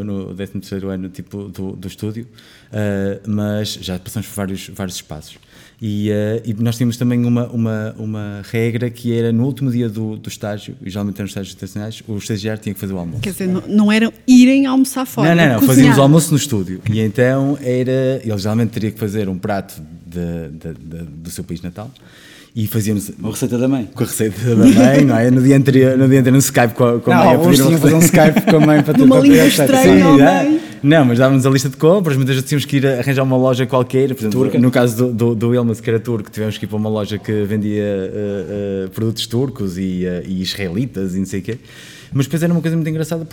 no 0.04 0.34
13 0.34 0.86
ano 0.86 1.08
tipo, 1.08 1.44
do, 1.48 1.72
do 1.72 1.88
estúdio, 1.88 2.26
uh, 2.72 3.30
mas 3.30 3.74
já 3.80 3.98
passamos 3.98 4.28
por 4.28 4.34
vários, 4.34 4.68
vários 4.68 4.96
espaços. 4.96 5.38
E, 5.80 6.10
uh, 6.10 6.42
e, 6.44 6.54
nós 6.54 6.76
tínhamos 6.76 6.96
também 6.96 7.22
uma, 7.24 7.46
uma, 7.48 7.94
uma 7.98 8.42
regra 8.50 8.88
que 8.88 9.12
era 9.12 9.30
no 9.30 9.44
último 9.44 9.70
dia 9.70 9.90
do, 9.90 10.16
do 10.16 10.28
estágio, 10.28 10.74
e 10.82 10.88
geralmente 10.88 11.20
nos 11.20 11.30
estágios 11.30 11.54
internacionais, 11.54 12.02
o 12.08 12.16
estagiário 12.16 12.62
tinha 12.62 12.74
que 12.74 12.80
fazer 12.80 12.94
o 12.94 12.98
almoço. 12.98 13.20
Quer 13.20 13.32
dizer, 13.32 13.46
não, 13.46 13.62
não 13.68 13.92
era 13.92 14.10
irem 14.26 14.64
almoçar 14.64 15.04
fora. 15.04 15.34
Não, 15.34 15.46
não, 15.46 15.60
não, 15.60 15.66
fazíamos 15.66 15.98
o 15.98 16.02
almoço 16.02 16.30
no 16.30 16.38
estúdio. 16.38 16.80
E 16.90 17.00
então 17.00 17.58
era. 17.60 18.20
Ele 18.24 18.38
geralmente 18.38 18.70
teria 18.70 18.90
que 18.90 18.98
fazer 18.98 19.28
um 19.28 19.36
prato 19.36 19.82
de, 20.06 20.48
de, 20.48 20.74
de, 20.74 21.04
do 21.04 21.30
seu 21.30 21.44
país 21.44 21.60
natal 21.60 21.90
e 22.54 22.66
fazíamos 22.66 23.10
a 23.22 23.28
receita 23.28 23.58
da 23.58 23.68
mãe 23.68 23.86
com 23.94 24.02
a 24.02 24.06
receita 24.06 24.40
da 24.48 24.56
mãe 24.56 25.04
não 25.04 25.16
é 25.18 25.30
no 25.30 25.42
dia 25.42 25.56
anterior 25.58 25.98
no 25.98 26.08
dia 26.08 26.20
anterior 26.20 26.32
no 26.32 26.38
Skype 26.38 26.74
com 26.74 26.84
a, 26.84 27.00
com 27.00 27.12
a 27.12 27.16
não, 27.16 27.24
mãe 27.44 27.74
a 27.74 27.78
fazer 27.78 27.94
um 27.94 27.98
Skype 27.98 28.40
com 28.50 28.56
a 28.56 28.60
mãe 28.60 28.82
para 28.82 28.94
tentar 28.94 29.20
língua 29.20 29.46
estranha 29.46 30.42
Sim, 30.42 30.60
não 30.82 31.04
mas 31.04 31.18
dávamos 31.18 31.46
a 31.46 31.50
lista 31.50 31.68
de 31.68 31.76
compras 31.76 32.16
muitas 32.16 32.34
vezes 32.34 32.48
tínhamos 32.48 32.64
que 32.64 32.76
ir 32.76 32.86
arranjar 32.86 33.22
uma 33.22 33.36
loja 33.36 33.66
qualquer 33.66 34.14
por 34.14 34.20
exemplo, 34.20 34.40
Turca. 34.40 34.58
no 34.58 34.70
caso 34.70 34.96
do, 34.96 35.12
do, 35.12 35.34
do 35.34 35.54
Ilmas 35.54 35.80
que 35.80 35.90
era 35.90 36.00
turco 36.00 36.30
tivemos 36.30 36.58
que 36.58 36.64
ir 36.64 36.68
para 36.68 36.76
uma 36.76 36.88
loja 36.88 37.18
que 37.18 37.44
vendia 37.44 37.82
uh, 37.84 38.86
uh, 38.86 38.90
produtos 38.90 39.26
turcos 39.26 39.78
e, 39.78 40.04
uh, 40.06 40.22
e 40.26 40.42
israelitas 40.42 41.14
e 41.14 41.18
não 41.18 41.26
sei 41.26 41.40
o 41.40 41.42
quê 41.42 41.58
mas 42.12 42.26
depois 42.26 42.42
era 42.42 42.52
uma 42.52 42.62
coisa 42.62 42.76
muito 42.76 42.88
engraçada 42.88 43.26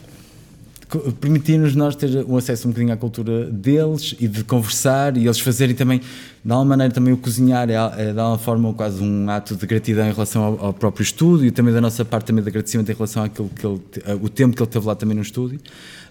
porque 0.93 1.11
permitir-nos 1.13 1.75
nós 1.75 1.95
ter 1.95 2.23
um 2.25 2.37
acesso 2.37 2.67
um 2.67 2.71
bocadinho 2.71 2.93
à 2.93 2.97
cultura 2.97 3.45
deles 3.45 4.15
e 4.19 4.27
de 4.27 4.43
conversar 4.43 5.17
e 5.17 5.25
eles 5.25 5.39
fazerem 5.39 5.75
também, 5.75 5.99
de 5.99 6.51
alguma 6.51 6.69
maneira, 6.69 6.93
também 6.93 7.13
o 7.13 7.17
cozinhar 7.17 7.69
é, 7.69 7.73
é 7.73 8.13
de 8.13 8.19
alguma 8.19 8.37
forma 8.37 8.73
quase 8.73 9.01
um 9.01 9.29
ato 9.29 9.55
de 9.55 9.65
gratidão 9.65 10.07
em 10.07 10.11
relação 10.13 10.43
ao, 10.43 10.65
ao, 10.67 10.73
próprio 10.73 11.03
estúdio 11.03 11.47
e 11.47 11.51
também 11.51 11.73
da 11.73 11.81
nossa 11.81 12.05
parte 12.05 12.27
também 12.27 12.43
de 12.43 12.49
agradecimento 12.49 12.91
em 12.91 12.93
relação 12.93 13.23
àquilo 13.23 13.49
que 13.49 13.65
ele, 13.65 13.81
o 14.21 14.29
tempo 14.29 14.55
que 14.55 14.61
ele 14.61 14.69
teve 14.69 14.85
lá 14.85 14.95
também 14.95 15.15
no 15.15 15.23
estúdio. 15.23 15.59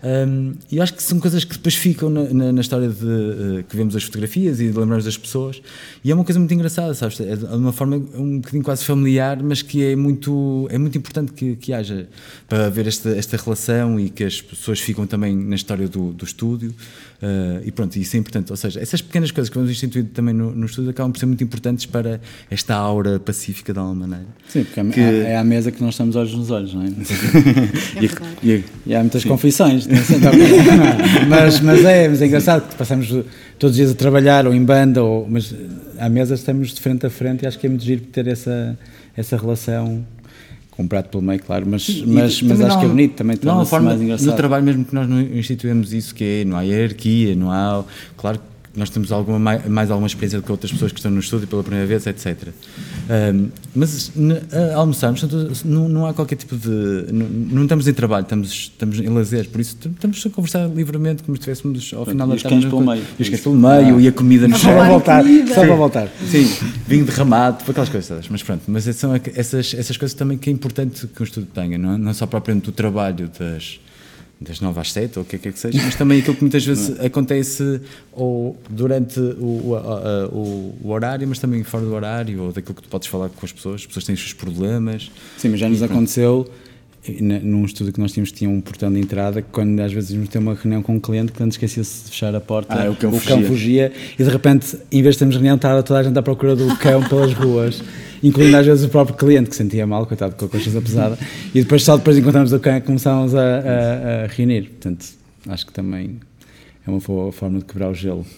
Um, 0.03 0.55
e 0.71 0.81
acho 0.81 0.95
que 0.95 1.03
são 1.03 1.21
coisas 1.21 1.45
que 1.45 1.55
depois 1.55 1.77
ficam 1.77 2.11
na, 2.11 2.25
na, 2.25 2.53
na 2.53 2.61
história 2.61 2.89
de 2.89 3.05
uh, 3.05 3.65
que 3.69 3.77
vemos 3.77 3.95
as 3.95 4.03
fotografias 4.03 4.61
e 4.61 4.65
lembramos 4.65 5.05
das 5.05 5.17
pessoas. 5.17 5.63
E 6.03 6.11
é 6.11 6.15
uma 6.15 6.25
coisa 6.25 6.41
muito 6.41 6.53
engraçada, 6.53 6.93
sabes? 6.95 7.21
É 7.21 7.37
de 7.37 7.45
uma 7.45 7.73
forma 7.73 7.97
um 7.97 8.39
bocadinho 8.39 8.65
quase 8.65 8.85
familiar, 8.85 9.41
mas 9.41 9.63
que 9.63 9.85
é 9.85 9.95
muito, 9.95 10.67
é 10.71 10.79
muito 10.79 10.99
importante 10.99 11.33
que, 11.33 11.55
que 11.55 11.73
haja 11.73 12.09
para 12.49 12.69
ver 12.69 12.89
esta, 12.89 13.11
esta 13.11 13.37
relação 13.37 14.01
e 14.01 14.11
que 14.11 14.25
as 14.25 14.41
pessoas 14.41 14.81
ficam 14.81 15.07
também 15.07 15.37
na 15.37 15.55
história 15.55 15.87
do, 15.87 16.13
do 16.13 16.25
estúdio. 16.25 16.75
Uh, 17.23 17.63
e 17.65 17.71
pronto, 17.71 17.95
isso 17.97 18.17
é 18.17 18.19
importante. 18.19 18.51
Ou 18.51 18.57
seja, 18.57 18.81
essas 18.81 19.01
pequenas 19.01 19.31
coisas 19.31 19.49
que 19.49 19.55
vamos 19.55 19.71
instituir 19.71 20.07
também 20.07 20.35
no, 20.35 20.53
no 20.53 20.67
estúdio 20.67 20.91
acabam 20.91 21.13
por 21.13 21.21
ser 21.21 21.27
muito 21.27 21.45
importantes 21.45 21.87
para 21.87 22.21
esta 22.51 22.75
aura 22.75 23.21
pacífica 23.21 23.73
de 23.73 23.79
alguma 23.79 24.09
maneira. 24.09 24.27
Sim, 24.49 24.65
porque 24.65 24.83
que... 24.91 25.01
é 25.01 25.37
à 25.37 25.45
mesa 25.45 25.71
que 25.71 25.81
nós 25.81 25.95
estamos 25.95 26.17
olhos 26.17 26.35
nos 26.35 26.51
olhos, 26.51 26.75
não 26.75 26.83
é? 26.83 26.87
é 27.97 28.05
e, 28.43 28.51
e, 28.51 28.65
e, 28.87 28.95
há 28.95 28.99
muitas 28.99 29.23
Sim. 29.23 29.29
confissões. 29.29 29.87
mas, 31.29 31.61
mas, 31.61 31.85
é, 31.85 32.09
mas 32.09 32.21
é 32.21 32.27
engraçado 32.27 32.69
que 32.69 32.75
passamos 32.75 33.07
todos 33.57 33.71
os 33.71 33.77
dias 33.77 33.93
a 33.93 33.95
trabalhar 33.95 34.45
ou 34.45 34.53
em 34.53 34.65
banda, 34.65 35.01
ou, 35.01 35.25
mas 35.31 35.55
à 36.01 36.09
mesa 36.09 36.35
estamos 36.35 36.75
de 36.75 36.81
frente 36.81 37.07
a 37.07 37.11
frente 37.11 37.45
e 37.45 37.47
acho 37.47 37.57
que 37.57 37.67
é 37.67 37.71
muito 37.71 37.85
giro 37.85 38.01
ter 38.01 38.27
essa, 38.27 38.77
essa 39.17 39.37
relação 39.37 40.05
com 40.73 40.89
prato 40.89 41.11
pelo 41.11 41.23
meio, 41.23 41.41
claro, 41.41 41.67
mas, 41.69 41.87
mas, 42.07 42.43
mas 42.43 42.61
acho 42.61 42.75
não, 42.75 42.81
que 42.81 42.87
é 42.87 42.89
bonito 42.89 43.15
também. 43.15 43.37
Forma, 43.37 43.91
mais 43.91 44.01
engraçado. 44.01 44.27
no 44.27 44.37
trabalho 44.37 44.65
mesmo 44.65 44.85
que 44.85 44.95
nós 44.95 45.09
instituímos 45.35 45.93
isso, 45.93 46.15
que 46.15 46.25
é, 46.25 46.45
não 46.45 46.57
há 46.57 46.63
hierarquia, 46.63 47.37
não 47.37 47.53
há. 47.53 47.85
Claro 48.17 48.39
que 48.39 48.45
nós 48.75 48.89
temos 48.89 49.13
alguma, 49.13 49.39
mais, 49.39 49.91
alguma 49.91 50.07
experiência 50.07 50.41
do 50.41 50.45
que 50.45 50.51
outras 50.51 50.73
pessoas 50.73 50.93
que 50.93 50.99
estão 50.99 51.11
no 51.11 51.21
estúdio 51.21 51.47
pela 51.47 51.63
primeira 51.63 51.87
vez, 51.87 52.07
etc. 52.07 52.49
Um, 53.35 53.49
mas 53.75 54.11
almoçamos, 54.75 55.23
não, 55.65 55.89
não, 55.89 56.07
há 56.07 56.15
qualquer 56.15 56.37
tipo 56.37 56.57
de. 56.57 57.13
Não, 57.13 57.27
não, 57.29 57.63
estamos 57.65 57.87
em 57.87 57.93
trabalho, 57.93 58.23
estamos, 58.23 58.51
estamos 58.51 58.99
em 58.99 59.09
lazer, 59.09 59.49
por 59.51 59.61
isso 59.61 59.77
estamos 59.85 60.25
a 60.25 60.31
conversar 60.31 60.69
livremente, 60.69 61.23
como 61.23 61.37
se 61.37 61.41
estivéssemos 61.41 61.93
ao 61.95 62.07
final 62.07 62.27
da 62.27 62.37
tarde. 62.37 62.55
E 62.55 62.59
os 62.59 62.63
cães 62.63 62.65
pelo 62.65 62.81
meio. 62.81 63.05
E 63.19 63.23
os 63.23 63.29
cães 63.29 63.41
pelo 63.41 63.55
meio, 63.55 63.97
ah. 63.97 64.01
e 64.01 64.09
a 64.09 64.13
comida 64.13 64.49
no 64.49 64.57
chão. 64.57 64.71
Só 64.71 64.79
para 64.79 64.89
voltar, 64.89 65.25
só 65.49 65.61
para 65.61 65.75
voltar. 65.75 66.09
Sim, 66.31 66.51
vinho 66.87 67.05
derramado, 67.05 67.65
aquelas 67.69 67.89
coisas 67.89 68.09
todas. 68.09 68.29
Mas 68.29 68.43
pronto, 68.43 68.63
mas 68.69 68.85
são 68.97 69.15
essas, 69.15 69.75
essas 69.75 69.97
coisas 69.97 70.15
também 70.15 70.39
que 70.39 70.49
é 70.49 70.53
importante 70.53 71.07
que 71.07 71.21
um 71.21 71.25
estúdio 71.25 71.51
tenha, 71.53 71.77
não, 71.77 71.95
é? 71.95 71.99
não 71.99 72.15
só 72.15 72.27
propriamente 72.27 72.71
o 72.71 72.73
trabalho 72.73 73.31
das 73.39 73.81
das 74.43 74.61
9 74.61 74.81
às 74.81 74.93
7 74.93 75.19
ou 75.19 75.25
o 75.25 75.27
que 75.27 75.37
é 75.37 75.39
que, 75.39 75.49
é 75.49 75.53
que 75.53 75.59
seja, 75.59 75.81
mas 75.83 75.95
também 75.95 76.21
aquilo 76.21 76.35
que 76.35 76.43
muitas 76.43 76.65
vezes 76.65 76.99
acontece 77.01 77.81
ou 78.13 78.57
durante 78.69 79.19
o, 79.19 79.75
o, 80.33 80.75
o, 80.83 80.91
horário, 80.91 81.27
mas 81.27 81.39
também 81.39 81.63
fora 81.63 81.85
do 81.85 81.95
horário, 81.95 82.43
ou 82.43 82.53
daquilo 82.53 82.75
que 82.75 82.83
tu 82.83 82.89
podes 82.89 83.09
falar 83.09 83.29
com 83.29 83.45
as 83.45 83.53
pessoas, 83.53 83.77
as 83.77 83.87
pessoas 83.87 84.05
têm 84.05 84.15
os 84.15 84.21
seus 84.21 84.33
problemas. 84.33 85.11
Sim, 85.39 85.51
mas 85.51 85.61
já 85.61 85.69
nos 85.69 85.83
aconteceu 85.83 86.51
num 87.21 87.65
estudo 87.65 87.93
que 87.93 87.99
nós 87.99 88.13
tínhamos 88.13 88.31
tinha 88.31 88.49
um 88.49 88.61
portão 88.61 88.93
de 88.93 89.01
entrada 89.01 89.43
que 89.43 89.49
quando 89.51 89.79
às 89.81 89.93
vezes 89.93 90.11
íamos 90.11 90.29
ter 90.29 90.39
uma 90.39 90.55
reunião 90.55 90.83
com 90.83 90.95
um 90.95 91.01
cliente 91.01 91.33
que 91.33 91.43
antes 91.43 91.57
esquecia-se 91.57 92.05
de 92.05 92.11
fechar 92.11 92.33
a 92.35 92.41
porta 92.41 92.75
ah, 92.75 92.91
o, 92.91 92.95
cão, 92.95 93.11
o 93.11 93.19
fugia. 93.19 93.37
cão 93.37 93.45
fugia 93.45 93.93
e 94.17 94.23
de 94.23 94.31
repente 94.31 94.79
em 94.91 95.03
vez 95.03 95.17
de 95.17 95.19
termos 95.19 95.35
reunião 95.35 95.57
estava 95.57 95.83
toda 95.83 95.99
a 95.99 96.03
gente 96.05 96.17
à 96.17 96.23
procura 96.23 96.55
do 96.55 96.77
cão 96.77 97.03
pelas 97.03 97.33
ruas 97.33 97.83
incluindo 98.23 98.57
às 98.57 98.67
vezes 98.67 98.85
o 98.85 98.89
próprio 98.89 99.17
cliente 99.17 99.51
que 99.51 99.57
sentia 99.57 99.87
mal, 99.87 100.07
coitado 100.07 100.35
com 100.37 100.45
a 100.45 100.49
consciência 100.49 100.81
pesada. 100.81 101.19
E 101.55 101.61
depois 101.63 101.83
só 101.83 101.97
depois 101.97 102.17
de 102.17 102.23
encontrarmos 102.23 102.53
o 102.53 102.61
cão 102.61 102.75
é 102.75 102.81
começámos 102.81 103.35
a, 103.35 103.41
a, 103.41 104.25
a 104.25 104.27
reunir. 104.29 104.71
Portanto 104.71 105.07
acho 105.49 105.67
que 105.67 105.73
também 105.73 106.21
é 106.87 106.91
uma 106.91 107.01
boa 107.01 107.33
forma 107.33 107.59
de 107.59 107.65
quebrar 107.65 107.91
o 107.91 107.95
gelo. 107.95 108.27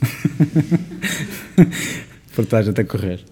Por 2.35 2.45
toda 2.45 2.59
a 2.59 2.63
gente 2.63 2.81
a 2.81 2.85
correr. 2.85 3.25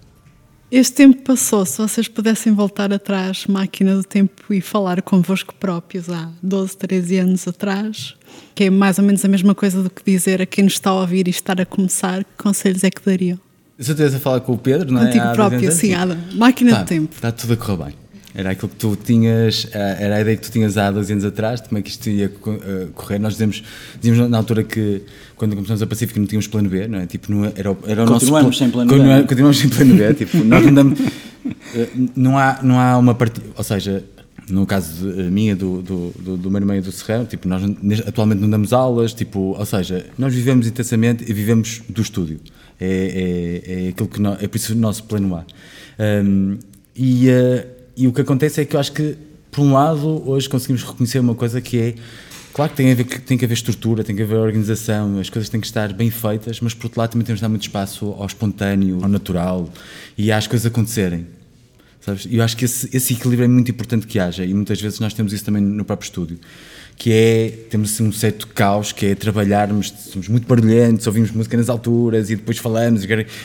Este 0.71 0.93
tempo 0.95 1.21
passou, 1.21 1.63
se 1.67 1.77
vocês 1.77 2.07
pudessem 2.07 2.51
voltar 2.51 2.91
atrás, 2.91 3.45
máquina 3.45 3.95
do 3.95 4.03
tempo, 4.03 4.51
e 4.51 4.59
falar 4.59 5.03
convosco 5.03 5.53
próprios 5.53 6.09
há 6.09 6.31
12, 6.41 6.77
13 6.77 7.17
anos 7.17 7.47
atrás, 7.47 8.15
que 8.55 8.63
é 8.63 8.69
mais 8.71 8.97
ou 8.97 9.05
menos 9.05 9.23
a 9.23 9.27
mesma 9.27 9.53
coisa 9.53 9.83
do 9.83 9.89
que 9.89 10.01
dizer 10.03 10.41
a 10.41 10.47
quem 10.47 10.63
nos 10.63 10.73
está 10.73 10.89
a 10.89 11.01
ouvir 11.01 11.27
e 11.27 11.29
estar 11.29 11.61
a 11.61 11.65
começar, 11.65 12.23
que 12.23 12.43
conselhos 12.43 12.83
é 12.83 12.89
que 12.89 13.05
dariam? 13.05 13.39
Se 13.83 13.91
eu 13.91 13.93
estivesse 13.93 14.15
a 14.15 14.19
falar 14.19 14.39
com 14.39 14.53
o 14.53 14.57
Pedro, 14.57 14.91
não 14.91 15.01
é? 15.01 15.05
Contigo 15.07 15.33
próprio, 15.33 15.71
sim, 15.71 15.93
máquina 16.35 16.71
tá, 16.71 16.83
do 16.83 16.87
tempo. 16.87 17.13
Está 17.13 17.31
tudo 17.31 17.53
a 17.53 17.57
correr 17.57 17.85
bem. 17.85 18.03
Era 18.35 18.51
aquilo 18.51 18.69
que 18.69 18.77
tu 18.77 18.95
tinhas, 18.95 19.67
eh, 19.71 19.97
era 19.99 20.15
a 20.15 20.21
ideia 20.21 20.35
que 20.35 20.41
tu 20.41 20.51
tinhas 20.51 20.75
há 20.75 20.89
12 20.89 21.13
anos 21.13 21.25
atrás, 21.25 21.61
como 21.61 21.77
é 21.77 21.81
que 21.83 21.89
isto 21.89 22.09
ia 22.09 22.25
eh, 22.25 22.87
correr. 22.95 23.19
Nós 23.19 23.33
dizemos, 23.33 23.63
dizíamos 24.01 24.27
na 24.27 24.37
altura 24.37 24.63
que 24.63 25.03
quando 25.35 25.53
começamos 25.53 25.83
a 25.83 25.85
Pacífico 25.85 26.19
não 26.19 26.25
tínhamos 26.25 26.47
plano 26.47 26.67
B, 26.67 26.87
não 26.87 26.99
é? 26.99 27.05
Tipo, 27.05 27.31
não 27.31 27.45
era, 27.45 27.77
era 27.85 28.03
o 28.03 28.07
continuamos 28.07 28.31
nosso 28.31 28.53
sem 28.57 28.71
plano 28.71 28.91
B. 28.91 29.09
É? 29.09 29.21
Continuamos 29.21 29.57
sem 29.59 29.69
plano 29.69 29.95
B. 29.95 30.13
tipo, 30.15 30.37
nós 30.43 30.65
não 30.65 30.73
damos, 30.73 30.99
eh, 31.75 31.89
não 32.15 32.37
há, 32.37 32.59
não 32.63 32.79
há 32.79 32.97
uma 32.97 33.13
partida, 33.13 33.45
ou 33.55 33.63
seja, 33.63 34.03
no 34.49 34.65
caso 34.65 35.11
de, 35.11 35.23
minha, 35.23 35.55
do, 35.55 35.83
do, 35.83 36.13
do, 36.19 36.37
do 36.37 36.49
meu 36.49 36.59
irmão 36.59 36.75
e 36.75 36.81
do 36.81 36.91
Serrano, 36.91 37.25
tipo, 37.25 37.47
nós 37.47 37.61
atualmente 38.07 38.39
não 38.39 38.49
damos 38.49 38.73
aulas, 38.73 39.13
tipo, 39.13 39.55
ou 39.57 39.65
seja, 39.65 40.07
nós 40.17 40.33
vivemos 40.33 40.65
intensamente 40.65 41.23
e 41.29 41.33
vivemos 41.33 41.83
do 41.87 42.01
estúdio. 42.01 42.39
É, 42.79 43.61
é, 43.65 43.85
é 43.85 43.89
aquilo 43.89 44.09
que 44.09 44.43
é 44.43 44.47
por 44.47 44.57
isso 44.57 44.73
o 44.73 44.75
nosso 44.75 45.03
plano 45.03 45.35
A. 45.35 45.45
Um, 45.99 46.57
e 46.95 47.29
uh, 47.29 47.73
e 47.95 48.07
o 48.07 48.13
que 48.13 48.21
acontece 48.21 48.61
é 48.61 48.65
que 48.65 48.75
eu 48.75 48.79
acho 48.79 48.91
que, 48.91 49.15
por 49.51 49.61
um 49.61 49.73
lado, 49.73 50.27
hoje 50.27 50.49
conseguimos 50.49 50.83
reconhecer 50.83 51.19
uma 51.19 51.35
coisa 51.35 51.61
que 51.61 51.79
é. 51.79 51.95
Claro 52.53 52.71
que 52.71 52.77
tem, 52.77 52.91
a 52.91 52.95
ver, 52.95 53.05
tem 53.05 53.37
que 53.37 53.45
haver 53.45 53.55
estrutura, 53.55 54.03
tem 54.03 54.15
que 54.15 54.21
haver 54.21 54.37
organização, 54.37 55.19
as 55.19 55.27
coisas 55.27 55.49
têm 55.49 55.59
que 55.59 55.65
estar 55.65 55.91
bem 55.91 56.11
feitas, 56.11 56.59
mas 56.59 56.73
por 56.73 56.85
outro 56.85 56.99
lado 56.99 57.11
também 57.11 57.25
temos 57.25 57.39
de 57.39 57.41
dar 57.41 57.49
muito 57.49 57.63
espaço 57.63 58.13
ao 58.17 58.27
espontâneo, 58.27 58.99
ao 59.01 59.09
natural 59.09 59.67
e 60.15 60.31
às 60.31 60.45
coisas 60.45 60.67
acontecerem. 60.67 61.25
Sabes? 62.05 62.27
Eu 62.29 62.43
acho 62.43 62.57
que 62.57 62.65
esse, 62.65 62.89
esse 62.95 63.13
equilíbrio 63.13 63.45
é 63.45 63.47
muito 63.47 63.71
importante 63.71 64.05
que 64.05 64.19
haja 64.19 64.43
e 64.43 64.53
muitas 64.53 64.79
vezes 64.81 64.99
nós 64.99 65.13
temos 65.13 65.31
isso 65.31 65.45
também 65.45 65.61
no 65.61 65.85
próprio 65.85 66.05
estúdio 66.05 66.37
que 66.95 67.11
é, 67.11 67.49
temos 67.69 67.93
assim, 67.93 68.07
um 68.07 68.11
certo 68.11 68.47
caos, 68.47 68.91
que 68.91 69.07
é 69.07 69.15
trabalharmos, 69.15 69.93
somos 70.11 70.27
muito 70.27 70.47
barulhentos, 70.47 71.05
ouvimos 71.07 71.31
música 71.31 71.57
nas 71.57 71.69
alturas 71.69 72.29
e 72.29 72.35
depois 72.35 72.57
falamos, 72.57 73.03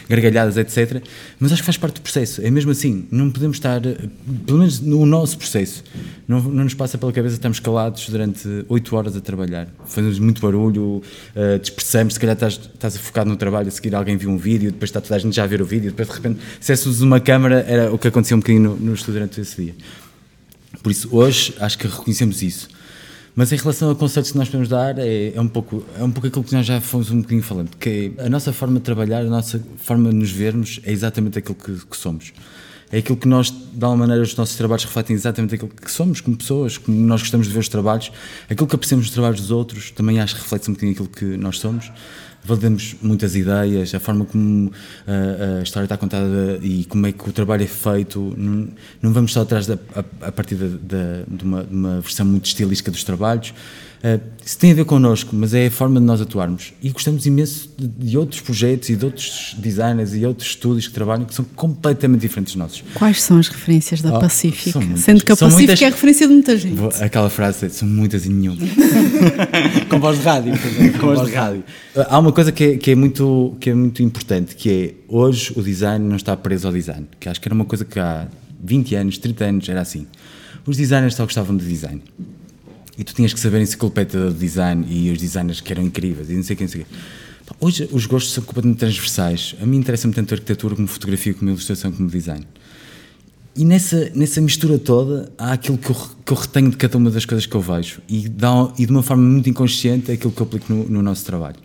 gargalhadas, 0.08 0.56
etc. 0.56 1.02
Mas 1.40 1.52
acho 1.52 1.62
que 1.62 1.66
faz 1.66 1.76
parte 1.76 1.96
do 1.96 2.02
processo, 2.02 2.42
é 2.42 2.50
mesmo 2.50 2.70
assim, 2.70 3.06
não 3.10 3.30
podemos 3.30 3.56
estar, 3.56 3.80
pelo 3.80 4.58
menos 4.58 4.80
no 4.80 5.04
nosso 5.06 5.38
processo, 5.38 5.82
não, 6.26 6.40
não 6.42 6.64
nos 6.64 6.74
passa 6.74 6.98
pela 6.98 7.12
cabeça 7.12 7.34
estamos 7.34 7.58
calados 7.58 8.08
durante 8.08 8.46
8 8.68 8.96
horas 8.96 9.16
a 9.16 9.20
trabalhar, 9.20 9.68
fazemos 9.86 10.18
muito 10.18 10.40
barulho, 10.40 11.02
uh, 11.34 11.58
dispersamos, 11.60 12.14
se 12.14 12.20
calhar 12.20 12.34
estás, 12.34 12.60
estás 12.74 12.96
focado 12.96 13.30
no 13.30 13.36
trabalho, 13.36 13.68
a 13.68 13.70
seguir 13.70 13.94
alguém 13.94 14.16
viu 14.16 14.30
um 14.30 14.38
vídeo, 14.38 14.70
depois 14.70 14.90
está 14.90 15.00
toda 15.00 15.16
a 15.16 15.18
gente 15.18 15.34
já 15.34 15.44
a 15.44 15.46
ver 15.46 15.62
o 15.62 15.64
vídeo, 15.64 15.90
depois 15.90 16.08
de 16.08 16.14
repente, 16.14 16.40
se 16.60 16.72
é 16.72 16.76
uma 17.02 17.20
câmara, 17.20 17.64
era 17.66 17.92
o 17.92 17.98
que 17.98 18.08
acontecia 18.08 18.36
um 18.36 18.40
bocadinho 18.48 18.70
no, 18.70 18.76
no 18.76 18.94
estudo 18.94 19.14
durante 19.14 19.40
esse 19.40 19.62
dia. 19.62 19.74
Por 20.82 20.90
isso, 20.90 21.08
hoje, 21.10 21.54
acho 21.60 21.78
que 21.78 21.86
reconhecemos 21.86 22.42
isso 22.42 22.68
mas 23.38 23.52
em 23.52 23.56
relação 23.56 23.88
a 23.88 23.94
conselhos 23.94 24.32
que 24.32 24.36
nós 24.36 24.48
podemos 24.48 24.68
dar, 24.68 24.98
é, 24.98 25.32
é, 25.32 25.40
um 25.40 25.46
pouco, 25.46 25.84
é 25.96 26.02
um 26.02 26.10
pouco 26.10 26.26
aquilo 26.26 26.42
que 26.42 26.52
nós 26.52 26.66
já 26.66 26.80
fomos 26.80 27.08
um 27.12 27.18
bocadinho 27.18 27.40
falando, 27.44 27.70
que 27.76 28.12
é 28.18 28.26
a 28.26 28.28
nossa 28.28 28.52
forma 28.52 28.80
de 28.80 28.80
trabalhar, 28.80 29.20
a 29.20 29.30
nossa 29.30 29.62
forma 29.76 30.10
de 30.10 30.16
nos 30.16 30.32
vermos 30.32 30.80
é 30.82 30.90
exatamente 30.90 31.38
aquilo 31.38 31.54
que, 31.54 31.86
que 31.86 31.96
somos. 31.96 32.32
é 32.90 32.98
aquilo 32.98 33.16
que 33.16 33.28
nós, 33.28 33.48
de 33.48 33.84
alguma 33.84 34.08
maneira, 34.08 34.24
os 34.24 34.34
nossos 34.34 34.56
trabalhos 34.56 34.82
refletem 34.82 35.14
exatamente 35.14 35.54
aquilo 35.54 35.70
que 35.70 35.88
somos, 35.88 36.20
como 36.20 36.36
pessoas, 36.36 36.78
como 36.78 36.98
nós 36.98 37.20
gostamos 37.20 37.46
de 37.46 37.52
ver 37.52 37.60
os 37.60 37.68
trabalhos, 37.68 38.10
aquilo 38.50 38.66
que 38.66 38.74
apreciamos 38.74 39.06
dos 39.06 39.14
trabalhos 39.14 39.40
dos 39.40 39.52
outros, 39.52 39.92
também 39.92 40.18
acho 40.18 40.34
que 40.34 40.42
reflete 40.42 40.68
um 40.68 40.74
bocadinho 40.74 40.92
aquilo 40.94 41.08
que 41.08 41.36
nós 41.36 41.60
somos. 41.60 41.92
Validamos 42.48 42.96
muitas 43.02 43.36
ideias, 43.36 43.94
a 43.94 44.00
forma 44.00 44.24
como 44.24 44.72
a, 45.06 45.58
a 45.58 45.62
história 45.62 45.84
está 45.84 45.98
contada 45.98 46.58
e 46.62 46.86
como 46.86 47.06
é 47.06 47.12
que 47.12 47.28
o 47.28 47.32
trabalho 47.32 47.62
é 47.62 47.66
feito. 47.66 48.32
Não, 48.38 48.68
não 49.02 49.12
vamos 49.12 49.34
só 49.34 49.42
atrás 49.42 49.66
da, 49.66 49.78
a, 49.94 50.28
a 50.28 50.32
partir 50.32 50.54
de, 50.56 51.44
uma, 51.44 51.62
de 51.62 51.74
uma 51.74 52.00
versão 52.00 52.24
muito 52.24 52.46
estilística 52.46 52.90
dos 52.90 53.04
trabalhos. 53.04 53.52
Uh, 53.98 54.20
isso 54.44 54.56
tem 54.56 54.70
a 54.70 54.74
ver 54.74 54.84
connosco, 54.84 55.34
mas 55.34 55.52
é 55.52 55.66
a 55.66 55.70
forma 55.70 55.98
de 55.98 56.06
nós 56.06 56.20
atuarmos. 56.20 56.72
E 56.80 56.90
gostamos 56.90 57.26
imenso 57.26 57.68
de, 57.76 57.88
de, 57.88 58.16
outros 58.16 58.40
projetos 58.40 58.88
e 58.88 58.96
de 58.96 59.04
outros 59.04 59.56
designers 59.58 60.14
e 60.14 60.24
outros 60.24 60.50
estúdios 60.50 60.86
que 60.86 60.94
trabalham 60.94 61.24
que 61.24 61.34
são 61.34 61.44
completamente 61.44 62.20
diferentes 62.20 62.54
dos 62.54 62.60
nossos. 62.60 62.84
Quais 62.94 63.20
são 63.20 63.38
as 63.38 63.48
referências 63.48 64.00
da 64.00 64.16
oh, 64.16 64.20
Pacífica? 64.20 64.80
Sendo 64.96 65.24
que 65.24 65.32
a 65.32 65.36
Pacífica 65.36 65.56
muitas, 65.56 65.82
é 65.82 65.86
a 65.86 65.90
referência 65.90 66.28
de 66.28 66.32
muita 66.32 66.56
gente. 66.56 66.80
Aquela 67.02 67.28
frase, 67.28 67.68
são 67.70 67.88
muitas 67.88 68.24
e 68.24 68.28
nenhuma. 68.28 68.58
Com 69.90 69.98
voz 69.98 70.18
de 70.18 70.24
rádio. 70.24 70.52
Com 71.00 71.06
voz 71.14 71.28
de 71.28 71.34
rádio. 71.34 71.64
Há 71.96 72.18
uma 72.18 72.32
coisa 72.32 72.52
que 72.52 72.64
é, 72.64 72.76
que, 72.76 72.92
é 72.92 72.94
muito, 72.94 73.56
que 73.58 73.70
é 73.70 73.74
muito 73.74 74.00
importante, 74.02 74.54
que 74.54 74.70
é 74.70 74.94
hoje 75.08 75.52
o 75.56 75.62
design 75.62 76.08
não 76.08 76.16
está 76.16 76.36
preso 76.36 76.68
ao 76.68 76.72
design. 76.72 77.06
Que 77.18 77.28
acho 77.28 77.40
que 77.40 77.48
era 77.48 77.54
uma 77.54 77.64
coisa 77.64 77.84
que 77.84 77.98
há 77.98 78.28
20 78.62 78.94
anos, 78.94 79.18
30 79.18 79.44
anos 79.44 79.68
era 79.68 79.80
assim. 79.80 80.06
Os 80.64 80.76
designers 80.76 81.16
só 81.16 81.24
gostavam 81.24 81.56
de 81.56 81.66
design 81.66 82.00
e 82.98 83.04
tu 83.04 83.14
tinhas 83.14 83.32
que 83.32 83.40
saber 83.40 83.62
enciclopédia 83.62 84.20
do 84.20 84.34
design 84.34 84.84
e 84.90 85.10
os 85.10 85.18
designers 85.18 85.60
que 85.60 85.72
eram 85.72 85.84
incríveis 85.84 86.28
e 86.28 86.34
não 86.34 86.42
sei 86.42 86.56
quem 86.56 86.66
sei 86.66 86.84
Hoje 87.60 87.88
os 87.92 88.04
gostos 88.04 88.32
são 88.34 88.44
completamente 88.44 88.78
transversais. 88.78 89.54
A 89.62 89.64
mim 89.64 89.78
interessa-me 89.78 90.12
tanto 90.12 90.34
arquitetura 90.34 90.76
como 90.76 90.86
fotografia, 90.86 91.32
como 91.32 91.50
ilustração, 91.50 91.90
como 91.90 92.08
design. 92.08 92.46
E 93.56 93.64
nessa, 93.64 94.10
nessa 94.14 94.40
mistura 94.40 94.78
toda 94.78 95.32
há 95.38 95.52
aquilo 95.52 95.78
que 95.78 95.90
eu, 95.90 95.96
que 96.24 96.32
eu 96.32 96.36
retenho 96.36 96.70
de 96.70 96.76
cada 96.76 96.96
uma 96.96 97.10
das 97.10 97.24
coisas 97.24 97.46
que 97.46 97.54
eu 97.54 97.60
vejo 97.60 98.00
e, 98.08 98.28
dá, 98.28 98.72
e 98.78 98.86
de 98.86 98.92
uma 98.92 99.02
forma 99.02 99.22
muito 99.22 99.48
inconsciente 99.48 100.10
é 100.10 100.14
aquilo 100.14 100.30
que 100.30 100.40
eu 100.40 100.46
aplico 100.46 100.72
no, 100.72 100.84
no 100.84 101.02
nosso 101.02 101.24
trabalho. 101.24 101.56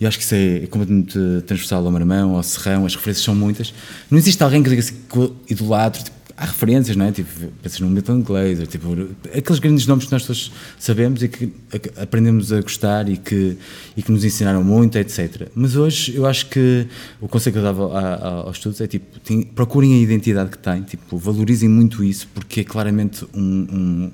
E 0.00 0.06
acho 0.06 0.16
que 0.16 0.24
isso 0.24 0.34
é, 0.34 0.64
é 0.64 0.66
completamente 0.66 1.12
transversal 1.46 1.84
ao 1.84 1.92
Marmão, 1.92 2.34
ao 2.34 2.42
Serrão, 2.42 2.86
as 2.86 2.94
referências 2.94 3.24
são 3.24 3.34
muitas. 3.34 3.74
Não 4.10 4.18
existe 4.18 4.42
alguém 4.42 4.62
que 4.62 4.70
diga 4.70 4.80
assim, 4.80 4.94
que 5.08 5.52
idolatro, 5.52 6.02
tipo, 6.02 6.16
há 6.40 6.46
referências, 6.46 6.96
não 6.96 7.04
é? 7.04 7.12
Tipo, 7.12 7.28
pensas 7.62 7.78
no 7.80 7.90
Milton 7.90 8.22
Glaser, 8.22 8.66
tipo, 8.66 8.88
aqueles 9.36 9.58
grandes 9.58 9.86
nomes 9.86 10.06
que 10.06 10.12
nós 10.12 10.24
todos 10.24 10.50
sabemos 10.78 11.22
e 11.22 11.28
que 11.28 11.52
aprendemos 12.00 12.50
a 12.50 12.62
gostar 12.62 13.10
e 13.10 13.18
que, 13.18 13.58
e 13.94 14.02
que 14.02 14.10
nos 14.10 14.24
ensinaram 14.24 14.64
muito, 14.64 14.96
etc. 14.96 15.48
Mas 15.54 15.76
hoje 15.76 16.16
eu 16.16 16.24
acho 16.24 16.46
que 16.46 16.86
o 17.20 17.28
conselho 17.28 17.52
que 17.52 17.58
eu 17.58 17.62
dava 17.62 18.42
aos 18.46 18.56
estudos 18.56 18.80
é 18.80 18.86
tipo, 18.86 19.20
tem, 19.20 19.42
procurem 19.42 19.92
a 19.92 19.98
identidade 19.98 20.50
que 20.50 20.58
têm, 20.58 20.82
tipo, 20.82 21.18
valorizem 21.18 21.68
muito 21.68 22.02
isso, 22.02 22.26
porque 22.34 22.60
é 22.60 22.64
claramente 22.64 23.26
um, 23.34 23.66
um 23.70 24.10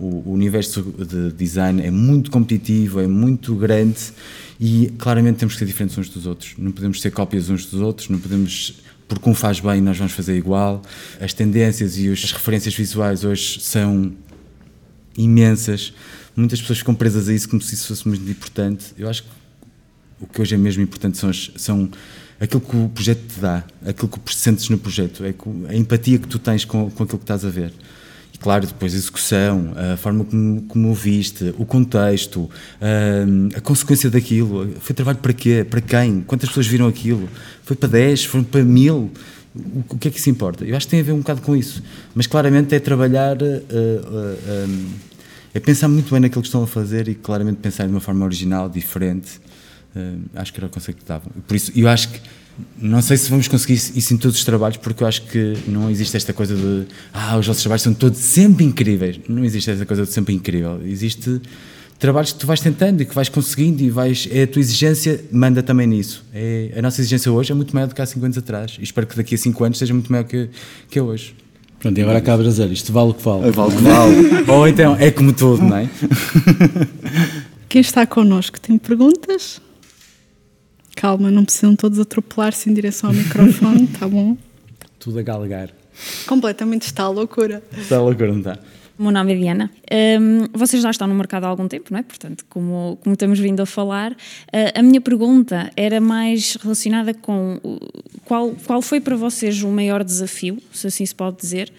o 0.00 0.32
universo 0.32 0.82
de 0.82 1.30
design 1.32 1.82
é 1.82 1.90
muito 1.90 2.30
competitivo, 2.30 3.00
é 3.00 3.06
muito 3.06 3.54
grande 3.54 3.98
e 4.58 4.90
claramente 4.96 5.36
temos 5.36 5.52
que 5.52 5.58
ser 5.58 5.66
diferentes 5.66 5.96
uns 5.98 6.08
dos 6.08 6.26
outros. 6.26 6.54
Não 6.56 6.72
podemos 6.72 7.02
ser 7.02 7.10
cópias 7.10 7.50
uns 7.50 7.66
dos 7.66 7.82
outros, 7.82 8.08
não 8.08 8.18
podemos 8.18 8.80
porque 9.14 9.28
um 9.28 9.34
faz 9.34 9.58
bem 9.58 9.80
nós 9.80 9.98
vamos 9.98 10.12
fazer 10.12 10.36
igual. 10.36 10.82
As 11.20 11.34
tendências 11.34 11.98
e 11.98 12.08
as 12.10 12.32
referências 12.32 12.74
visuais 12.74 13.24
hoje 13.24 13.60
são 13.60 14.12
imensas. 15.16 15.92
Muitas 16.36 16.60
pessoas 16.60 16.78
ficam 16.78 16.94
presas 16.94 17.28
a 17.28 17.34
isso 17.34 17.48
como 17.48 17.60
se 17.60 17.74
isso 17.74 17.88
fosse 17.88 18.06
muito 18.06 18.28
importante. 18.30 18.86
Eu 18.96 19.08
acho 19.08 19.24
que 19.24 19.28
o 20.20 20.26
que 20.26 20.40
hoje 20.40 20.54
é 20.54 20.58
mesmo 20.58 20.82
importante 20.82 21.18
são, 21.18 21.28
as, 21.28 21.50
são 21.56 21.90
aquilo 22.38 22.60
que 22.60 22.76
o 22.76 22.88
projeto 22.88 23.20
te 23.26 23.40
dá, 23.40 23.64
aquilo 23.84 24.08
que 24.08 24.34
sentes 24.34 24.68
no 24.68 24.78
projeto, 24.78 25.24
é 25.24 25.34
a 25.68 25.74
empatia 25.74 26.18
que 26.18 26.28
tu 26.28 26.38
tens 26.38 26.64
com, 26.64 26.90
com 26.90 27.02
aquilo 27.02 27.18
que 27.18 27.24
estás 27.24 27.44
a 27.44 27.48
ver 27.48 27.72
claro, 28.40 28.66
depois 28.66 28.94
a 28.94 28.96
execução, 28.96 29.72
a 29.76 29.96
forma 29.96 30.24
como, 30.24 30.62
como 30.62 30.90
o 30.90 30.94
viste, 30.94 31.54
o 31.58 31.66
contexto, 31.66 32.50
a, 32.80 33.58
a, 33.58 33.60
consequência 33.60 34.10
daquilo. 34.10 34.74
Foi 34.80 34.94
trabalho 34.94 35.18
para 35.18 35.32
quê? 35.32 35.64
Para 35.68 35.80
quem? 35.80 36.22
Quantas 36.22 36.48
pessoas 36.48 36.66
viram 36.66 36.88
aquilo? 36.88 37.28
Foi 37.62 37.76
para 37.76 37.88
10? 37.90 38.24
Foi 38.24 38.42
para 38.42 38.64
mil? 38.64 39.12
O, 39.54 39.84
o 39.90 39.98
que 39.98 40.08
é 40.08 40.10
que 40.10 40.18
isso 40.18 40.30
importa? 40.30 40.64
Eu 40.64 40.76
acho 40.76 40.86
que 40.86 40.90
tem 40.90 41.00
a 41.00 41.02
ver 41.02 41.12
um 41.12 41.18
bocado 41.18 41.42
com 41.42 41.54
isso. 41.54 41.82
Mas 42.14 42.26
claramente 42.26 42.74
é 42.74 42.80
trabalhar, 42.80 43.36
uh, 43.36 43.44
uh, 43.44 44.68
um, 44.68 44.88
é 45.52 45.60
pensar 45.60 45.88
muito 45.88 46.10
bem 46.10 46.20
naquilo 46.20 46.40
que 46.40 46.48
estão 46.48 46.62
a 46.62 46.66
fazer 46.66 47.08
e 47.08 47.14
claramente 47.14 47.58
pensar 47.58 47.84
de 47.84 47.90
uma 47.90 48.00
forma 48.00 48.24
original, 48.24 48.68
diferente. 48.70 49.38
Uh, 49.94 50.20
acho 50.34 50.52
que 50.52 50.58
era 50.60 50.66
o 50.66 50.70
conceito 50.70 50.98
que 50.98 51.04
davam. 51.04 51.30
Por 51.46 51.56
isso, 51.56 51.72
eu 51.74 51.88
acho 51.88 52.08
que 52.10 52.20
não 52.80 53.00
sei 53.02 53.16
se 53.16 53.30
vamos 53.30 53.48
conseguir 53.48 53.74
isso 53.74 54.14
em 54.14 54.16
todos 54.16 54.36
os 54.36 54.44
trabalhos, 54.44 54.76
porque 54.76 55.02
eu 55.02 55.06
acho 55.06 55.22
que 55.22 55.56
não 55.66 55.90
existe 55.90 56.16
esta 56.16 56.32
coisa 56.32 56.54
de 56.54 56.86
ah, 57.12 57.36
os 57.38 57.46
nossos 57.46 57.62
trabalhos 57.62 57.82
são 57.82 57.94
todos 57.94 58.18
sempre 58.18 58.64
incríveis. 58.64 59.20
Não 59.28 59.44
existe 59.44 59.70
esta 59.70 59.86
coisa 59.86 60.04
de 60.04 60.12
sempre 60.12 60.34
incrível. 60.34 60.80
Existe 60.84 61.40
trabalhos 61.98 62.32
que 62.32 62.38
tu 62.38 62.46
vais 62.46 62.60
tentando 62.60 63.02
e 63.02 63.06
que 63.06 63.14
vais 63.14 63.28
conseguindo 63.28 63.82
e 63.82 63.90
vais. 63.90 64.28
É 64.30 64.44
a 64.44 64.46
tua 64.46 64.60
exigência 64.60 65.22
manda 65.30 65.62
também 65.62 65.86
nisso. 65.86 66.24
É, 66.32 66.72
a 66.76 66.82
nossa 66.82 67.00
exigência 67.00 67.30
hoje 67.30 67.52
é 67.52 67.54
muito 67.54 67.74
maior 67.74 67.86
do 67.86 67.94
que 67.94 68.02
há 68.02 68.06
5 68.06 68.24
anos 68.24 68.38
atrás. 68.38 68.76
E 68.80 68.82
espero 68.82 69.06
que 69.06 69.16
daqui 69.16 69.34
a 69.34 69.38
5 69.38 69.64
anos 69.64 69.78
seja 69.78 69.92
muito 69.92 70.10
maior 70.10 70.24
que, 70.24 70.48
que 70.90 70.98
é 70.98 71.02
hoje. 71.02 71.34
Pronto, 71.78 71.96
e 71.96 72.02
agora 72.02 72.18
acabas 72.18 72.44
de 72.44 72.52
dizer, 72.52 72.70
isto 72.72 72.92
vale 72.92 73.10
o 73.10 73.14
que 73.14 73.22
vale. 73.22 73.48
É, 73.48 73.50
vale 73.50 73.72
o 73.72 73.76
que 73.76 73.82
vale. 73.82 74.50
Ou 74.52 74.68
então, 74.68 74.96
é 74.96 75.10
como 75.10 75.32
tudo, 75.32 75.62
não 75.62 75.76
é? 75.76 75.88
Quem 77.68 77.80
está 77.80 78.06
connosco 78.06 78.60
tem 78.60 78.76
perguntas? 78.76 79.62
Calma, 81.00 81.30
não 81.30 81.46
precisam 81.46 81.74
todos 81.74 81.98
atropelar-se 81.98 82.68
em 82.68 82.74
direção 82.74 83.08
ao 83.08 83.16
microfone, 83.16 83.86
tá 83.98 84.06
bom? 84.06 84.36
Tudo 84.98 85.18
a 85.18 85.22
galgar. 85.22 85.70
Completamente 86.26 86.82
está 86.82 87.04
a 87.04 87.08
loucura. 87.08 87.62
Está 87.74 87.96
a 87.96 88.02
loucura, 88.02 88.30
não 88.30 88.40
está? 88.40 88.58
O 89.00 89.02
meu 89.02 89.12
nome 89.12 89.32
é 89.32 89.36
Diana. 89.36 89.70
Um, 90.20 90.46
vocês 90.52 90.82
já 90.82 90.90
estão 90.90 91.08
no 91.08 91.14
mercado 91.14 91.44
há 91.44 91.48
algum 91.48 91.66
tempo, 91.66 91.86
não 91.90 91.98
é? 91.98 92.02
Portanto, 92.02 92.44
como, 92.50 92.98
como 93.02 93.14
estamos 93.14 93.38
vindo 93.38 93.60
a 93.60 93.64
falar, 93.64 94.12
uh, 94.12 94.16
a 94.74 94.82
minha 94.82 95.00
pergunta 95.00 95.70
era 95.74 96.02
mais 96.02 96.56
relacionada 96.56 97.14
com 97.14 97.58
qual, 98.26 98.54
qual 98.66 98.82
foi 98.82 99.00
para 99.00 99.16
vocês 99.16 99.62
o 99.62 99.68
maior 99.68 100.04
desafio, 100.04 100.58
se 100.70 100.86
assim 100.86 101.06
se 101.06 101.14
pode 101.14 101.38
dizer, 101.38 101.72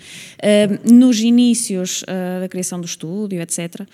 nos 0.92 1.20
inícios 1.20 2.02
uh, 2.02 2.42
da 2.42 2.50
criação 2.50 2.80
do 2.80 2.88
estúdio, 2.88 3.40
etc. 3.40 3.86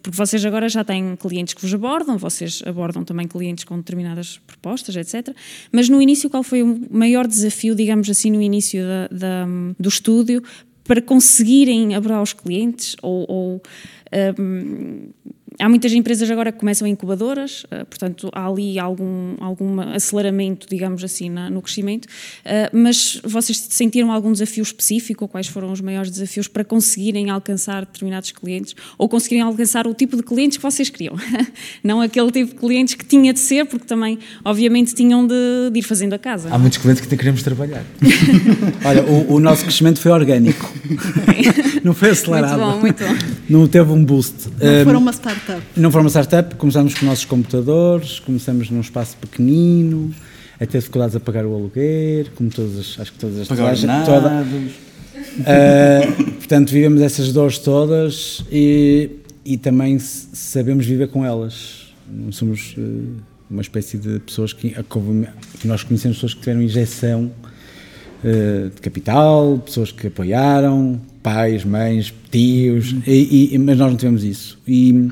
porque 0.00 0.16
vocês 0.16 0.44
agora 0.44 0.68
já 0.68 0.84
têm 0.84 1.16
clientes 1.16 1.52
que 1.52 1.60
vos 1.60 1.74
abordam, 1.74 2.16
vocês 2.16 2.62
abordam 2.64 3.02
também 3.02 3.26
clientes 3.26 3.64
com 3.64 3.76
determinadas 3.76 4.38
propostas, 4.46 4.94
etc. 4.94 5.34
Mas 5.72 5.88
no 5.88 6.00
início, 6.00 6.30
qual 6.30 6.44
foi 6.44 6.62
o 6.62 6.80
maior 6.92 7.26
desafio, 7.26 7.74
digamos 7.74 8.08
assim, 8.08 8.30
no 8.30 8.40
início 8.40 8.84
da, 8.84 9.08
da, 9.08 9.46
do 9.76 9.88
estúdio 9.88 10.44
para 10.90 11.00
conseguirem 11.00 11.94
abordar 11.94 12.20
os 12.20 12.32
clientes 12.32 12.96
ou, 13.00 13.24
ou 13.28 13.62
um, 14.40 15.10
há 15.60 15.68
muitas 15.68 15.92
empresas 15.92 16.30
agora 16.30 16.50
que 16.50 16.58
começam 16.58 16.86
incubadoras, 16.86 17.64
uh, 17.64 17.84
portanto 17.86 18.30
há 18.32 18.46
ali 18.46 18.78
algum, 18.78 19.34
algum 19.40 19.80
aceleramento, 19.80 20.66
digamos 20.68 21.04
assim, 21.04 21.28
na, 21.28 21.50
no 21.50 21.62
crescimento, 21.62 22.06
uh, 22.06 22.76
mas 22.76 23.20
vocês 23.24 23.58
sentiram 23.70 24.10
algum 24.10 24.32
desafio 24.32 24.62
específico 24.62 25.24
ou 25.24 25.28
quais 25.28 25.46
foram 25.46 25.70
os 25.72 25.80
maiores 25.80 26.10
desafios 26.10 26.48
para 26.48 26.64
conseguirem 26.64 27.30
alcançar 27.30 27.84
determinados 27.84 28.32
clientes 28.32 28.74
ou 28.98 29.08
conseguirem 29.08 29.42
alcançar 29.42 29.86
o 29.86 29.94
tipo 29.94 30.16
de 30.16 30.22
clientes 30.22 30.56
que 30.56 30.62
vocês 30.62 30.88
queriam? 30.88 31.14
Não 31.84 32.00
aquele 32.00 32.30
tipo 32.30 32.54
de 32.54 32.60
clientes 32.60 32.94
que 32.94 33.04
tinha 33.04 33.32
de 33.32 33.40
ser, 33.40 33.66
porque 33.66 33.86
também, 33.86 34.18
obviamente, 34.44 34.94
tinham 34.94 35.26
de, 35.26 35.70
de 35.72 35.78
ir 35.78 35.82
fazendo 35.82 36.14
a 36.14 36.18
casa. 36.18 36.48
Há 36.50 36.58
muitos 36.58 36.78
clientes 36.78 37.04
que 37.04 37.16
queremos 37.16 37.42
trabalhar. 37.42 37.84
Olha, 38.84 39.04
o, 39.04 39.34
o, 39.34 39.40
nosso 39.40 39.64
crescimento 39.64 40.00
foi 40.00 40.10
orgânico, 40.10 40.72
não 41.84 41.94
foi 41.94 42.10
acelerado. 42.10 42.58
Muito 42.58 42.72
bom, 42.72 42.80
muito 42.80 43.04
bom. 43.04 43.40
Não 43.60 43.66
teve 43.66 43.90
um 43.90 44.04
boost. 44.04 44.48
Não 44.60 44.80
um, 44.80 44.84
foram 44.84 44.98
uma 45.00 45.12
startup? 45.12 45.62
Não 45.76 45.90
foi 45.90 46.00
uma 46.00 46.10
startup, 46.10 46.54
começámos 46.54 46.94
com 46.94 47.00
os 47.00 47.06
nossos 47.06 47.24
computadores, 47.24 48.20
começamos 48.20 48.70
num 48.70 48.80
espaço 48.80 49.16
pequenino, 49.16 50.14
a 50.60 50.66
ter 50.66 50.78
dificuldades 50.78 51.16
a 51.16 51.20
pagar 51.20 51.46
o 51.46 51.54
aluguer, 51.54 52.30
como 52.34 52.50
todas 52.50 52.78
as, 52.78 53.00
acho 53.00 53.12
que 53.12 53.18
todas 53.18 53.40
as 53.40 53.48
pagar 53.48 53.74
toda, 54.04 54.44
uh, 55.40 56.32
Portanto, 56.34 56.70
vivemos 56.70 57.00
essas 57.00 57.32
dores 57.32 57.58
todas 57.58 58.44
e, 58.52 59.10
e 59.44 59.56
também 59.56 59.98
sabemos 59.98 60.84
viver 60.84 61.08
com 61.08 61.24
elas. 61.24 61.92
Não 62.08 62.30
somos 62.30 62.74
uh, 62.76 63.16
uma 63.50 63.62
espécie 63.62 63.96
de 63.96 64.18
pessoas 64.20 64.52
que, 64.52 64.70
que 65.60 65.66
nós 65.66 65.82
conhecemos 65.82 66.18
pessoas 66.18 66.34
que 66.34 66.40
tiveram 66.40 66.62
injeção 66.62 67.32
uh, 68.22 68.70
de 68.70 68.80
capital, 68.82 69.58
pessoas 69.64 69.90
que 69.90 70.08
apoiaram, 70.08 71.00
pais, 71.22 71.64
mães, 71.64 72.12
tios, 72.30 72.94
e, 73.06 73.50
e, 73.52 73.58
mas 73.58 73.76
nós 73.78 73.90
não 73.90 73.96
tivemos 73.96 74.24
isso. 74.24 74.58
E 74.66 75.10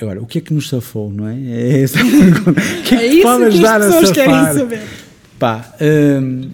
agora, 0.00 0.22
o 0.22 0.26
que 0.26 0.38
é 0.38 0.40
que 0.40 0.54
nos 0.54 0.68
safou, 0.68 1.10
não 1.12 1.28
é? 1.28 1.36
É 1.36 1.82
essa 1.82 2.00
a 2.00 2.04
pergunta. 2.04 2.60
O 2.80 2.82
que 2.82 2.94
é, 2.94 3.08
que 3.08 3.20
é 3.20 3.22
pode 3.22 3.44
ajudar 3.44 3.80
a 3.80 4.02
safar? 4.02 4.54
Pá, 5.38 5.74
um, 5.80 6.48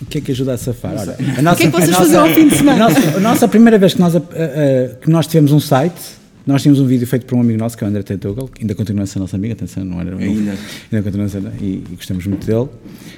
o 0.00 0.06
que 0.06 0.18
é 0.18 0.20
que 0.20 0.32
ajuda 0.32 0.54
a 0.54 0.58
safar? 0.58 0.92
Ora, 0.92 1.16
a 1.38 1.42
nossa, 1.42 1.56
o 1.56 1.58
que 1.58 1.64
é 1.64 1.70
que 1.70 1.76
vocês 1.76 1.96
fazem 1.96 2.18
ao 2.18 2.28
fim 2.28 2.48
de 2.48 2.56
semana? 2.56 2.84
A 2.84 2.88
nossa, 2.88 3.16
a 3.16 3.20
nossa 3.20 3.48
primeira 3.48 3.78
vez 3.78 3.94
que 3.94 4.00
nós, 4.00 4.14
uh, 4.14 4.18
uh, 4.18 4.96
que 5.00 5.10
nós 5.10 5.26
tivemos 5.26 5.52
um 5.52 5.60
site, 5.60 6.00
nós 6.46 6.62
tínhamos 6.62 6.80
um 6.80 6.86
vídeo 6.86 7.06
feito 7.06 7.24
por 7.24 7.36
um 7.36 7.40
amigo 7.40 7.58
nosso, 7.58 7.76
que 7.76 7.84
é 7.84 7.86
o 7.86 7.90
André 7.90 8.02
Tentugal, 8.02 8.48
que 8.48 8.62
ainda 8.62 8.74
continua 8.74 9.04
a 9.04 9.06
ser 9.06 9.18
nosso 9.18 9.34
amigo, 9.34 9.54
atenção, 9.54 9.84
não 9.84 10.00
era 10.00 10.16
Ainda. 10.16 10.54
ainda 10.92 11.02
continua 11.02 11.26
a 11.26 11.28
ser, 11.28 11.42
e, 11.60 11.84
e 11.90 11.96
gostamos 11.96 12.26
muito 12.26 12.46
dele, 12.46 12.68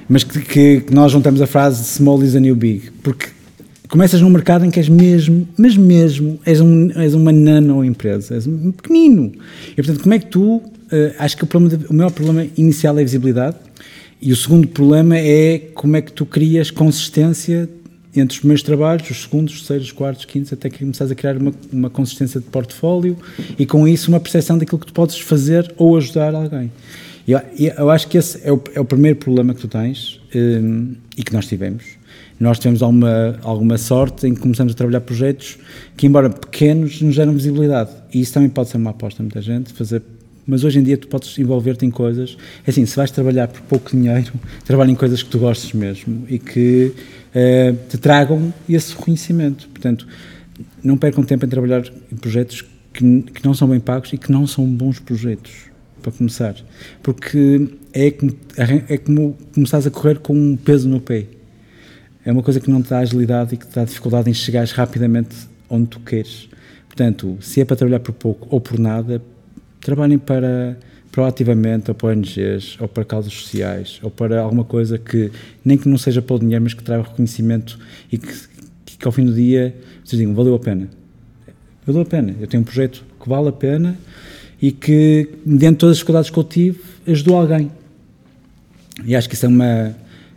mas 0.08 0.22
que, 0.22 0.40
que, 0.40 0.80
que 0.82 0.94
nós 0.94 1.10
juntamos 1.10 1.40
a 1.40 1.46
frase 1.46 1.84
small 1.84 2.22
is 2.22 2.36
a 2.36 2.40
new 2.40 2.54
big, 2.54 2.90
porque 3.02 3.26
começas 3.88 4.20
num 4.20 4.30
mercado 4.30 4.64
em 4.64 4.70
que 4.70 4.78
és 4.78 4.88
mesmo, 4.88 5.46
mas 5.56 5.76
mesmo, 5.76 6.38
és, 6.44 6.60
um, 6.60 6.90
és 6.98 7.14
uma 7.14 7.32
nano 7.32 7.84
empresa, 7.84 8.34
és 8.34 8.46
um 8.46 8.72
pequenino. 8.72 9.32
E 9.72 9.76
portanto, 9.76 10.02
como 10.02 10.14
é 10.14 10.18
que 10.18 10.26
tu, 10.26 10.56
uh, 10.56 10.62
acho 11.18 11.36
que 11.36 11.44
o, 11.44 11.46
problema 11.46 11.76
de, 11.76 11.86
o 11.86 11.94
maior 11.94 12.10
problema 12.10 12.46
inicial 12.56 12.98
é 12.98 13.02
a 13.02 13.04
visibilidade, 13.04 13.56
e 14.20 14.32
o 14.32 14.36
segundo 14.36 14.66
problema 14.68 15.16
é 15.16 15.58
como 15.74 15.96
é 15.96 16.00
que 16.00 16.12
tu 16.12 16.24
crias 16.24 16.70
consistência 16.70 17.68
entre 18.14 18.34
os 18.34 18.38
primeiros 18.38 18.62
trabalhos, 18.62 19.10
os 19.10 19.22
segundos, 19.22 19.54
os 19.54 19.60
terceiros, 19.60 19.86
os 19.88 19.92
quartos, 19.92 20.24
os 20.24 20.30
quintos, 20.30 20.52
até 20.52 20.70
que 20.70 20.78
começares 20.78 21.12
a 21.12 21.14
criar 21.14 21.36
uma, 21.36 21.52
uma 21.70 21.90
consistência 21.90 22.40
de 22.40 22.46
portfólio 22.46 23.16
e 23.58 23.66
com 23.66 23.86
isso 23.86 24.10
uma 24.10 24.18
percepção 24.18 24.56
daquilo 24.56 24.78
que 24.78 24.86
tu 24.86 24.92
podes 24.94 25.18
fazer 25.18 25.72
ou 25.76 25.96
ajudar 25.98 26.34
alguém. 26.34 26.72
Eu, 27.28 27.40
eu 27.76 27.90
acho 27.90 28.08
que 28.08 28.16
esse 28.16 28.40
é 28.42 28.52
o, 28.52 28.62
é 28.74 28.80
o 28.80 28.84
primeiro 28.84 29.18
problema 29.18 29.52
que 29.52 29.60
tu 29.60 29.68
tens 29.68 30.20
um, 30.34 30.94
e 31.16 31.22
que 31.22 31.32
nós 31.32 31.46
tivemos. 31.46 31.84
Nós 32.38 32.58
tivemos 32.58 32.82
alguma, 32.82 33.38
alguma 33.42 33.78
sorte 33.78 34.26
em 34.26 34.34
que 34.34 34.40
começamos 34.40 34.72
a 34.72 34.76
trabalhar 34.76 35.00
projetos 35.00 35.58
que, 35.96 36.06
embora 36.06 36.28
pequenos, 36.28 37.00
nos 37.00 37.14
geram 37.14 37.32
visibilidade. 37.32 37.90
E 38.12 38.20
isso 38.20 38.34
também 38.34 38.48
pode 38.48 38.68
ser 38.68 38.76
uma 38.76 38.90
aposta 38.90 39.22
muita 39.22 39.40
gente, 39.40 39.72
fazer 39.72 40.02
mas 40.46 40.62
hoje 40.62 40.78
em 40.78 40.82
dia 40.82 40.96
tu 40.96 41.08
podes 41.08 41.36
envolver-te 41.38 41.84
em 41.84 41.90
coisas. 41.90 42.36
É 42.64 42.70
assim, 42.70 42.86
se 42.86 42.94
vais 42.94 43.10
trabalhar 43.10 43.48
por 43.48 43.60
pouco 43.62 43.90
dinheiro, 43.90 44.32
trabalha 44.64 44.90
em 44.90 44.94
coisas 44.94 45.22
que 45.22 45.28
tu 45.28 45.38
gostes 45.40 45.72
mesmo 45.72 46.24
e 46.28 46.38
que 46.38 46.92
uh, 47.34 47.76
te 47.88 47.98
tragam 47.98 48.54
esse 48.68 48.94
reconhecimento. 48.94 49.68
Portanto, 49.68 50.06
não 50.82 50.96
percam 50.96 51.24
tempo 51.24 51.44
em 51.44 51.48
trabalhar 51.48 51.82
em 52.12 52.16
projetos 52.16 52.64
que, 52.92 53.22
que 53.22 53.44
não 53.44 53.54
são 53.54 53.68
bem 53.68 53.80
pagos 53.80 54.12
e 54.12 54.18
que 54.18 54.30
não 54.30 54.46
são 54.46 54.64
bons 54.64 55.00
projetos, 55.00 55.52
para 56.00 56.12
começar. 56.12 56.54
Porque 57.02 57.68
é 57.92 58.12
como, 58.12 58.32
é 58.88 58.96
como 58.98 59.36
começares 59.52 59.86
a 59.86 59.90
correr 59.90 60.20
com 60.20 60.32
um 60.32 60.56
peso 60.56 60.88
no 60.88 61.00
pé. 61.00 61.26
É 62.26 62.32
uma 62.32 62.42
coisa 62.42 62.58
que 62.58 62.68
não 62.68 62.82
te 62.82 62.90
dá 62.90 62.98
agilidade 62.98 63.54
e 63.54 63.56
que 63.56 63.68
te 63.68 63.72
dá 63.76 63.84
dificuldade 63.84 64.28
em 64.28 64.34
chegares 64.34 64.72
rapidamente 64.72 65.36
onde 65.70 65.86
tu 65.86 66.00
queres. 66.00 66.48
Portanto, 66.88 67.38
se 67.40 67.60
é 67.60 67.64
para 67.64 67.76
trabalhar 67.76 68.00
por 68.00 68.14
pouco 68.14 68.48
ou 68.50 68.60
por 68.60 68.80
nada, 68.80 69.22
trabalhem 69.80 70.18
para 70.18 70.76
proativamente 71.12 71.88
ou 71.88 71.94
para 71.94 72.08
ONGs 72.08 72.78
ou 72.80 72.88
para 72.88 73.04
causas 73.04 73.32
sociais 73.32 74.00
ou 74.02 74.10
para 74.10 74.40
alguma 74.40 74.64
coisa 74.64 74.98
que 74.98 75.30
nem 75.64 75.78
que 75.78 75.88
não 75.88 75.96
seja 75.96 76.20
pelo 76.20 76.40
dinheiro 76.40 76.64
mas 76.64 76.74
que 76.74 76.82
traga 76.82 77.04
reconhecimento 77.04 77.78
e 78.10 78.18
que, 78.18 78.32
que, 78.84 78.96
que 78.98 79.06
ao 79.06 79.12
fim 79.12 79.24
do 79.24 79.32
dia 79.32 79.76
vocês 80.04 80.18
digam 80.18 80.34
valeu 80.34 80.56
a 80.56 80.58
pena. 80.58 80.88
Valeu 81.86 82.02
a 82.02 82.06
pena. 82.06 82.34
Eu 82.40 82.48
tenho 82.48 82.62
um 82.62 82.64
projeto 82.64 83.04
que 83.22 83.28
vale 83.28 83.50
a 83.50 83.52
pena 83.52 83.96
e 84.60 84.72
que 84.72 85.28
dentro 85.46 85.74
de 85.74 85.76
todas 85.76 85.92
as 85.92 85.96
dificuldades 85.98 86.30
que 86.30 86.38
eu 86.38 86.44
tive 86.44 86.80
ajudou 87.06 87.36
alguém. 87.36 87.70
E 89.04 89.14
acho 89.14 89.28
que 89.28 89.36
isso 89.36 89.46
é 89.46 89.48
uma 89.48 89.94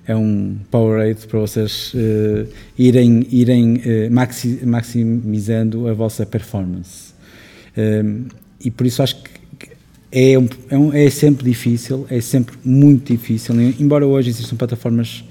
é 0.10 0.16
um 0.16 0.58
Powerade 0.72 1.28
para 1.28 1.40
vocês 1.40 1.94
uh, 1.94 2.48
irem, 2.76 3.28
irem 3.30 3.76
uh, 3.76 4.12
maxi, 4.12 4.60
maximizando 4.66 5.88
a 5.88 5.94
vossa 5.94 6.26
performance. 6.26 7.14
Um, 7.78 8.26
e 8.60 8.72
por 8.72 8.88
isso 8.88 9.04
acho 9.04 9.22
que 9.22 9.30
é, 10.12 10.40
um, 10.40 10.50
é, 10.68 10.78
um, 10.78 10.92
é, 10.92 11.08
sempre 11.12 11.44
difícil, 11.44 12.08
é 12.10 12.20
sempre 12.22 12.58
muito 12.66 13.14
difícil, 13.14 13.54
embora 13.80 14.08
hoje 14.08 14.32
existam 14.32 14.56
plataformas 14.56 15.24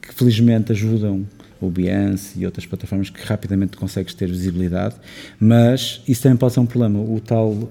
que 0.00 0.14
felizmente 0.14 0.70
ajudam 0.70 1.26
o 1.60 1.68
Behance 1.68 2.38
e 2.38 2.46
outras 2.46 2.64
plataformas 2.64 3.10
que 3.10 3.26
rapidamente 3.26 3.76
consegues 3.76 4.14
ter 4.14 4.28
visibilidade, 4.28 4.94
mas 5.40 6.00
isso 6.06 6.22
também 6.22 6.36
pode 6.36 6.54
ser 6.54 6.60
um 6.60 6.66
problema. 6.66 7.00
O 7.00 7.18
tal 7.18 7.50
uh, 7.50 7.68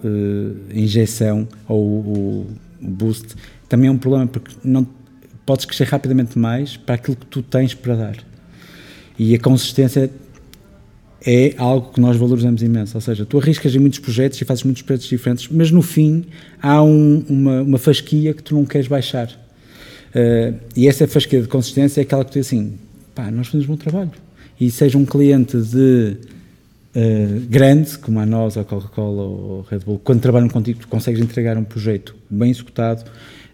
injeção 0.73 1.47
ou 1.65 1.81
o, 1.81 2.47
boost 2.81 3.35
também 3.69 3.87
é 3.87 3.91
um 3.91 3.97
problema 3.97 4.27
porque 4.27 4.53
não 4.65 4.85
podes 5.45 5.65
crescer 5.65 5.85
rapidamente 5.85 6.37
mais 6.37 6.77
para 6.77 6.95
aquilo 6.95 7.15
que 7.15 7.25
tu 7.25 7.41
tens 7.41 7.73
para 7.73 7.95
dar. 7.95 8.17
E 9.17 9.35
a 9.35 9.39
consistência 9.39 10.09
é 11.25 11.53
algo 11.57 11.91
que 11.91 12.01
nós 12.01 12.17
valorizamos 12.17 12.63
imenso. 12.63 12.97
Ou 12.97 13.01
seja, 13.01 13.25
tu 13.25 13.37
arriscas 13.37 13.75
em 13.75 13.79
muitos 13.79 13.99
projetos 13.99 14.41
e 14.41 14.45
fazes 14.45 14.63
muitos 14.63 14.81
projetos 14.81 15.07
diferentes, 15.07 15.47
mas 15.49 15.69
no 15.71 15.81
fim 15.81 16.25
há 16.61 16.81
um, 16.81 17.23
uma, 17.29 17.61
uma 17.61 17.77
fasquia 17.77 18.33
que 18.33 18.41
tu 18.41 18.55
não 18.55 18.65
queres 18.65 18.87
baixar. 18.87 19.29
Uh, 19.29 20.59
e 20.75 20.87
essa 20.87 21.07
fasquia 21.07 21.41
de 21.41 21.47
consistência 21.47 22.01
é 22.01 22.03
aquela 22.03 22.25
que 22.25 22.31
tu 22.31 22.39
diz 22.39 22.47
assim: 22.47 22.73
pá, 23.13 23.29
nós 23.31 23.47
fazemos 23.47 23.67
bom 23.67 23.77
trabalho. 23.77 24.11
E 24.59 24.69
seja 24.69 24.97
um 24.97 25.05
cliente 25.05 25.57
de 25.57 26.17
uh, 26.95 27.39
grande, 27.49 27.97
como 27.99 28.19
a 28.19 28.25
nós, 28.25 28.57
a 28.57 28.63
Coca-Cola 28.63 29.21
ou 29.21 29.65
a 29.65 29.71
Red 29.71 29.79
Bull, 29.79 29.99
quando 30.03 30.21
trabalham 30.21 30.49
contigo, 30.49 30.79
tu 30.79 30.87
consegues 30.87 31.21
entregar 31.21 31.57
um 31.57 31.63
projeto 31.63 32.15
bem 32.29 32.51
executado, 32.51 33.09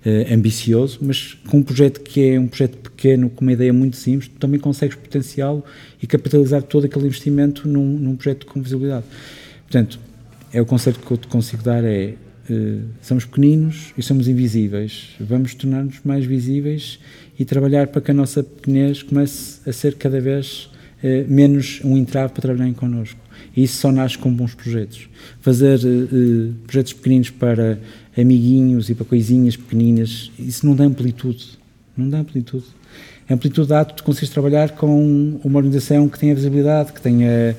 uh, 0.08 0.34
ambicioso, 0.34 1.00
mas 1.02 1.38
com 1.48 1.58
um 1.58 1.64
projeto 1.64 2.00
que 2.02 2.30
é 2.30 2.40
um 2.40 2.48
projeto 2.48 2.78
pequeno, 2.78 3.30
com 3.30 3.42
uma 3.42 3.52
ideia 3.52 3.74
muito 3.74 3.98
simples, 3.98 4.32
também 4.40 4.60
consegues 4.60 4.96
potenciá-lo 4.96 5.64
e 6.02 6.08
capitalizar 6.08 6.64
todo 6.64 6.86
aquele 6.86 7.06
investimento 7.06 7.68
num, 7.68 7.86
num, 7.86 8.16
projeto 8.16 8.46
com 8.46 8.62
visibilidade. 8.62 9.06
Portanto, 9.64 10.00
é 10.54 10.62
o 10.62 10.66
conceito 10.66 11.00
que 11.00 11.12
eu 11.12 11.18
te 11.18 11.28
consigo 11.28 11.62
dar 11.62 11.84
é 11.84 12.16
uh, 12.50 12.82
somos 13.02 13.26
pequeninos 13.26 13.94
e 13.98 14.02
somos 14.02 14.28
invisíveis, 14.28 15.10
vamos 15.20 15.54
tornar-nos 15.54 16.00
mais 16.06 16.26
visíveis 16.26 17.00
e 17.38 17.44
trabalhar 17.44 17.88
para 17.88 18.02
que 18.02 18.12
a 18.12 18.14
nossa 18.14 18.42
pequenez 18.42 19.04
comece 19.04 19.70
a 19.70 19.74
ser 19.74 19.96
cada 19.96 20.22
vez 20.22 20.70
uh, 21.04 21.32
menos 21.32 21.82
um 21.84 21.98
entrave 21.98 22.32
para 22.32 22.42
trabalharem 22.42 22.74
connosco. 22.74 23.20
E 23.56 23.64
isso 23.64 23.78
só 23.78 23.92
nasce 23.92 24.18
com 24.18 24.34
bons 24.34 24.56
projetos. 24.56 25.08
Fazer 25.42 25.80
uh, 25.80 26.54
projetos 26.66 26.94
pequeninos 26.94 27.30
para 27.30 27.80
amiguinhos 28.18 28.90
e 28.90 28.96
para 28.96 29.06
coisinhas 29.06 29.56
pequeninas, 29.56 30.32
isso 30.40 30.66
não 30.66 30.76
dá 30.76 30.84
amplitude. 30.84 31.58
Não 31.96 32.10
dá 32.10 32.20
amplitude. 32.20 32.66
A 33.30 33.34
amplitude 33.34 33.68
dá 33.68 33.84
tu 33.84 34.04
consegues 34.04 34.30
trabalhar 34.30 34.72
com 34.72 35.40
uma 35.44 35.58
organização 35.58 36.08
que 36.08 36.18
tenha 36.18 36.34
visibilidade, 36.34 36.94
que 36.94 37.02
tenha 37.02 37.56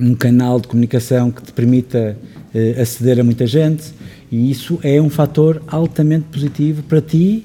um 0.00 0.14
canal 0.14 0.60
de 0.60 0.68
comunicação 0.68 1.30
que 1.30 1.42
te 1.42 1.52
permita 1.52 2.16
uh, 2.54 2.80
aceder 2.80 3.20
a 3.20 3.24
muita 3.24 3.46
gente 3.46 3.92
e 4.30 4.50
isso 4.50 4.78
é 4.82 5.00
um 5.00 5.10
fator 5.10 5.62
altamente 5.66 6.26
positivo 6.26 6.82
para 6.82 7.00
ti, 7.00 7.44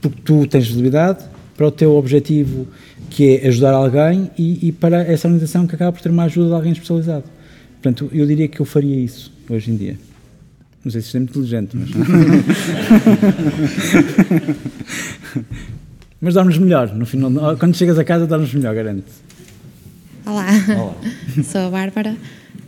porque 0.00 0.20
tu 0.24 0.46
tens 0.46 0.66
visibilidade, 0.66 1.24
para 1.56 1.66
o 1.66 1.70
teu 1.70 1.96
objetivo 1.96 2.66
que 3.08 3.38
é 3.38 3.48
ajudar 3.48 3.72
alguém 3.72 4.30
e, 4.36 4.68
e 4.68 4.72
para 4.72 4.98
essa 5.02 5.26
organização 5.26 5.66
que 5.66 5.74
acaba 5.74 5.92
por 5.92 6.02
ter 6.02 6.10
uma 6.10 6.24
ajuda 6.24 6.48
de 6.48 6.54
alguém 6.54 6.72
especializado. 6.72 7.24
Portanto, 7.80 8.10
eu 8.12 8.26
diria 8.26 8.46
que 8.46 8.60
eu 8.60 8.66
faria 8.66 8.96
isso 8.96 9.32
hoje 9.48 9.70
em 9.70 9.76
dia. 9.76 9.96
Não 10.86 10.90
sei 10.92 11.00
se 11.00 11.08
isto 11.08 11.16
é 11.16 11.18
muito 11.18 11.36
inteligente, 11.36 11.76
mas. 11.76 11.88
mas 16.20 16.34
dormes 16.34 16.58
melhor. 16.58 16.94
No 16.94 17.04
final, 17.04 17.56
quando 17.56 17.76
chegas 17.76 17.98
a 17.98 18.04
casa, 18.04 18.24
dormes 18.24 18.54
melhor, 18.54 18.72
garanto. 18.72 19.02
Olá. 20.24 20.46
Olá. 20.78 20.94
Sou 21.42 21.62
a 21.62 21.70
Bárbara. 21.70 22.16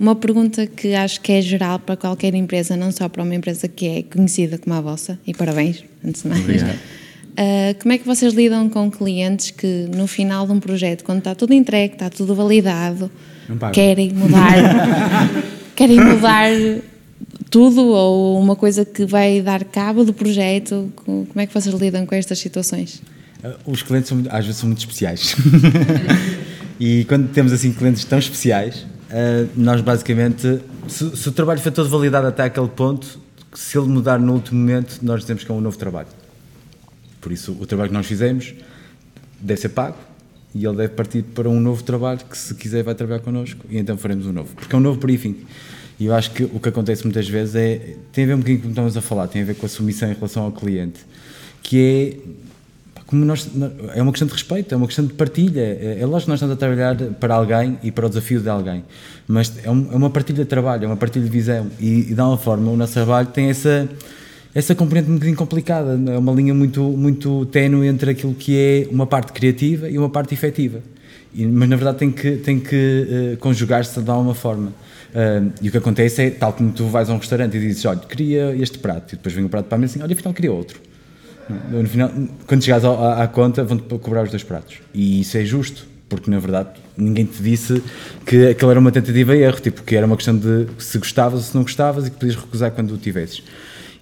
Uma 0.01 0.17
pergunta 0.17 0.67
que 0.67 0.97
acho 0.97 1.21
que 1.21 1.31
é 1.31 1.41
geral 1.41 1.79
para 1.79 1.97
qualquer 1.97 2.35
empresa, 2.35 2.77
não 2.77 2.91
só 2.91 3.09
para 3.09 3.23
uma 3.23 3.37
empresa 3.37 3.69
que 3.69 3.87
é 3.87 4.03
conhecida 4.03 4.59
como 4.59 4.75
a 4.75 4.81
vossa, 4.81 5.17
e 5.25 5.33
parabéns, 5.33 5.85
antes 6.05 6.25
de 6.25 6.29
mais. 6.29 6.45
Uh, 6.45 7.75
como 7.81 7.93
é 7.93 7.99
que 7.99 8.05
vocês 8.05 8.35
lidam 8.35 8.69
com 8.69 8.91
clientes 8.91 9.53
que 9.53 9.89
no 9.97 10.09
final 10.09 10.45
de 10.45 10.51
um 10.51 10.59
projeto, 10.59 11.05
quando 11.05 11.19
está 11.19 11.37
tudo 11.37 11.55
entregue, 11.55 11.95
está 11.95 12.11
tudo 12.11 12.35
validado, 12.35 13.09
querem 13.73 14.13
mudar, 14.13 14.57
querem 15.77 16.01
mudar 16.01 16.51
tudo 17.51 17.87
ou 17.89 18.41
uma 18.41 18.57
coisa 18.57 18.85
que 18.85 19.05
vai 19.05 19.41
dar 19.41 19.65
cabo 19.65 20.05
do 20.05 20.13
projeto? 20.13 20.93
Como 21.05 21.29
é 21.37 21.47
que 21.47 21.55
vocês 21.55 21.75
lidam 21.75 22.07
com 22.07 22.15
estas 22.15 22.39
situações? 22.39 23.03
Uh, 23.43 23.71
os 23.71 23.83
clientes 23.83 24.09
são, 24.09 24.23
às 24.31 24.45
vezes 24.45 24.61
são 24.61 24.69
muito 24.69 24.81
especiais. 24.81 25.37
e 26.79 27.05
quando 27.05 27.31
temos 27.31 27.53
assim 27.53 27.73
clientes 27.73 28.05
tão 28.05 28.19
especiais, 28.19 28.83
uh, 29.11 29.49
nós 29.57 29.81
basicamente, 29.81 30.61
se, 30.89 31.17
se, 31.17 31.29
o 31.29 31.33
trabalho 31.33 31.61
foi 31.61 31.73
todo 31.73 31.89
validado 31.89 32.27
até 32.27 32.45
aquele 32.45 32.69
ponto, 32.69 33.19
se 33.55 33.79
ele 33.79 33.89
mudar 33.89 34.19
no 34.19 34.35
último 34.35 34.59
momento, 34.59 34.99
nós 35.03 35.21
dizemos 35.21 35.45
que 35.45 35.51
é 35.51 35.55
um 35.55 35.61
novo 35.61 35.79
trabalho. 35.79 36.09
Por 37.21 37.33
isso, 37.33 37.57
o 37.59 37.67
trabalho 37.67 37.91
que 37.91 37.95
nós 37.95 38.07
fizemos 38.07 38.55
deve 39.41 39.61
ser 39.61 39.71
pago 39.71 39.97
e 40.55 40.65
ele 40.65 40.77
deve 40.77 40.95
partir 40.95 41.23
para 41.23 41.49
um 41.49 41.61
novo 41.61 41.83
trabalho 41.83 42.21
que, 42.29 42.37
se 42.37 42.55
quiser, 42.55 42.83
vai 42.83 42.95
trabalhar 42.95 43.21
connosco 43.21 43.65
e 43.69 43.79
então 43.79 43.97
faremos 43.97 44.27
um 44.27 44.33
novo. 44.33 44.55
Porque 44.55 44.75
é 44.75 44.79
um 44.79 44.81
novo 44.81 44.99
briefing. 44.99 45.37
E 45.99 46.07
eu 46.07 46.15
acho 46.15 46.31
que 46.31 46.45
o 46.45 46.61
que 46.61 46.69
acontece 46.69 47.05
muitas 47.05 47.29
vezes 47.29 47.55
é. 47.57 47.97
tem 48.13 48.25
a 48.25 48.27
ver 48.29 48.35
um 48.35 48.39
bocadinho 48.39 48.61
com 48.61 48.67
o 48.67 48.69
que 48.69 48.73
estamos 48.73 48.97
a 48.97 49.01
falar, 49.01 49.27
tem 49.27 49.43
a 49.43 49.45
ver 49.45 49.55
com 49.55 49.67
a 49.67 49.69
submissão 49.69 50.09
em 50.11 50.15
relação 50.15 50.45
ao 50.45 50.53
cliente, 50.53 51.01
que 51.63 52.23
é. 52.25 52.39
Como 53.07 53.25
nós, 53.25 53.49
é 53.95 54.03
uma 54.03 54.13
questão 54.13 54.29
de 54.29 54.35
respeito, 54.35 54.75
é 54.75 54.77
uma 54.77 54.87
questão 54.87 55.07
de 55.07 55.15
partilha. 55.15 55.63
É, 55.63 55.97
é 55.99 56.05
lógico 56.05 56.27
que 56.27 56.29
nós 56.29 56.37
estamos 56.37 56.55
a 56.55 56.59
trabalhar 56.59 56.95
para 57.19 57.37
alguém 57.37 57.79
e 57.83 57.91
para 57.91 58.05
o 58.05 58.09
desafio 58.09 58.39
de 58.39 58.51
alguém, 58.51 58.85
mas 59.27 59.51
é, 59.65 59.71
um, 59.71 59.89
é 59.91 59.97
uma 59.97 60.11
partilha 60.11 60.45
de 60.45 60.49
trabalho, 60.49 60.85
é 60.85 60.87
uma 60.87 60.97
partilha 60.97 61.25
de 61.25 61.31
visão. 61.31 61.71
E, 61.81 62.11
e 62.11 62.15
de 62.15 62.21
alguma 62.21 62.37
forma 62.37 62.71
o 62.71 62.77
nosso 62.77 62.93
trabalho 62.93 63.29
tem 63.29 63.49
essa, 63.49 63.89
essa 64.55 64.75
componente 64.75 65.09
um 65.09 65.15
bocadinho 65.15 65.39
complicada, 65.39 65.99
é 66.13 66.19
uma 66.19 66.33
linha 66.33 66.53
muito, 66.53 66.83
muito 66.83 67.47
ténue 67.47 67.87
entre 67.87 68.11
aquilo 68.11 68.35
que 68.35 68.55
é 68.55 68.89
uma 68.93 69.07
parte 69.07 69.33
criativa 69.33 69.89
e 69.89 69.97
uma 69.97 70.11
parte 70.11 70.35
efetiva. 70.35 70.83
E, 71.35 71.47
mas 71.47 71.67
na 71.67 71.77
verdade 71.77 71.99
tem 71.99 72.11
que, 72.11 72.33
tem 72.37 72.61
que 72.61 73.35
uh, 73.35 73.37
conjugar-se 73.39 73.99
de 74.03 74.11
alguma 74.11 74.35
forma. 74.35 74.71
Uh, 75.11 75.53
e 75.63 75.69
o 75.69 75.71
que 75.71 75.79
acontece 75.79 76.23
é, 76.23 76.31
tal 76.31 76.53
como 76.53 76.71
tu 76.73 76.87
vais 76.87 77.09
a 77.09 77.15
um 77.15 77.19
restaurante 77.19 77.57
e 77.57 77.61
dizes, 77.61 77.85
olha, 77.85 78.01
queria 78.01 78.55
este 78.57 78.79
prato, 78.79 79.15
e 79.15 79.17
depois 79.17 79.35
vem 79.35 79.45
o 79.45 79.49
prato 79.49 79.67
para 79.67 79.79
mesa 79.79 79.95
assim, 79.95 80.03
olha, 80.03 80.13
afinal 80.13 80.35
queria 80.35 80.53
outro. 80.53 80.81
No 81.71 81.89
final, 81.89 82.11
quando 82.47 82.63
chegares 82.63 82.85
à, 82.85 83.23
à 83.23 83.27
conta, 83.29 83.65
vão-te 83.65 83.85
cobrar 83.99 84.25
os 84.25 84.31
dois 84.31 84.43
pratos. 84.43 84.81
E 84.93 85.21
isso 85.23 85.39
é 85.39 85.45
justo, 85.47 85.87
porque 86.07 86.31
na 86.31 86.39
verdade 86.39 86.71
ninguém 86.97 87.25
te 87.25 87.43
disse 87.43 87.83
que 88.27 88.49
aquilo 88.49 88.71
era 88.71 88.81
uma 88.81 88.93
tentativa 88.93 89.35
e 89.35 89.43
erro, 89.43 89.61
tipo, 89.61 89.83
que 89.83 89.97
era 89.97 90.05
uma 90.05 90.17
questão 90.17 90.37
de 90.37 90.67
se 90.79 90.99
gostavas 90.99 91.41
ou 91.41 91.47
se 91.47 91.55
não 91.55 91.63
gostavas 91.63 92.07
e 92.07 92.11
que 92.11 92.17
podias 92.19 92.37
recusar 92.37 92.71
quando 92.73 92.93
o 92.93 92.99
tivesses. 92.99 93.43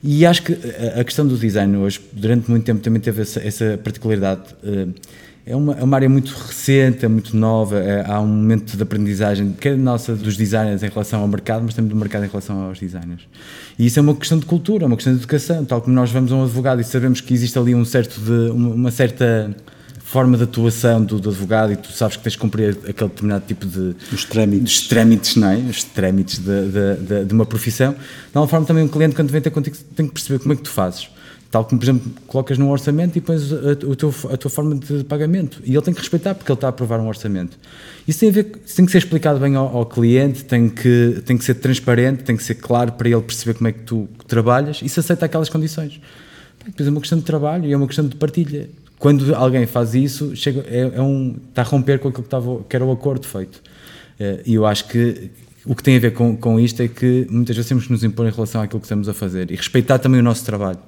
E 0.06 0.24
acho 0.24 0.42
que 0.44 0.56
a 0.98 1.02
questão 1.02 1.26
do 1.26 1.36
design 1.36 1.76
hoje, 1.76 2.00
durante 2.12 2.48
muito 2.48 2.64
tempo, 2.64 2.80
também 2.80 3.00
teve 3.00 3.22
essa, 3.22 3.40
essa 3.40 3.76
particularidade. 3.82 4.42
Uh, 4.62 4.94
é 5.44 5.54
uma, 5.54 5.74
é 5.74 5.82
uma 5.82 5.96
área 5.96 6.08
muito 6.08 6.32
recente, 6.32 7.04
é 7.04 7.08
muito 7.08 7.36
nova, 7.36 7.78
é, 7.78 8.04
há 8.04 8.20
um 8.20 8.26
momento 8.26 8.76
de 8.76 8.82
aprendizagem, 8.82 9.52
quer 9.52 9.76
nossa 9.76 10.16
dos 10.16 10.36
designers 10.36 10.82
em 10.82 10.88
relação 10.88 11.20
ao 11.20 11.28
mercado, 11.28 11.62
mas 11.62 11.72
também 11.72 11.88
do 11.88 11.94
mercado 11.94 12.24
em 12.24 12.28
relação 12.28 12.62
aos 12.62 12.80
designers. 12.80 13.22
E 13.78 13.86
isso 13.86 13.96
é 14.00 14.02
uma 14.02 14.14
questão 14.16 14.40
de 14.40 14.44
cultura, 14.44 14.84
é 14.84 14.86
uma 14.88 14.96
questão 14.96 15.12
de 15.12 15.20
educação, 15.20 15.64
tal 15.64 15.80
como 15.80 15.94
nós 15.94 16.10
vamos 16.10 16.32
a 16.32 16.34
um 16.34 16.42
advogado 16.42 16.80
e 16.80 16.84
sabemos 16.84 17.20
que 17.20 17.32
existe 17.32 17.56
ali 17.56 17.76
um 17.76 17.84
certo 17.84 18.20
de, 18.20 18.50
uma 18.50 18.90
certa 18.90 19.54
forma 20.06 20.36
de 20.36 20.44
atuação 20.44 21.04
do, 21.04 21.18
do, 21.18 21.30
advogado 21.30 21.72
e 21.72 21.76
tu 21.76 21.90
sabes 21.90 22.16
que 22.16 22.22
tens 22.22 22.32
de 22.32 22.38
cumprir 22.38 22.78
aquele 22.88 23.10
determinado 23.10 23.44
tipo 23.44 23.66
de... 23.66 23.96
Os 24.12 24.24
trâmites. 24.24 24.80
Os 24.80 24.86
trâmites, 24.86 25.36
não 25.36 25.48
é? 25.48 25.56
Os 25.56 25.82
trâmites 25.82 26.38
de, 26.38 26.68
de, 26.68 26.96
de, 27.00 27.24
de 27.24 27.34
uma 27.34 27.44
profissão. 27.44 27.92
De 27.92 27.98
alguma 28.32 28.46
forma 28.46 28.64
também 28.64 28.84
um 28.84 28.88
cliente 28.88 29.16
quando 29.16 29.30
vem 29.30 29.40
ter 29.40 29.50
contigo 29.50 29.76
tem 29.96 30.06
que 30.06 30.12
perceber 30.12 30.38
como 30.38 30.52
é 30.52 30.56
que 30.56 30.62
tu 30.62 30.70
fazes 30.70 31.08
Tal 31.50 31.64
como, 31.64 31.78
por 31.78 31.84
exemplo, 31.84 32.12
colocas 32.26 32.58
num 32.58 32.70
orçamento 32.70 33.16
e 33.16 33.20
pões 33.20 33.52
a, 33.52 33.72
a, 33.72 33.96
teu, 33.96 34.14
a 34.32 34.36
tua 34.36 34.50
forma 34.50 34.74
de 34.74 35.04
pagamento. 35.04 35.62
E 35.64 35.72
ele 35.72 35.82
tem 35.82 35.94
que 35.94 36.00
respeitar 36.00 36.34
porque 36.34 36.50
ele 36.50 36.56
está 36.56 36.66
a 36.66 36.70
aprovar 36.70 37.00
um 37.00 37.06
orçamento. 37.06 37.56
Isso 38.06 38.20
tem, 38.20 38.28
a 38.28 38.32
ver, 38.32 38.44
tem 38.44 38.84
que 38.84 38.92
ser 38.92 38.98
explicado 38.98 39.38
bem 39.38 39.54
ao, 39.54 39.76
ao, 39.76 39.86
cliente, 39.86 40.44
tem 40.44 40.68
que, 40.68 41.22
tem 41.24 41.38
que 41.38 41.44
ser 41.44 41.54
transparente, 41.54 42.24
tem 42.24 42.36
que 42.36 42.42
ser 42.42 42.56
claro 42.56 42.92
para 42.92 43.08
ele 43.08 43.20
perceber 43.22 43.54
como 43.54 43.68
é 43.68 43.72
que 43.72 43.80
tu 43.80 44.08
trabalhas 44.26 44.80
e 44.82 44.88
se 44.88 44.98
aceita 44.98 45.24
aquelas 45.24 45.48
condições. 45.48 46.00
Depois 46.64 46.86
é 46.86 46.90
uma 46.90 47.00
questão 47.00 47.18
de 47.18 47.24
trabalho 47.24 47.64
e 47.64 47.72
é 47.72 47.76
uma 47.76 47.86
questão 47.86 48.06
de 48.06 48.16
partilha. 48.16 48.68
Quando 48.98 49.34
alguém 49.34 49.66
faz 49.66 49.94
isso, 49.94 50.34
chega, 50.34 50.64
é, 50.68 50.92
é 50.94 51.02
um, 51.02 51.36
está 51.48 51.62
a 51.62 51.64
romper 51.64 51.98
com 51.98 52.08
aquilo 52.08 52.22
que, 52.22 52.28
estava, 52.28 52.64
que 52.68 52.76
era 52.76 52.84
o 52.84 52.90
acordo 52.90 53.26
feito. 53.26 53.62
Eh, 54.18 54.42
e 54.46 54.54
eu 54.54 54.64
acho 54.64 54.88
que 54.88 55.30
o 55.66 55.74
que 55.74 55.82
tem 55.82 55.96
a 55.96 56.00
ver 56.00 56.12
com, 56.12 56.36
com 56.36 56.58
isto 56.58 56.82
é 56.82 56.88
que 56.88 57.26
muitas 57.28 57.54
vezes 57.56 57.68
temos 57.68 57.86
que 57.86 57.92
nos 57.92 58.02
impor 58.02 58.26
em 58.26 58.30
relação 58.30 58.62
àquilo 58.62 58.80
que 58.80 58.86
estamos 58.86 59.08
a 59.08 59.14
fazer 59.14 59.50
e 59.50 59.56
respeitar 59.56 59.98
também 59.98 60.20
o 60.20 60.22
nosso 60.22 60.44
trabalho 60.44 60.78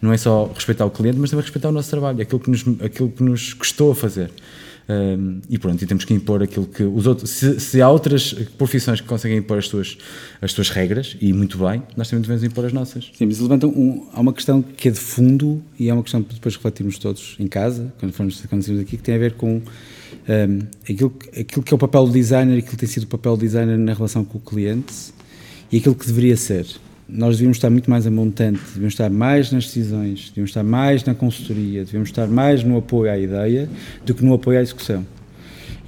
não 0.00 0.12
é 0.12 0.16
só 0.16 0.50
respeitar 0.54 0.84
o 0.86 0.90
cliente, 0.90 1.18
mas 1.18 1.30
também 1.30 1.42
respeitar 1.42 1.68
o 1.68 1.72
nosso 1.72 1.90
trabalho, 1.90 2.22
aquilo 2.22 2.40
que 2.40 2.50
nos, 2.50 2.64
aquilo 2.80 3.10
que 3.10 3.22
nos 3.22 3.52
custou 3.52 3.92
a 3.92 3.94
fazer. 3.94 4.30
Um, 4.90 5.42
e 5.50 5.58
pronto, 5.58 5.84
e 5.84 5.86
temos 5.86 6.06
que 6.06 6.14
impor 6.14 6.42
aquilo 6.42 6.66
que 6.66 6.82
os 6.82 7.06
outros. 7.06 7.30
Se, 7.30 7.60
se, 7.60 7.82
há 7.82 7.90
outras 7.90 8.32
profissões 8.56 9.02
que 9.02 9.06
conseguem 9.06 9.36
impor 9.36 9.58
as 9.58 9.68
suas, 9.68 9.98
as 10.40 10.52
suas 10.52 10.70
regras, 10.70 11.14
e 11.20 11.30
muito 11.30 11.58
bem, 11.58 11.82
nós 11.94 12.08
também 12.08 12.22
devemos 12.22 12.42
impor 12.42 12.64
as 12.64 12.72
nossas. 12.72 13.10
Sim, 13.14 13.26
mas 13.26 13.38
levantam 13.38 13.68
um, 13.68 14.06
há 14.14 14.20
uma 14.20 14.32
questão 14.32 14.62
que 14.62 14.88
é 14.88 14.90
de 14.90 14.98
fundo 14.98 15.62
e 15.78 15.90
é 15.90 15.92
uma 15.92 16.02
questão 16.02 16.22
que 16.22 16.32
depois 16.34 16.56
refletimos 16.56 16.96
todos 16.98 17.36
em 17.38 17.46
casa, 17.46 17.92
quando 18.00 18.12
formos 18.12 18.40
quando 18.48 18.80
aqui, 18.80 18.96
que 18.96 19.02
tem 19.02 19.14
a 19.14 19.18
ver 19.18 19.34
com 19.34 19.56
um, 19.56 20.58
aquilo, 20.82 21.14
aquilo 21.38 21.62
que 21.62 21.74
é 21.74 21.76
o 21.76 21.78
papel 21.78 22.06
do 22.06 22.12
designer 22.12 22.56
aquilo 22.58 22.70
que 22.70 22.76
tem 22.76 22.88
sido 22.88 23.04
o 23.04 23.08
papel 23.08 23.36
do 23.36 23.40
designer 23.40 23.76
na 23.76 23.92
relação 23.92 24.24
com 24.24 24.38
o 24.38 24.40
cliente 24.40 24.94
e 25.70 25.76
aquilo 25.76 25.94
que 25.94 26.06
deveria 26.06 26.36
ser 26.36 26.66
nós 27.08 27.36
devíamos 27.36 27.56
estar 27.56 27.70
muito 27.70 27.88
mais 27.88 28.06
a 28.06 28.10
montante, 28.10 28.60
devíamos 28.60 28.92
estar 28.92 29.08
mais 29.08 29.50
nas 29.50 29.64
decisões, 29.64 30.28
devíamos 30.28 30.50
estar 30.50 30.62
mais 30.62 31.04
na 31.04 31.14
consultoria, 31.14 31.84
devíamos 31.84 32.10
estar 32.10 32.26
mais 32.28 32.62
no 32.62 32.76
apoio 32.76 33.10
à 33.10 33.18
ideia 33.18 33.68
do 34.04 34.14
que 34.14 34.22
no 34.22 34.34
apoio 34.34 34.58
à 34.58 34.62
execução. 34.62 35.06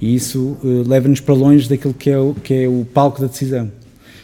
E 0.01 0.15
isso 0.15 0.57
uh, 0.63 0.83
leva-nos 0.87 1.19
para 1.19 1.35
longe 1.35 1.69
daquilo 1.69 1.93
que 1.93 2.09
é, 2.09 2.17
o, 2.17 2.33
que 2.33 2.53
é 2.53 2.67
o 2.67 2.83
palco 2.91 3.21
da 3.21 3.27
decisão. 3.27 3.71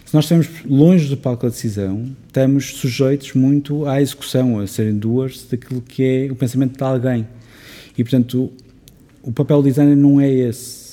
Se 0.05 0.13
nós 0.15 0.25
estamos 0.25 0.47
longe 0.65 1.07
do 1.07 1.17
palco 1.17 1.43
da 1.43 1.49
decisão, 1.49 2.09
estamos 2.25 2.73
sujeitos 2.77 3.33
muito 3.33 3.85
à 3.85 4.01
execução, 4.01 4.59
a 4.59 4.65
serem 4.65 4.97
doers 4.97 5.45
daquilo 5.51 5.81
que 5.81 6.03
é 6.03 6.31
o 6.31 6.35
pensamento 6.35 6.77
de 6.77 6.83
alguém. 6.83 7.27
E, 7.95 8.03
portanto, 8.03 8.51
o, 9.23 9.29
o 9.29 9.31
papel 9.31 9.61
do 9.61 9.67
designer 9.67 9.95
não 9.95 10.19
é 10.19 10.31
esse 10.31 10.86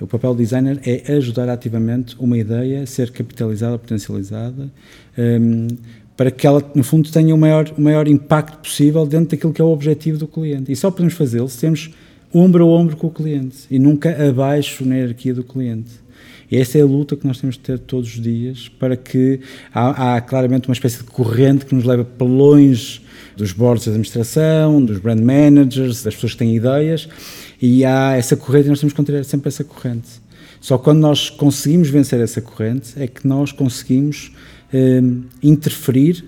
o 0.00 0.06
papel 0.06 0.34
do 0.34 0.38
designer 0.38 0.80
é 0.84 1.12
ajudar 1.14 1.48
ativamente 1.48 2.16
uma 2.18 2.38
ideia 2.38 2.82
a 2.82 2.86
ser 2.86 3.10
capitalizada, 3.10 3.78
potencializada, 3.78 4.70
um, 5.18 5.68
para 6.16 6.30
que 6.30 6.46
ela, 6.46 6.62
no 6.74 6.82
fundo, 6.82 7.10
tenha 7.10 7.34
o 7.34 7.38
maior, 7.38 7.72
o 7.76 7.80
maior 7.80 8.06
impacto 8.08 8.58
possível 8.58 9.06
dentro 9.06 9.30
daquilo 9.30 9.52
que 9.52 9.60
é 9.60 9.64
o 9.64 9.68
objetivo 9.68 10.18
do 10.18 10.26
cliente. 10.26 10.70
E 10.70 10.76
só 10.76 10.90
podemos 10.90 11.14
fazê-lo 11.14 11.48
se 11.48 11.58
temos 11.58 11.90
ombro 12.32 12.64
a 12.64 12.66
ombro 12.66 12.96
com 12.96 13.06
o 13.06 13.10
cliente 13.10 13.58
e 13.70 13.78
nunca 13.78 14.28
abaixo 14.28 14.84
na 14.84 14.96
hierarquia 14.96 15.34
do 15.34 15.42
cliente. 15.42 15.90
E 16.50 16.56
essa 16.56 16.78
é 16.78 16.82
a 16.82 16.84
luta 16.84 17.16
que 17.16 17.26
nós 17.26 17.38
temos 17.38 17.54
de 17.54 17.60
ter 17.60 17.78
todos 17.78 18.08
os 18.12 18.20
dias 18.20 18.68
para 18.68 18.96
que 18.96 19.40
há, 19.72 20.16
há 20.16 20.20
claramente 20.20 20.68
uma 20.68 20.74
espécie 20.74 20.98
de 20.98 21.04
corrente 21.04 21.64
que 21.64 21.74
nos 21.74 21.84
leva 21.84 22.04
para 22.04 22.26
longe 22.26 23.00
dos 23.36 23.52
boards 23.52 23.84
de 23.84 23.90
administração, 23.90 24.84
dos 24.84 24.98
brand 24.98 25.20
managers, 25.20 26.02
das 26.02 26.14
pessoas 26.14 26.32
que 26.32 26.38
têm 26.38 26.56
ideias, 26.56 27.08
e 27.60 27.84
há 27.84 28.16
essa 28.16 28.36
corrente 28.36 28.68
nós 28.68 28.80
temos 28.80 28.92
que 28.92 28.96
conter 28.96 29.24
sempre 29.24 29.48
essa 29.48 29.64
corrente. 29.64 30.08
Só 30.60 30.78
quando 30.78 31.00
nós 31.00 31.30
conseguimos 31.30 31.88
vencer 31.88 32.20
essa 32.20 32.40
corrente 32.40 32.92
é 32.96 33.06
que 33.06 33.26
nós 33.26 33.52
conseguimos 33.52 34.32
um, 34.72 35.24
interferir, 35.42 36.24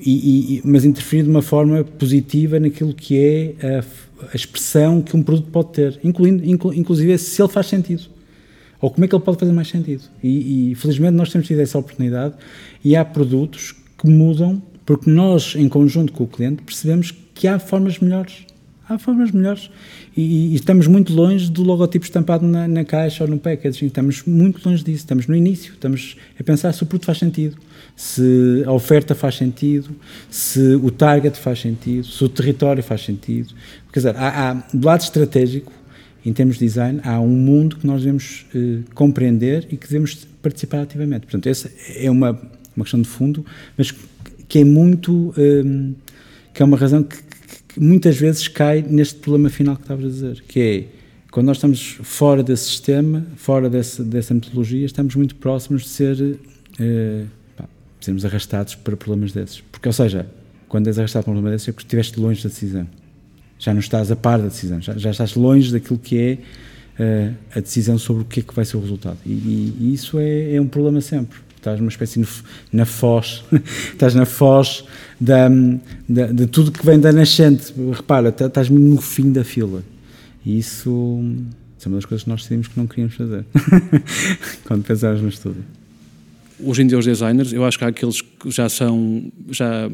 e, 0.00 0.58
e, 0.58 0.62
mas 0.64 0.84
interferir 0.84 1.22
de 1.22 1.30
uma 1.30 1.42
forma 1.42 1.82
positiva 1.82 2.60
naquilo 2.60 2.92
que 2.92 3.18
é 3.18 3.54
a, 3.78 3.84
a 4.32 4.36
expressão 4.36 5.00
que 5.00 5.16
um 5.16 5.22
produto 5.22 5.48
pode 5.50 5.72
ter, 5.72 6.00
incluindo, 6.04 6.44
inclu, 6.44 6.74
inclusive 6.74 7.16
se 7.16 7.40
ele 7.40 7.48
faz 7.50 7.66
sentido 7.66 8.04
ou 8.82 8.90
como 8.90 9.04
é 9.04 9.08
que 9.08 9.14
ele 9.14 9.22
pode 9.22 9.38
fazer 9.38 9.52
mais 9.52 9.68
sentido. 9.68 10.02
E, 10.22 10.72
e, 10.72 10.74
felizmente 10.74 11.14
nós 11.14 11.30
temos 11.30 11.46
tido 11.46 11.60
essa 11.60 11.78
oportunidade 11.78 12.34
e 12.84 12.96
há 12.96 13.04
produtos 13.04 13.72
que 13.96 14.08
mudam 14.08 14.60
porque 14.84 15.08
nós, 15.08 15.54
em 15.56 15.68
conjunto 15.68 16.12
com 16.12 16.24
o 16.24 16.26
cliente, 16.26 16.62
percebemos 16.62 17.14
que 17.32 17.46
há 17.46 17.60
formas 17.60 18.00
melhores. 18.00 18.44
Há 18.88 18.98
formas 18.98 19.30
melhores. 19.30 19.70
E, 20.16 20.52
e 20.52 20.54
estamos 20.54 20.86
muito 20.86 21.12
longe 21.12 21.50
do 21.50 21.62
logotipo 21.62 22.04
estampado 22.04 22.46
na, 22.46 22.66
na, 22.66 22.84
caixa 22.84 23.24
ou 23.24 23.30
no 23.30 23.38
packaging. 23.38 23.86
Estamos 23.86 24.24
muito 24.24 24.68
longe 24.68 24.82
disso. 24.82 24.98
Estamos 24.98 25.26
no 25.26 25.36
início. 25.36 25.72
Estamos 25.72 26.16
a 26.38 26.42
pensar 26.42 26.72
se 26.72 26.82
o 26.82 26.86
produto 26.86 27.06
faz 27.06 27.18
sentido, 27.18 27.56
se 27.96 28.64
a 28.66 28.72
oferta 28.72 29.14
faz 29.14 29.36
sentido, 29.36 29.94
se 30.28 30.74
o 30.76 30.90
target 30.90 31.38
faz 31.38 31.60
sentido, 31.60 32.06
se 32.06 32.24
o 32.24 32.28
território 32.28 32.82
faz 32.82 33.02
sentido. 33.04 33.54
Quer 33.92 34.00
dizer, 34.00 34.16
há, 34.16 34.50
há 34.50 34.54
do 34.74 34.86
lado 34.86 35.00
estratégico, 35.00 35.72
em 36.24 36.32
termos 36.32 36.58
de 36.58 36.64
design, 36.64 37.00
há 37.04 37.20
um 37.20 37.28
mundo 37.28 37.76
que 37.76 37.86
nós 37.86 38.00
devemos 38.00 38.46
eh, 38.54 38.78
compreender 38.94 39.66
e 39.70 39.76
que 39.76 39.88
devemos 39.88 40.26
participar 40.40 40.82
ativamente. 40.82 41.22
Portanto, 41.22 41.48
essa 41.48 41.70
é 41.96 42.08
uma, 42.10 42.30
uma 42.76 42.84
questão 42.84 43.00
de 43.00 43.08
fundo, 43.08 43.44
mas 43.76 43.92
que 44.48 44.58
é 44.58 44.64
muito. 44.64 45.34
Um, 45.36 45.94
que 46.54 46.62
é 46.62 46.64
uma 46.66 46.76
razão 46.76 47.02
que, 47.02 47.16
que, 47.72 47.80
muitas 47.80 48.16
vezes 48.16 48.48
cai 48.48 48.82
neste 48.82 49.16
problema 49.16 49.50
final 49.50 49.76
que 49.76 49.82
estavas 49.82 50.04
a 50.04 50.08
dizer, 50.08 50.44
que 50.46 50.60
é 50.60 51.02
quando 51.30 51.46
nós 51.46 51.56
estamos 51.56 51.98
fora 52.02 52.42
desse 52.42 52.64
sistema, 52.64 53.26
fora 53.36 53.70
dessa, 53.70 54.04
dessa 54.04 54.34
metodologia, 54.34 54.84
estamos 54.84 55.16
muito 55.16 55.34
próximos 55.36 55.82
de 55.82 55.88
ser. 55.88 56.20
Uh, 56.20 57.26
pá, 57.56 57.64
sermos 58.00 58.24
arrastados 58.24 58.74
para 58.74 58.96
problemas 58.98 59.32
desses. 59.32 59.62
Porque, 59.72 59.88
ou 59.88 59.94
seja, 59.94 60.26
quando 60.68 60.88
és 60.88 60.98
arrastado 60.98 61.24
para 61.24 61.30
um 61.30 61.34
problema 61.34 61.54
desses 61.54 61.68
é 61.68 61.72
porque 61.72 61.86
estiveste 61.86 62.20
longe 62.20 62.42
da 62.42 62.50
decisão. 62.50 62.86
Já 63.58 63.72
não 63.72 63.80
estás 63.80 64.10
a 64.10 64.16
par 64.16 64.40
da 64.40 64.48
decisão, 64.48 64.80
já, 64.82 64.96
já 64.98 65.10
estás 65.10 65.34
longe 65.34 65.72
daquilo 65.72 65.98
que 65.98 66.18
é 66.18 66.38
uh, 67.02 67.34
a 67.56 67.60
decisão 67.60 67.96
sobre 67.96 68.22
o 68.22 68.24
que 68.26 68.40
é 68.40 68.42
que 68.42 68.52
vai 68.54 68.66
ser 68.66 68.76
o 68.76 68.80
resultado. 68.80 69.16
E, 69.24 69.30
e, 69.30 69.76
e 69.80 69.94
isso 69.94 70.18
é, 70.18 70.54
é 70.56 70.60
um 70.60 70.66
problema 70.66 71.00
sempre 71.00 71.38
estás 71.62 71.78
numa 71.78 71.90
espécie 71.90 72.26
na 72.72 72.84
foz, 72.84 73.44
estás 73.92 74.16
na 74.16 74.26
foz 74.26 74.84
da, 75.20 75.48
da, 76.08 76.26
de 76.26 76.48
tudo 76.48 76.72
que 76.72 76.84
vem 76.84 76.98
da 76.98 77.12
nascente. 77.12 77.72
Repara, 77.92 78.32
tá, 78.32 78.46
estás 78.46 78.68
no 78.68 79.00
fim 79.00 79.30
da 79.30 79.44
fila. 79.44 79.84
E 80.44 80.58
isso, 80.58 81.24
isso 81.78 81.86
é 81.86 81.88
uma 81.88 81.96
das 81.96 82.04
coisas 82.04 82.24
que 82.24 82.30
nós 82.30 82.40
decidimos 82.42 82.66
que 82.66 82.76
não 82.76 82.88
queríamos 82.88 83.14
fazer 83.14 83.44
quando 84.66 84.82
pensámos 84.82 85.22
no 85.22 85.28
estudo. 85.28 85.64
Hoje 86.58 86.82
em 86.82 86.86
dia 86.88 86.98
os 86.98 87.04
designers, 87.04 87.52
eu 87.52 87.64
acho 87.64 87.78
que 87.78 87.84
há 87.84 87.88
aqueles 87.88 88.20
que 88.20 88.50
já 88.50 88.68
são, 88.68 89.30
já 89.50 89.88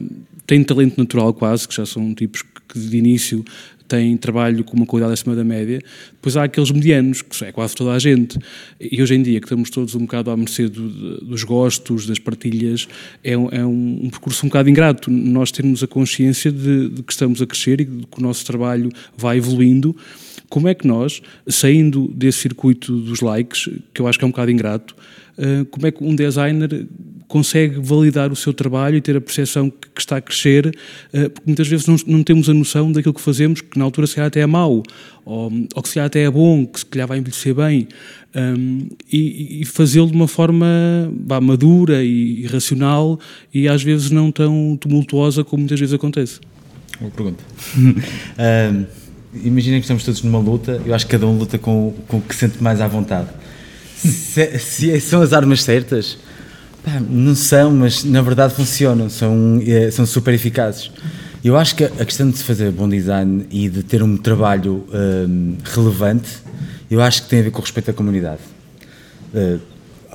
têm 0.46 0.64
talento 0.64 0.96
natural 0.96 1.34
quase, 1.34 1.68
que 1.68 1.74
já 1.74 1.84
são 1.84 2.14
tipos 2.14 2.42
que 2.66 2.78
de 2.78 2.96
início 2.96 3.44
têm 3.88 4.16
trabalho 4.16 4.62
com 4.62 4.76
uma 4.76 4.86
qualidade 4.86 5.14
acima 5.14 5.34
da 5.34 5.42
média. 5.42 5.80
Depois 6.12 6.36
há 6.36 6.44
aqueles 6.44 6.70
medianos, 6.70 7.22
que 7.22 7.44
é 7.44 7.50
quase 7.50 7.74
toda 7.74 7.92
a 7.92 7.98
gente. 7.98 8.38
E 8.80 9.02
hoje 9.02 9.14
em 9.14 9.22
dia, 9.22 9.40
que 9.40 9.46
estamos 9.46 9.70
todos 9.70 9.94
um 9.94 10.00
bocado 10.00 10.30
à 10.30 10.36
mercê 10.36 10.68
do, 10.68 11.20
dos 11.24 11.42
gostos, 11.42 12.06
das 12.06 12.18
partilhas, 12.18 12.86
é, 13.24 13.36
um, 13.36 13.48
é 13.50 13.64
um, 13.64 14.08
percurso 14.10 14.44
um 14.44 14.48
bocado 14.48 14.68
ingrato. 14.68 15.10
Nós 15.10 15.50
temos 15.50 15.82
a 15.82 15.86
consciência 15.86 16.52
de, 16.52 16.90
de 16.90 17.02
que 17.02 17.12
estamos 17.12 17.40
a 17.40 17.46
crescer 17.46 17.80
e 17.80 17.84
de 17.84 18.06
que 18.06 18.18
o 18.18 18.22
nosso 18.22 18.44
trabalho 18.44 18.90
vai 19.16 19.38
evoluindo. 19.38 19.96
Como 20.48 20.68
é 20.68 20.74
que 20.74 20.86
nós, 20.86 21.20
saindo 21.46 22.08
desse 22.08 22.38
circuito 22.38 22.92
dos 23.00 23.20
likes, 23.20 23.68
que 23.92 24.00
eu 24.00 24.06
acho 24.06 24.18
que 24.18 24.24
é 24.24 24.28
um 24.28 24.30
bocado 24.30 24.50
ingrato, 24.50 24.94
como 25.70 25.86
é 25.86 25.90
que 25.90 26.02
um 26.02 26.14
designer 26.14 26.86
consegue 27.28 27.78
validar 27.78 28.32
o 28.32 28.36
seu 28.36 28.54
trabalho 28.54 28.96
e 28.96 29.00
ter 29.00 29.16
a 29.16 29.20
percepção 29.20 29.70
que, 29.70 30.00
está 30.00 30.16
a 30.16 30.20
crescer, 30.20 30.66
uh, 30.66 31.30
porque 31.30 31.42
muitas 31.46 31.68
vezes 31.68 31.86
não, 31.86 31.96
não, 32.06 32.22
temos 32.22 32.48
a 32.48 32.54
noção 32.54 32.90
daquilo 32.90 33.12
que 33.12 33.20
fazemos, 33.20 33.60
que 33.60 33.78
na 33.78 33.84
altura 33.84 34.06
se 34.06 34.14
calhar 34.14 34.28
até 34.28 34.40
é 34.40 34.46
mau, 34.46 34.82
ou, 35.24 35.52
ou 35.74 35.82
que 35.82 35.88
se 35.88 35.94
calhar 35.94 36.06
até 36.06 36.22
é 36.22 36.30
bom, 36.30 36.66
que 36.66 36.80
se 36.80 36.86
calhar 36.86 37.06
vai 37.06 37.18
envelhecer 37.18 37.54
bem, 37.54 37.86
um, 38.34 38.88
e, 39.12 39.60
e 39.60 39.64
fazê-lo 39.66 40.06
de 40.06 40.14
uma 40.14 40.26
forma 40.26 40.66
bah, 41.12 41.40
madura 41.40 42.02
e, 42.02 42.42
e 42.42 42.46
racional 42.46 43.18
e 43.52 43.68
às 43.68 43.82
vezes 43.82 44.10
não 44.10 44.30
tão 44.30 44.76
tumultuosa 44.80 45.44
como 45.44 45.60
muitas 45.60 45.78
vezes 45.78 45.94
acontece. 45.94 46.40
Boa 46.98 47.10
pergunta. 47.10 47.44
um, 47.76 49.08
Imaginem 49.44 49.78
que 49.78 49.84
estamos 49.84 50.04
todos 50.04 50.22
numa 50.22 50.38
luta, 50.38 50.80
eu 50.86 50.94
acho 50.94 51.04
que 51.04 51.12
cada 51.12 51.26
um 51.26 51.36
luta 51.36 51.58
com, 51.58 51.94
com 52.08 52.16
o 52.16 52.20
que 52.20 52.34
sente 52.34 52.62
mais 52.62 52.80
à 52.80 52.88
vontade. 52.88 53.28
Se, 53.98 54.58
se 54.58 55.00
são 55.00 55.20
as 55.20 55.32
armas 55.32 55.62
certas, 55.62 56.18
pá, 56.84 57.00
não 57.00 57.34
são, 57.34 57.72
mas 57.72 58.04
na 58.04 58.22
verdade 58.22 58.54
funcionam, 58.54 59.10
são, 59.10 59.60
é, 59.66 59.90
são 59.90 60.06
super 60.06 60.32
eficazes. 60.32 60.90
Eu 61.44 61.56
acho 61.56 61.76
que 61.76 61.84
a 61.84 62.04
questão 62.04 62.30
de 62.30 62.36
se 62.36 62.44
fazer 62.44 62.70
bom 62.72 62.88
design 62.88 63.46
e 63.50 63.68
de 63.68 63.82
ter 63.82 64.02
um 64.02 64.16
trabalho 64.16 64.84
um, 64.92 65.56
relevante, 65.64 66.28
eu 66.90 67.00
acho 67.00 67.22
que 67.22 67.28
tem 67.28 67.40
a 67.40 67.42
ver 67.42 67.50
com 67.50 67.58
o 67.58 67.62
respeito 67.62 67.90
à 67.90 67.94
comunidade. 67.94 68.40
Uh, 69.32 69.60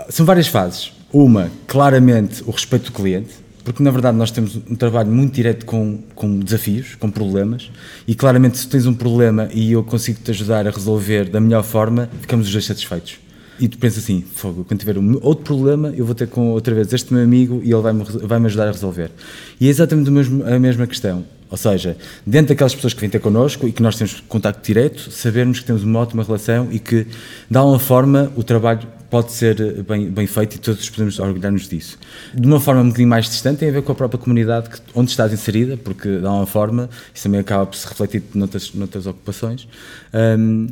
são 0.09 0.25
várias 0.25 0.47
fases. 0.47 0.91
Uma, 1.11 1.49
claramente, 1.67 2.43
o 2.45 2.51
respeito 2.51 2.85
do 2.85 2.91
cliente, 2.91 3.31
porque 3.63 3.81
na 3.81 3.91
verdade 3.91 4.17
nós 4.17 4.31
temos 4.31 4.55
um 4.55 4.75
trabalho 4.75 5.09
muito 5.09 5.33
direto 5.33 5.65
com, 5.65 5.99
com 6.13 6.39
desafios, 6.39 6.95
com 6.95 7.09
problemas, 7.09 7.71
e 8.05 8.13
claramente 8.13 8.57
se 8.57 8.67
tens 8.67 8.85
um 8.85 8.93
problema 8.93 9.47
e 9.53 9.71
eu 9.71 9.83
consigo 9.83 10.19
te 10.21 10.31
ajudar 10.31 10.67
a 10.67 10.71
resolver 10.71 11.29
da 11.29 11.39
melhor 11.39 11.63
forma, 11.63 12.09
ficamos 12.19 12.47
os 12.47 12.51
dois 12.51 12.65
satisfeitos. 12.65 13.22
E 13.59 13.67
tu 13.67 13.77
pensas 13.77 14.03
assim, 14.03 14.21
fogo, 14.21 14.63
quando 14.63 14.79
tiver 14.79 14.97
outro 15.21 15.43
problema, 15.43 15.93
eu 15.95 16.05
vou 16.05 16.15
ter 16.15 16.27
com 16.27 16.51
outra 16.51 16.73
vez 16.73 16.91
este 16.91 17.13
meu 17.13 17.23
amigo 17.23 17.61
e 17.63 17.71
ele 17.71 17.81
vai-me 17.81 18.03
vai 18.03 18.39
-me 18.39 18.45
ajudar 18.47 18.67
a 18.67 18.71
resolver. 18.71 19.11
E 19.59 19.67
é 19.67 19.69
exatamente 19.69 20.09
mesmo, 20.09 20.43
a 20.45 20.59
mesma 20.59 20.87
questão. 20.87 21.23
Ou 21.49 21.57
seja, 21.57 21.95
dentro 22.25 22.47
daquelas 22.49 22.73
pessoas 22.73 22.95
que 22.95 23.01
vêm 23.01 23.11
ter 23.11 23.19
connosco 23.19 23.67
e 23.67 23.71
que 23.71 23.83
nós 23.83 23.95
temos 23.95 24.19
contacto 24.27 24.65
direto, 24.65 25.11
sabermos 25.11 25.59
que 25.59 25.65
temos 25.65 25.83
uma 25.83 25.99
ótima 25.99 26.23
relação 26.23 26.67
e 26.71 26.79
que, 26.79 27.05
de 27.47 27.57
alguma 27.57 27.77
forma, 27.77 28.31
o 28.35 28.41
trabalho 28.41 28.87
pode 29.13 29.31
ser 29.31 29.83
bem, 29.83 30.09
bem 30.09 30.25
feito 30.25 30.55
e 30.55 30.57
todos 30.57 30.89
podemos 30.89 31.19
orgulhar-nos 31.19 31.69
disso. 31.69 31.99
De 32.33 32.47
uma 32.47 32.59
forma 32.59 32.81
um 32.81 32.85
bocadinho 32.85 33.09
mais 33.09 33.29
distante, 33.29 33.59
tem 33.59 33.69
a 33.69 33.71
ver 33.71 33.83
com 33.83 33.91
a 33.91 33.95
própria 33.95 34.17
comunidade 34.17 34.71
que, 34.71 34.79
onde 34.95 35.11
estás 35.11 35.31
inserida, 35.31 35.77
porque 35.77 36.17
de 36.17 36.25
alguma 36.25 36.47
forma 36.47 36.89
isso 37.13 37.25
também 37.25 37.39
acaba 37.39 37.67
por 37.67 37.75
se 37.75 37.87
refletir 37.87 38.23
noutras, 38.33 38.73
noutras 38.73 39.05
ocupações. 39.05 39.67
Um, 40.11 40.67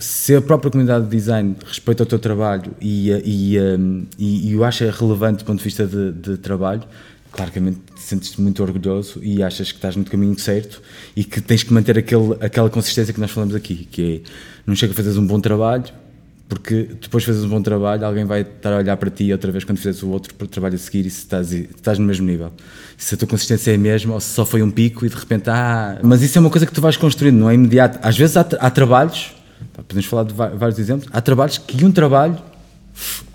se 0.00 0.34
a 0.34 0.42
própria 0.42 0.72
comunidade 0.72 1.04
de 1.04 1.10
design 1.12 1.54
respeita 1.64 2.02
o 2.02 2.06
teu 2.06 2.18
trabalho 2.18 2.72
e, 2.80 3.10
e, 3.24 3.60
um, 3.60 4.04
e, 4.18 4.48
e 4.48 4.52
eu 4.54 4.64
acho 4.64 4.84
relevante 4.90 5.44
do 5.44 5.44
ponto 5.44 5.58
de 5.58 5.64
vista 5.64 5.86
de, 5.86 6.10
de 6.10 6.36
trabalho, 6.38 6.82
claramente 7.30 7.78
sentes-te 7.94 8.40
muito 8.40 8.60
orgulhoso 8.60 9.20
e 9.22 9.40
achas 9.40 9.70
que 9.70 9.78
estás 9.78 9.94
no 9.94 10.04
caminho 10.04 10.36
certo 10.36 10.82
e 11.14 11.22
que 11.22 11.40
tens 11.40 11.62
que 11.62 11.72
manter 11.72 11.96
aquele, 11.96 12.36
aquela 12.40 12.68
consistência 12.68 13.14
que 13.14 13.20
nós 13.20 13.30
falamos 13.30 13.54
aqui, 13.54 13.86
que 13.88 14.24
é 14.26 14.30
não 14.66 14.74
chega 14.74 14.92
a 14.92 14.96
fazeres 14.96 15.16
um 15.16 15.24
bom 15.24 15.38
trabalho, 15.38 15.84
porque 16.54 16.88
depois 17.00 17.24
de 17.24 17.26
fazes 17.26 17.44
um 17.44 17.48
bom 17.48 17.60
trabalho, 17.60 18.06
alguém 18.06 18.24
vai 18.24 18.42
estar 18.42 18.72
a 18.72 18.76
olhar 18.76 18.96
para 18.96 19.10
ti 19.10 19.32
outra 19.32 19.50
vez 19.50 19.64
quando 19.64 19.78
fizeres 19.78 20.00
o 20.04 20.08
outro 20.10 20.32
trabalho 20.46 20.76
a 20.76 20.78
seguir 20.78 21.04
e 21.04 21.10
se 21.10 21.18
estás, 21.18 21.52
estás 21.52 21.98
no 21.98 22.06
mesmo 22.06 22.24
nível. 22.24 22.52
Se 22.96 23.16
a 23.16 23.18
tua 23.18 23.26
consistência 23.26 23.72
é 23.72 23.74
a 23.74 23.78
mesma 23.78 24.14
ou 24.14 24.20
se 24.20 24.28
só 24.28 24.46
foi 24.46 24.62
um 24.62 24.70
pico 24.70 25.04
e 25.04 25.08
de 25.08 25.16
repente, 25.16 25.50
ah, 25.50 25.98
mas 26.00 26.22
isso 26.22 26.38
é 26.38 26.40
uma 26.40 26.50
coisa 26.50 26.64
que 26.64 26.72
tu 26.72 26.80
vais 26.80 26.96
construindo, 26.96 27.36
não 27.38 27.50
é 27.50 27.54
imediato. 27.54 27.98
Às 28.00 28.16
vezes 28.16 28.36
há, 28.36 28.42
há 28.60 28.70
trabalhos, 28.70 29.32
podemos 29.74 30.06
falar 30.06 30.22
de 30.24 30.32
vários 30.32 30.78
exemplos, 30.78 31.08
há 31.12 31.20
trabalhos 31.20 31.58
que 31.58 31.84
um 31.84 31.90
trabalho 31.90 32.38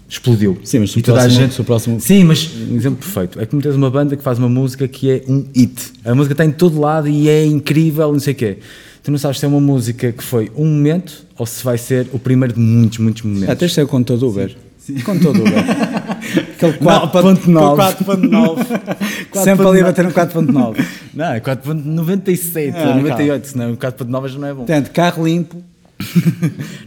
explodiu. 0.07 0.57
Sim, 0.63 0.79
mas 0.79 0.91
se 0.91 0.99
o, 0.99 1.03
próximo, 1.03 1.29
gente, 1.29 1.61
o 1.61 1.63
próximo... 1.65 1.99
Sim, 1.99 2.23
mas 2.23 2.49
um 2.55 2.77
exemplo 2.77 2.99
perfeito. 2.99 3.39
É 3.41 3.45
que 3.45 3.57
tens 3.57 3.75
uma 3.75 3.91
banda 3.91 4.15
que 4.15 4.23
faz 4.23 4.39
uma 4.39 4.49
música 4.49 4.87
que 4.87 5.11
é 5.11 5.23
um 5.27 5.45
hit. 5.53 5.91
A 6.05 6.15
música 6.15 6.33
está 6.33 6.45
em 6.45 6.51
todo 6.51 6.79
lado 6.79 7.09
e 7.09 7.27
é 7.27 7.45
incrível, 7.45 8.13
não 8.13 8.19
sei 8.19 8.33
o 8.33 8.37
quê 8.37 8.59
tu 9.03 9.11
não 9.11 9.17
sabes 9.17 9.39
se 9.39 9.45
é 9.45 9.47
uma 9.47 9.59
música 9.59 10.11
que 10.11 10.23
foi 10.23 10.51
um 10.55 10.65
momento 10.65 11.25
ou 11.37 11.45
se 11.45 11.63
vai 11.63 11.77
ser 11.77 12.07
o 12.13 12.19
primeiro 12.19 12.53
de 12.53 12.59
muitos, 12.59 12.97
muitos 12.99 13.23
momentos. 13.23 13.49
Até 13.49 13.67
ser 13.67 13.85
com 13.87 14.03
todo 14.03 14.27
Uber. 14.27 14.55
Sim. 14.77 14.99
Com 15.01 15.17
todo 15.19 15.39
Uber. 15.39 15.53
Aquele 16.55 16.73
4.9. 16.73 17.45
4.9. 17.53 19.33
Sempre 19.43 19.67
ali 19.67 19.83
bater 19.83 20.05
um 20.05 20.11
4.9. 20.11 20.85
Não, 21.13 21.33
é 21.33 21.39
4.97 21.39 22.73
ah, 22.75 22.95
98, 22.95 23.47
senão 23.47 23.75
4.9 23.75 24.27
já 24.27 24.39
não 24.39 24.47
é 24.47 24.51
bom. 24.51 24.57
Portanto, 24.57 24.91
carro 24.91 25.25
limpo. 25.25 25.61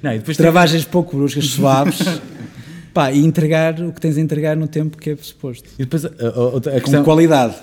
não, 0.02 0.12
depois 0.12 0.36
Travagens 0.36 0.84
tem... 0.84 0.92
pouco 0.92 1.16
bruscas, 1.16 1.44
suaves. 1.46 1.98
Pá, 2.94 3.10
e 3.10 3.24
entregar 3.24 3.80
o 3.80 3.92
que 3.92 4.00
tens 4.00 4.16
a 4.16 4.20
entregar 4.20 4.56
no 4.56 4.68
tempo 4.68 4.96
que 4.96 5.10
é 5.10 5.16
suposto. 5.20 5.68
E 5.78 5.84
depois 5.84 6.04
a, 6.04 6.08
a, 6.08 6.76
a 6.76 6.80
questão, 6.80 7.00
Com 7.00 7.04
qualidade. 7.04 7.56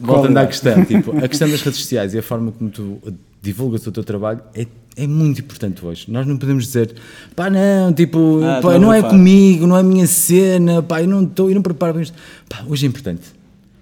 Voltando 0.00 0.36
à 0.38 0.46
questão, 0.46 0.84
tipo, 0.84 1.16
a 1.16 1.28
questão 1.28 1.48
das 1.48 1.60
redes 1.62 1.80
sociais 1.80 2.14
e 2.14 2.18
a 2.18 2.22
forma 2.22 2.52
como 2.52 2.70
tu 2.70 2.98
divulgas 3.48 3.86
o 3.86 3.92
teu 3.92 4.04
trabalho 4.04 4.40
é, 4.54 4.66
é 4.96 5.06
muito 5.06 5.40
importante 5.40 5.84
hoje. 5.84 6.06
Nós 6.08 6.26
não 6.26 6.36
podemos 6.36 6.64
dizer, 6.64 6.94
pá, 7.34 7.48
não, 7.48 7.92
tipo, 7.92 8.40
ah, 8.44 8.60
pá, 8.60 8.78
não 8.78 8.92
é 8.92 9.02
comigo, 9.02 9.66
não 9.66 9.76
é 9.76 9.80
a 9.80 9.82
minha 9.82 10.06
cena, 10.06 10.82
pá, 10.82 11.00
eu 11.02 11.08
não 11.08 11.24
estou, 11.24 11.48
eu 11.48 11.54
não 11.54 11.62
preparo 11.62 11.94
para 11.94 12.02
isto. 12.02 12.16
Pá, 12.48 12.62
hoje 12.68 12.84
é 12.84 12.88
importante. 12.88 13.22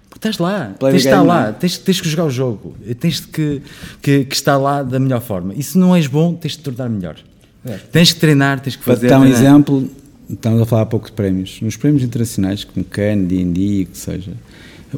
Porque 0.09 0.27
estás 0.27 0.37
lá, 0.37 0.73
Play 0.79 0.93
tens 0.93 1.01
de 1.03 1.07
estar 1.09 1.21
lá, 1.21 1.51
tens, 1.51 1.77
tens 1.77 2.01
que 2.01 2.09
jogar 2.09 2.25
o 2.25 2.29
jogo, 2.29 2.75
tens 2.99 3.19
que, 3.19 3.61
que, 4.01 4.25
que 4.25 4.35
estar 4.35 4.57
lá 4.57 4.81
da 4.81 4.99
melhor 4.99 5.21
forma. 5.21 5.53
E 5.53 5.61
se 5.61 5.77
não 5.77 5.95
és 5.95 6.07
bom, 6.07 6.33
tens 6.33 6.53
de 6.53 6.59
te 6.59 6.63
tornar 6.63 6.89
melhor. 6.89 7.17
É. 7.65 7.77
Tens 7.91 8.13
que 8.13 8.19
treinar, 8.19 8.61
tens 8.61 8.75
que 8.75 8.83
fazer. 8.83 9.09
Para 9.09 9.19
dar 9.19 9.25
um 9.25 9.27
exemplo, 9.27 9.89
estamos 10.29 10.61
a 10.61 10.65
falar 10.65 10.83
há 10.83 10.85
pouco 10.85 11.07
de 11.07 11.11
prémios. 11.11 11.59
Nos 11.61 11.75
prémios 11.75 12.03
internacionais, 12.03 12.63
como 12.63 12.85
Cannes, 12.85 13.27
D&D, 13.27 13.85
que 13.91 13.97
seja, 13.97 14.31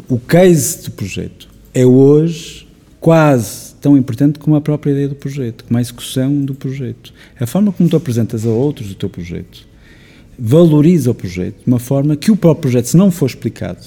o 0.07 0.20
case 0.20 0.84
do 0.84 0.91
projeto 0.91 1.49
é 1.74 1.86
hoje 1.86 2.67
quase 2.99 3.68
tão 3.80 3.98
importante 3.98 4.40
como 4.40 4.56
a 4.56 4.62
própria 4.62 4.92
ideia 4.92 5.08
do 5.08 5.16
projeto, 5.16 5.64
como 5.66 5.78
a 5.78 5.82
execução 5.82 6.42
do 6.42 6.54
projeto. 6.54 7.14
A 7.40 7.46
forma 7.46 7.72
como 7.72 7.90
tu 7.90 7.96
apresentas 7.96 8.46
a 8.46 8.50
outros 8.50 8.92
o 8.92 8.96
teu 8.96 9.10
projeto 9.10 9.70
valoriza 10.40 11.12
o 11.12 11.14
projeto 11.14 11.58
de 11.58 11.68
uma 11.68 11.80
forma 11.80 12.16
que 12.16 12.32
o 12.32 12.38
próprio 12.38 12.62
projeto, 12.62 12.86
se 12.86 12.98
não 12.98 13.12
for 13.12 13.26
explicado, 13.26 13.86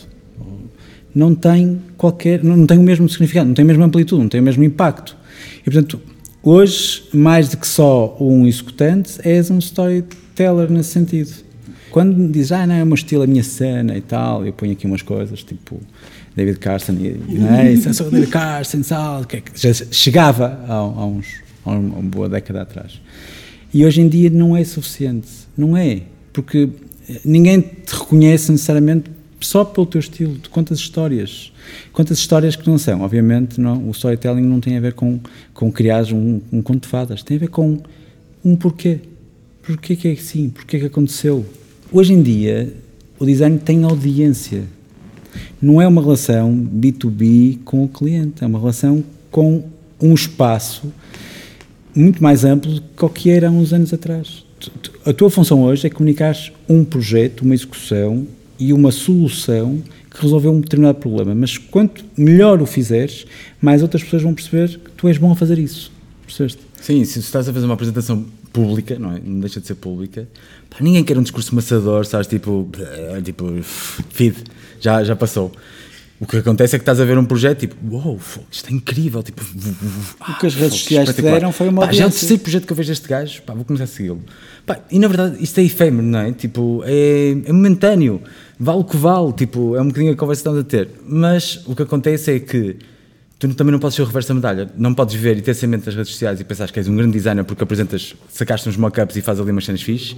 não 1.14 1.34
tem 1.34 1.80
qualquer, 1.96 2.44
não 2.44 2.66
tem 2.66 2.78
o 2.78 2.82
mesmo 2.82 3.08
significado, 3.08 3.48
não 3.48 3.54
tem 3.54 3.62
a 3.62 3.66
mesma 3.66 3.86
amplitude, 3.86 4.20
não 4.20 4.28
tem 4.28 4.40
o 4.40 4.44
mesmo 4.44 4.62
impacto. 4.62 5.16
E 5.60 5.64
portanto, 5.64 6.00
hoje, 6.42 7.04
mais 7.12 7.48
do 7.48 7.56
que 7.56 7.66
só 7.66 8.16
um 8.20 8.46
executante, 8.46 9.18
és 9.24 9.50
um 9.50 9.58
storyteller 9.58 10.70
nesse 10.70 10.90
sentido. 10.90 11.32
Quando 11.90 12.16
me 12.16 12.28
dizes, 12.28 12.52
ah, 12.52 12.66
não, 12.66 12.74
é 12.74 12.82
o 12.82 12.86
meu 12.86 12.94
estilo, 12.94 13.22
a 13.22 13.26
minha 13.26 13.42
cena 13.42 13.96
e 13.96 14.00
tal, 14.00 14.46
eu 14.46 14.52
ponho 14.52 14.72
aqui 14.72 14.86
umas 14.86 15.02
coisas, 15.02 15.42
tipo, 15.42 15.78
David 16.36 16.58
Carson 16.58 16.92
e, 16.92 17.38
não 17.38 17.54
é? 17.54 17.72
Isso, 17.72 17.92
sou 17.94 18.10
David 18.10 18.30
Carson, 18.30 18.82
sal, 18.82 19.24
que, 19.24 19.36
é 19.36 19.40
que 19.40 19.60
já 19.60 19.72
chegava 19.90 20.64
há, 20.68 20.84
uns 21.06 21.26
há 21.64 21.70
uma 21.70 22.02
boa 22.02 22.28
década 22.28 22.62
atrás. 22.62 23.00
E 23.72 23.84
hoje 23.84 24.00
em 24.00 24.08
dia 24.08 24.30
não 24.30 24.56
é 24.56 24.64
suficiente, 24.64 25.28
não 25.56 25.76
é, 25.76 26.02
porque 26.32 26.68
ninguém 27.24 27.60
te 27.60 27.92
reconhece 27.92 28.50
necessariamente 28.52 29.10
só 29.40 29.64
pelo 29.64 29.86
teu 29.86 29.98
estilo, 29.98 30.36
tu 30.36 30.50
contas 30.50 30.78
histórias, 30.78 31.52
quantas 31.92 32.18
histórias 32.18 32.54
que 32.54 32.68
não 32.68 32.78
são, 32.78 33.00
obviamente 33.00 33.60
não, 33.60 33.88
o 33.88 33.90
storytelling 33.90 34.42
não 34.42 34.60
tem 34.60 34.76
a 34.76 34.80
ver 34.80 34.92
com, 34.92 35.18
com 35.52 35.70
criar 35.70 36.04
um, 36.12 36.40
um 36.52 36.62
conto 36.62 36.82
de 36.82 36.88
fadas, 36.88 37.22
tem 37.22 37.36
a 37.36 37.40
ver 37.40 37.48
com 37.48 37.78
um 38.44 38.56
porquê, 38.56 39.00
porquê 39.62 39.96
que 39.96 40.08
é 40.08 40.12
assim, 40.12 40.48
porquê 40.48 40.78
que 40.78 40.86
aconteceu. 40.86 41.44
Hoje 41.90 42.12
em 42.12 42.22
dia 42.22 42.72
o 43.18 43.26
design 43.26 43.58
tem 43.58 43.84
audiência, 43.84 44.64
não 45.60 45.80
é 45.80 45.86
uma 45.86 46.02
relação 46.02 46.52
B2B 46.54 47.58
com 47.64 47.84
o 47.84 47.88
cliente, 47.88 48.42
é 48.42 48.46
uma 48.46 48.58
relação 48.58 49.02
com 49.30 49.64
um 50.00 50.14
espaço 50.14 50.92
muito 51.94 52.22
mais 52.22 52.44
amplo 52.44 52.80
do 52.80 53.08
que 53.08 53.30
era 53.30 53.48
há 53.48 53.50
uns 53.50 53.72
anos 53.72 53.92
atrás. 53.92 54.44
A 55.04 55.12
tua 55.12 55.30
função 55.30 55.62
hoje 55.62 55.86
é 55.86 55.90
comunicar 55.90 56.36
um 56.68 56.84
projeto, 56.84 57.42
uma 57.42 57.54
execução 57.54 58.26
e 58.58 58.72
uma 58.72 58.92
solução 58.92 59.82
que 60.10 60.22
resolveu 60.22 60.52
um 60.52 60.60
determinado 60.60 60.98
problema. 60.98 61.34
Mas 61.34 61.58
quanto 61.58 62.04
melhor 62.16 62.62
o 62.62 62.66
fizeres, 62.66 63.26
mais 63.60 63.82
outras 63.82 64.02
pessoas 64.02 64.22
vão 64.22 64.34
perceber 64.34 64.78
que 64.78 64.90
tu 64.96 65.08
és 65.08 65.18
bom 65.18 65.32
a 65.32 65.36
fazer 65.36 65.58
isso. 65.58 65.90
Percebeste? 66.26 66.60
Sim, 66.80 67.04
se 67.04 67.18
estás 67.18 67.48
a 67.48 67.52
fazer 67.52 67.66
uma 67.66 67.74
apresentação 67.74 68.24
pública, 68.52 68.98
não 68.98 69.12
é? 69.12 69.20
Não 69.24 69.40
deixa 69.40 69.60
de 69.60 69.66
ser 69.66 69.74
pública. 69.74 70.28
Pá, 70.70 70.78
ninguém 70.80 71.02
quer 71.02 71.18
um 71.18 71.22
discurso 71.22 71.54
maçador, 71.54 72.04
sabes? 72.06 72.26
Tipo, 72.26 72.68
tipo, 73.24 73.62
feed 73.62 74.36
já, 74.80 75.02
já 75.02 75.16
passou. 75.16 75.52
O 76.20 76.26
que 76.26 76.36
acontece 76.36 76.76
é 76.76 76.78
que 76.78 76.82
estás 76.82 77.00
a 77.00 77.04
ver 77.04 77.18
um 77.18 77.24
projeto 77.24 77.58
tipo, 77.58 77.74
uou, 77.90 78.02
wow, 78.04 78.20
isto 78.48 78.70
é 78.70 78.72
incrível. 78.72 79.24
Tipo, 79.24 79.42
o 79.42 80.38
que 80.38 80.46
as 80.46 80.54
redes 80.54 80.78
sociais 80.78 81.12
te 81.12 81.20
deram 81.20 81.50
foi 81.50 81.68
uma 81.68 81.86
pá, 81.86 81.92
Já 81.92 82.04
é 82.04 82.06
o 82.06 82.10
terceiro 82.10 82.40
projeto 82.40 82.64
que 82.64 82.72
eu 82.72 82.76
vejo 82.76 82.90
deste 82.90 83.08
gajo, 83.08 83.42
pá, 83.42 83.54
vou 83.54 83.64
começar 83.64 83.84
a 83.84 83.88
segui-lo. 83.88 84.22
E 84.88 85.00
na 85.00 85.08
verdade 85.08 85.42
isto 85.42 85.58
é 85.58 85.64
efêmero, 85.64 86.06
não 86.06 86.20
é? 86.20 86.30
Tipo, 86.30 86.84
é, 86.86 87.32
é 87.44 87.52
momentâneo, 87.52 88.22
vale 88.56 88.78
o 88.78 88.84
que 88.84 88.96
vale, 88.96 89.32
tipo, 89.32 89.74
é 89.74 89.82
um 89.82 89.88
bocadinho 89.88 90.12
a 90.12 90.16
conversa 90.16 90.42
que 90.44 90.48
estamos 90.48 90.60
a 90.60 90.64
ter. 90.64 90.90
Mas 91.04 91.60
o 91.66 91.74
que 91.74 91.82
acontece 91.82 92.30
é 92.30 92.38
que 92.38 92.76
tu 93.48 93.56
também 93.56 93.72
não 93.72 93.78
podes 93.78 93.96
ser 93.96 94.02
o 94.02 94.04
reverso 94.04 94.28
da 94.28 94.34
medalha. 94.34 94.70
Não 94.76 94.94
podes 94.94 95.14
ver 95.14 95.38
e 95.38 95.42
ter 95.42 95.54
semente 95.54 95.86
nas 95.86 95.94
redes 95.94 96.12
sociais 96.12 96.40
e 96.40 96.44
pensar 96.44 96.70
que 96.70 96.78
és 96.78 96.88
um 96.88 96.96
grande 96.96 97.12
designer 97.12 97.44
porque 97.44 97.62
apresentas, 97.62 98.14
sacaste 98.28 98.68
uns 98.68 98.76
mock-ups 98.76 99.16
e 99.16 99.22
fazes 99.22 99.40
ali 99.40 99.50
umas 99.50 99.64
cenas 99.64 99.82
fixes. 99.82 100.16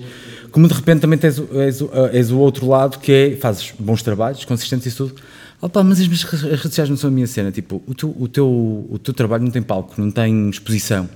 Como 0.50 0.68
de 0.68 0.74
repente 0.74 1.00
também 1.00 1.18
tens, 1.18 1.38
és, 1.52 1.82
és 2.12 2.30
o 2.30 2.38
outro 2.38 2.68
lado 2.68 2.98
que 2.98 3.12
é, 3.12 3.36
fazes 3.36 3.72
bons 3.78 4.02
trabalhos, 4.02 4.44
consistentes 4.44 4.92
e 4.92 4.96
tudo. 4.96 5.14
Opa, 5.60 5.82
mas 5.82 6.00
as 6.00 6.06
minhas 6.06 6.22
redes 6.22 6.60
sociais 6.60 6.90
não 6.90 6.96
são 6.96 7.08
a 7.08 7.12
minha 7.12 7.26
cena. 7.26 7.50
Tipo, 7.50 7.82
o 7.86 7.94
teu, 7.94 8.14
o, 8.18 8.28
teu, 8.28 8.86
o 8.90 8.98
teu 8.98 9.14
trabalho 9.14 9.44
não 9.44 9.50
tem 9.50 9.62
palco, 9.62 9.94
não 9.96 10.10
tem 10.10 10.50
exposição. 10.50 11.08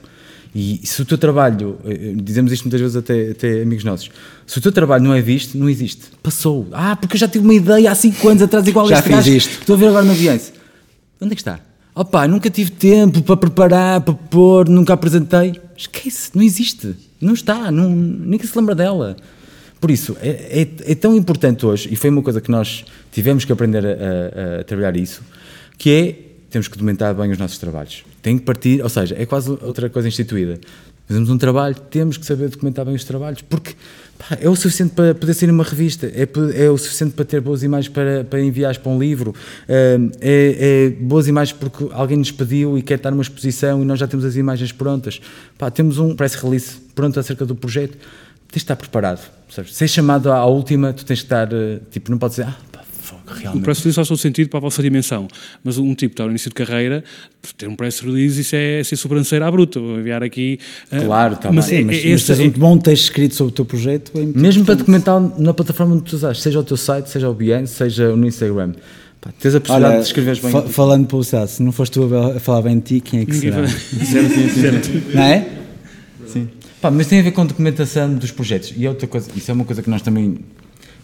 E 0.55 0.81
se 0.85 1.03
o 1.03 1.05
teu 1.05 1.19
trabalho, 1.19 1.79
eh, 1.85 2.15
dizemos 2.17 2.51
isto 2.51 2.65
muitas 2.65 2.81
vezes 2.81 2.97
até, 2.97 3.31
até 3.31 3.63
amigos 3.63 3.85
nossos, 3.85 4.11
se 4.47 4.59
o 4.59 4.61
teu 4.63 4.73
trabalho 4.73 5.05
não 5.05 5.13
é 5.13 5.21
visto, 5.21 5.59
não 5.59 5.69
existe. 5.69 6.07
Passou. 6.23 6.67
Ah, 6.73 6.97
porque 6.97 7.17
eu 7.17 7.21
já 7.21 7.29
tive 7.29 7.45
uma 7.45 7.55
ideia 7.55 7.91
há 7.91 7.95
5 7.95 8.29
anos 8.29 8.43
atrás 8.43 8.67
igual 8.67 8.89
já 8.89 8.97
este 8.99 9.09
fiz 9.09 9.17
gajo. 9.17 9.31
isto. 9.31 9.61
Estou 9.61 9.77
a 9.77 9.79
ver 9.79 9.89
agora 9.89 10.07
na 10.07 10.15
Beyoncé. 10.15 10.53
Onde 11.21 11.33
é 11.33 11.35
que 11.35 11.43
está? 11.43 11.68
Opa, 11.99 12.29
nunca 12.29 12.49
tive 12.49 12.71
tempo 12.71 13.21
para 13.23 13.37
preparar, 13.37 14.01
para 14.01 14.15
pôr, 14.15 14.69
nunca 14.69 14.93
apresentei. 14.93 15.61
Esquece, 15.77 16.31
não 16.33 16.45
existe. 16.45 16.95
Não 17.21 17.35
está, 17.35 17.73
não, 17.73 17.91
ninguém 17.91 18.47
se 18.47 18.57
lembra 18.57 18.73
dela. 18.73 19.17
Por 19.81 19.91
isso, 19.91 20.17
é, 20.23 20.61
é, 20.61 20.93
é, 20.93 20.95
tão 20.95 21.17
importante 21.17 21.67
hoje, 21.67 21.89
e 21.91 21.97
foi 21.97 22.11
uma 22.11 22.23
coisa 22.23 22.41
que 22.41 22.53
nós 22.53 22.85
tivemos 23.11 23.45
que 23.45 23.53
aprender 23.53 23.85
a, 23.85 23.89
a, 23.89 24.61
a 24.61 24.65
trabalhar 24.65 24.97
isso, 24.97 25.23
que 25.77 25.91
é, 25.91 26.13
temos 26.49 26.69
que 26.69 26.75
documentar 26.75 27.13
bem 27.17 27.33
os 27.33 27.39
nossos 27.39 27.59
trabalhos. 27.59 28.05
Tem 28.23 28.39
que 28.39 28.45
partir, 28.45 28.81
ou 28.81 28.89
seja, 28.89 29.17
é 29.19 29.27
quase 29.27 29.51
outra 29.51 29.91
coisa 29.91 30.07
instituída. 30.07 30.61
Fazemos 31.09 31.29
um 31.31 31.37
trabalho, 31.37 31.75
temos 31.91 32.17
que 32.17 32.25
saber 32.25 32.49
documentar 32.49 32.85
bem 32.85 32.95
os 32.95 33.03
trabalhos, 33.03 33.43
porque 33.43 33.75
pá, 34.19 34.37
é 34.41 34.49
o 34.49 34.57
suficiente 34.57 34.95
para 34.95 35.15
poder 35.15 35.35
sair 35.35 35.49
numa 35.49 35.65
revista, 35.65 36.07
é, 36.07 36.29
é, 36.55 36.71
o 36.71 36.77
suficiente 36.77 37.15
para 37.15 37.25
ter 37.25 37.41
boas 37.41 37.63
imagens 37.63 37.89
para, 37.93 38.25
para 38.25 38.41
enviar 38.41 38.77
para 38.79 38.91
um 38.91 38.99
livro, 38.99 39.35
é, 39.69 39.99
é, 40.21 40.91
boas 41.01 41.29
imagens 41.29 41.57
porque 41.59 41.87
alguém 41.93 42.17
nos 42.17 42.31
pediu 42.31 42.77
e 42.77 42.83
quer 42.83 42.95
estar 42.95 43.11
numa 43.11 43.23
exposição 43.23 43.81
e 43.83 43.85
nós 43.85 43.99
já 43.99 44.07
temos 44.07 44.25
as 44.25 44.37
imagens 44.37 44.73
prontas. 44.73 45.21
Pá, 45.57 45.71
temos 45.71 45.99
um 45.99 46.15
press 46.15 46.35
release 46.35 46.77
pronto 46.95 47.19
acerca 47.19 47.47
do 47.47 47.55
projeto, 47.55 47.93
tens 47.93 48.53
de 48.53 48.59
estar 48.59 48.77
preparado. 48.77 49.21
Sabes? 49.49 49.75
Se 49.75 49.85
és 49.85 49.91
chamado 49.91 50.31
à 50.31 50.45
última, 50.45 50.93
tu 50.93 51.05
tens 51.05 51.21
que 51.21 51.25
estar, 51.25 51.49
tipo, 51.91 52.11
não 52.11 52.19
pode 52.19 52.33
dizer, 52.33 52.47
ah, 52.47 52.57
Realmente. 53.27 53.63
O 53.63 53.65
press 53.65 53.79
release 53.79 53.97
faz 53.97 54.09
todo 54.09 54.19
sentido 54.19 54.49
para 54.49 54.59
a 54.59 54.61
vossa 54.61 54.83
dimensão, 54.83 55.29
mas 55.63 55.79
um 55.79 55.95
tipo 55.95 56.11
que 56.11 56.15
está 56.15 56.25
no 56.25 56.31
início 56.31 56.51
de 56.51 56.55
carreira, 56.55 57.05
ter 57.57 57.69
um 57.69 57.77
press 57.77 58.01
release, 58.01 58.41
isso 58.41 58.57
é 58.57 58.83
ser 58.85 58.97
sobranceira 58.97 59.47
à 59.47 59.51
bruta. 59.51 59.81
Vou 59.81 59.99
enviar 59.99 60.23
aqui. 60.23 60.59
Claro, 60.91 61.35
está 61.35 61.53
mas, 61.53 61.69
bem. 61.69 61.81
É, 61.81 61.85
mas, 61.85 62.05
é, 62.05 62.11
mas 62.11 62.25
tens 62.25 62.41
um 62.41 62.51
bom 62.51 62.79
texto 62.79 63.05
escrito 63.05 63.35
sobre 63.35 63.53
o 63.53 63.55
teu 63.55 63.65
projeto. 63.65 64.13
É 64.15 64.21
Mesmo 64.39 64.65
para 64.65 64.75
documentar 64.75 65.21
na 65.39 65.55
plataforma 65.55 65.95
onde 65.95 66.05
tu 66.05 66.17
usaste, 66.17 66.43
seja 66.43 66.59
o 66.59 66.65
teu 66.65 66.77
site, 66.77 67.09
seja 67.09 67.29
o 67.29 67.35
Behance, 67.35 67.75
seja 67.75 68.15
no 68.15 68.27
Instagram. 68.27 68.75
Pá, 69.21 69.31
tens 69.39 69.55
a 69.55 69.61
possibilidade 69.61 69.95
Olha, 69.95 70.03
de 70.03 70.07
escreveres 70.07 70.39
bem. 70.39 70.53
Fa 70.53 70.63
falando 70.63 71.07
para 71.07 71.17
o 71.17 71.25
SAD, 71.25 71.51
se 71.51 71.63
não 71.63 71.73
foste 71.73 71.93
tu 71.93 72.09
a 72.15 72.39
falar 72.39 72.63
bem 72.63 72.79
de 72.79 72.85
ti, 72.85 73.01
quem 73.01 73.21
é 73.21 73.25
que 73.25 73.35
será? 73.35 73.67
certo, 73.67 74.35
sim, 74.35 74.49
sim. 74.49 74.61
certo. 74.61 74.89
Não 75.15 75.23
é? 75.23 75.49
Sim. 76.27 76.49
Pá, 76.81 76.91
mas 76.91 77.09
tem 77.09 77.19
a 77.19 77.23
ver 77.23 77.33
com 77.33 77.43
a 77.43 77.45
documentação 77.45 78.15
dos 78.15 78.31
projetos. 78.31 78.73
E 78.77 78.87
é 78.87 78.89
outra 78.89 79.09
coisa, 79.09 79.29
isso 79.35 79.51
é 79.51 79.55
uma 79.55 79.65
coisa 79.65 79.83
que 79.83 79.91
nós 79.91 80.03
também 80.03 80.39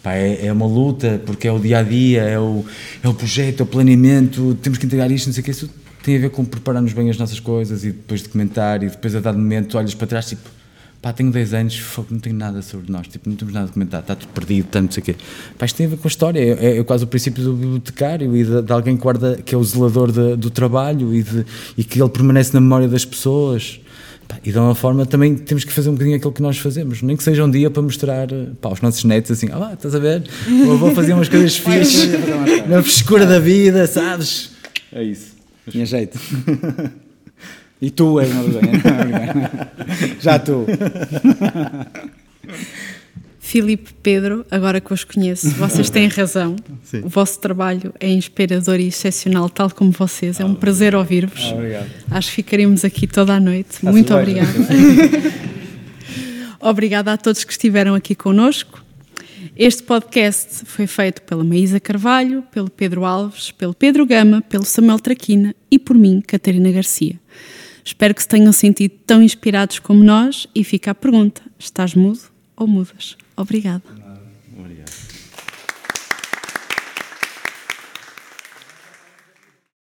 Pá, 0.04 0.12
é, 0.12 0.48
é, 0.48 0.52
uma 0.52 0.66
luta, 0.66 1.18
porque 1.24 1.48
é 1.48 1.52
o 1.52 1.58
dia 1.58 1.78
a 1.78 1.82
dia, 1.82 2.24
é 2.24 2.38
o, 2.38 2.62
é 3.02 3.08
o 3.08 3.14
projeto, 3.14 3.60
é 3.60 3.62
o 3.62 3.66
planeamento, 3.66 4.54
temos 4.60 4.78
que 4.78 4.84
entregar 4.84 5.10
isto, 5.10 5.28
não 5.28 5.32
sei 5.32 5.40
o 5.40 5.44
que. 5.44 5.50
Isso 5.50 5.70
tem 6.02 6.18
a 6.18 6.20
ver 6.20 6.28
com 6.28 6.44
prepararmos 6.44 6.92
bem 6.92 7.08
as 7.08 7.16
nossas 7.16 7.40
coisas 7.40 7.84
e 7.84 7.90
depois 7.90 8.20
documentar 8.20 8.82
e 8.82 8.90
depois 8.90 9.16
a 9.16 9.20
dado 9.20 9.38
momento 9.38 9.78
olhas 9.78 9.94
para 9.94 10.06
trás, 10.06 10.28
tipo, 10.28 10.42
pá, 11.00 11.10
tenho 11.10 11.32
10 11.32 11.54
anos, 11.54 11.78
fogo, 11.78 12.08
não 12.10 12.18
tenho 12.18 12.36
nada 12.36 12.60
sobre 12.60 12.92
nós, 12.92 13.08
tipo, 13.08 13.30
não 13.30 13.34
temos 13.34 13.54
nada 13.54 13.72
a 13.74 13.98
está 13.98 14.14
tudo 14.14 14.28
perdido, 14.34 14.68
tanto, 14.70 14.84
não 14.84 14.92
sei 14.92 15.00
o 15.00 15.04
quê. 15.06 15.16
Pá, 15.58 15.64
isto 15.64 15.76
tem 15.76 15.86
a 15.86 15.88
ver 15.88 15.96
com 15.96 16.06
a 16.06 16.10
história, 16.10 16.38
é, 16.38 16.76
é 16.76 16.84
quase 16.84 17.04
o 17.04 17.06
princípio 17.06 17.42
do 17.42 17.54
bibliotecário 17.54 18.36
e 18.36 18.44
de, 18.44 18.60
de 18.60 18.72
alguém 18.74 18.98
que 18.98 19.02
guarda, 19.02 19.36
que 19.36 19.54
é 19.54 19.58
o 19.58 19.64
zelador 19.64 20.12
de, 20.12 20.36
do 20.36 20.50
trabalho 20.50 21.14
e, 21.14 21.22
de, 21.22 21.46
e 21.78 21.82
que 21.82 21.98
ele 21.98 22.10
permanece 22.10 22.52
na 22.52 22.60
memória 22.60 22.88
das 22.88 23.06
pessoas. 23.06 23.80
E 24.42 24.50
de 24.50 24.58
uma 24.58 24.74
forma 24.74 25.04
também 25.06 25.34
temos 25.34 25.64
que 25.64 25.72
fazer 25.72 25.90
um 25.90 25.92
bocadinho 25.92 26.16
aquilo 26.16 26.32
que 26.32 26.42
nós 26.42 26.58
fazemos, 26.58 27.02
nem 27.02 27.16
que 27.16 27.22
seja 27.22 27.44
um 27.44 27.50
dia 27.50 27.70
para 27.70 27.82
mostrar 27.82 28.28
pá, 28.60 28.70
aos 28.70 28.80
nossos 28.80 29.04
netos 29.04 29.30
assim: 29.30 29.48
ah, 29.52 29.72
estás 29.74 29.94
a 29.94 29.98
ver? 29.98 30.24
Vou 30.78 30.94
fazer 30.94 31.12
umas 31.12 31.28
coisas 31.28 31.56
fixas 31.58 32.08
na 32.68 32.82
frescura 32.82 33.26
da 33.26 33.38
vida, 33.38 33.86
sabes? 33.86 34.50
É 34.92 35.02
isso. 35.02 35.34
Tinha 35.70 35.86
jeito. 35.86 36.18
E 37.82 37.90
tu 37.90 38.18
és 38.18 38.30
uma 38.30 38.44
vergonha. 38.44 39.70
Já 40.18 40.38
tu. 40.38 40.64
Filipe, 43.44 43.92
Pedro, 44.02 44.46
agora 44.50 44.80
que 44.80 44.90
os 44.90 45.04
conheço, 45.04 45.50
vocês 45.50 45.90
têm 45.90 46.08
razão. 46.08 46.56
Sim. 46.82 47.02
O 47.04 47.10
vosso 47.10 47.38
trabalho 47.38 47.92
é 48.00 48.08
inspirador 48.08 48.80
e 48.80 48.88
excepcional, 48.88 49.50
tal 49.50 49.70
como 49.70 49.90
vocês. 49.90 50.40
É 50.40 50.44
um 50.46 50.54
prazer 50.54 50.96
ouvir-vos. 50.96 51.52
obrigado. 51.52 51.86
Acho 52.10 52.30
que 52.30 52.36
ficaremos 52.36 52.86
aqui 52.86 53.06
toda 53.06 53.34
a 53.34 53.38
noite. 53.38 53.84
Muito 53.84 54.14
obrigada. 54.14 54.48
Obrigada 56.58 57.12
a 57.12 57.18
todos 57.18 57.44
que 57.44 57.52
estiveram 57.52 57.94
aqui 57.94 58.14
conosco. 58.14 58.82
Este 59.54 59.82
podcast 59.82 60.64
foi 60.64 60.86
feito 60.86 61.20
pela 61.20 61.44
Maísa 61.44 61.78
Carvalho, 61.78 62.42
pelo 62.50 62.70
Pedro 62.70 63.04
Alves, 63.04 63.50
pelo 63.50 63.74
Pedro 63.74 64.06
Gama, 64.06 64.40
pelo 64.40 64.64
Samuel 64.64 64.98
Traquina 64.98 65.54
e 65.70 65.78
por 65.78 65.94
mim, 65.94 66.22
Catarina 66.26 66.72
Garcia. 66.72 67.20
Espero 67.84 68.14
que 68.14 68.22
se 68.22 68.28
tenham 68.28 68.52
sentido 68.52 68.94
tão 69.06 69.22
inspirados 69.22 69.78
como 69.78 70.02
nós 70.02 70.46
e 70.54 70.64
fica 70.64 70.92
a 70.92 70.94
pergunta: 70.94 71.42
estás 71.58 71.94
mudo 71.94 72.20
ou 72.56 72.66
mudas? 72.66 73.18
Obrigada. 73.36 73.82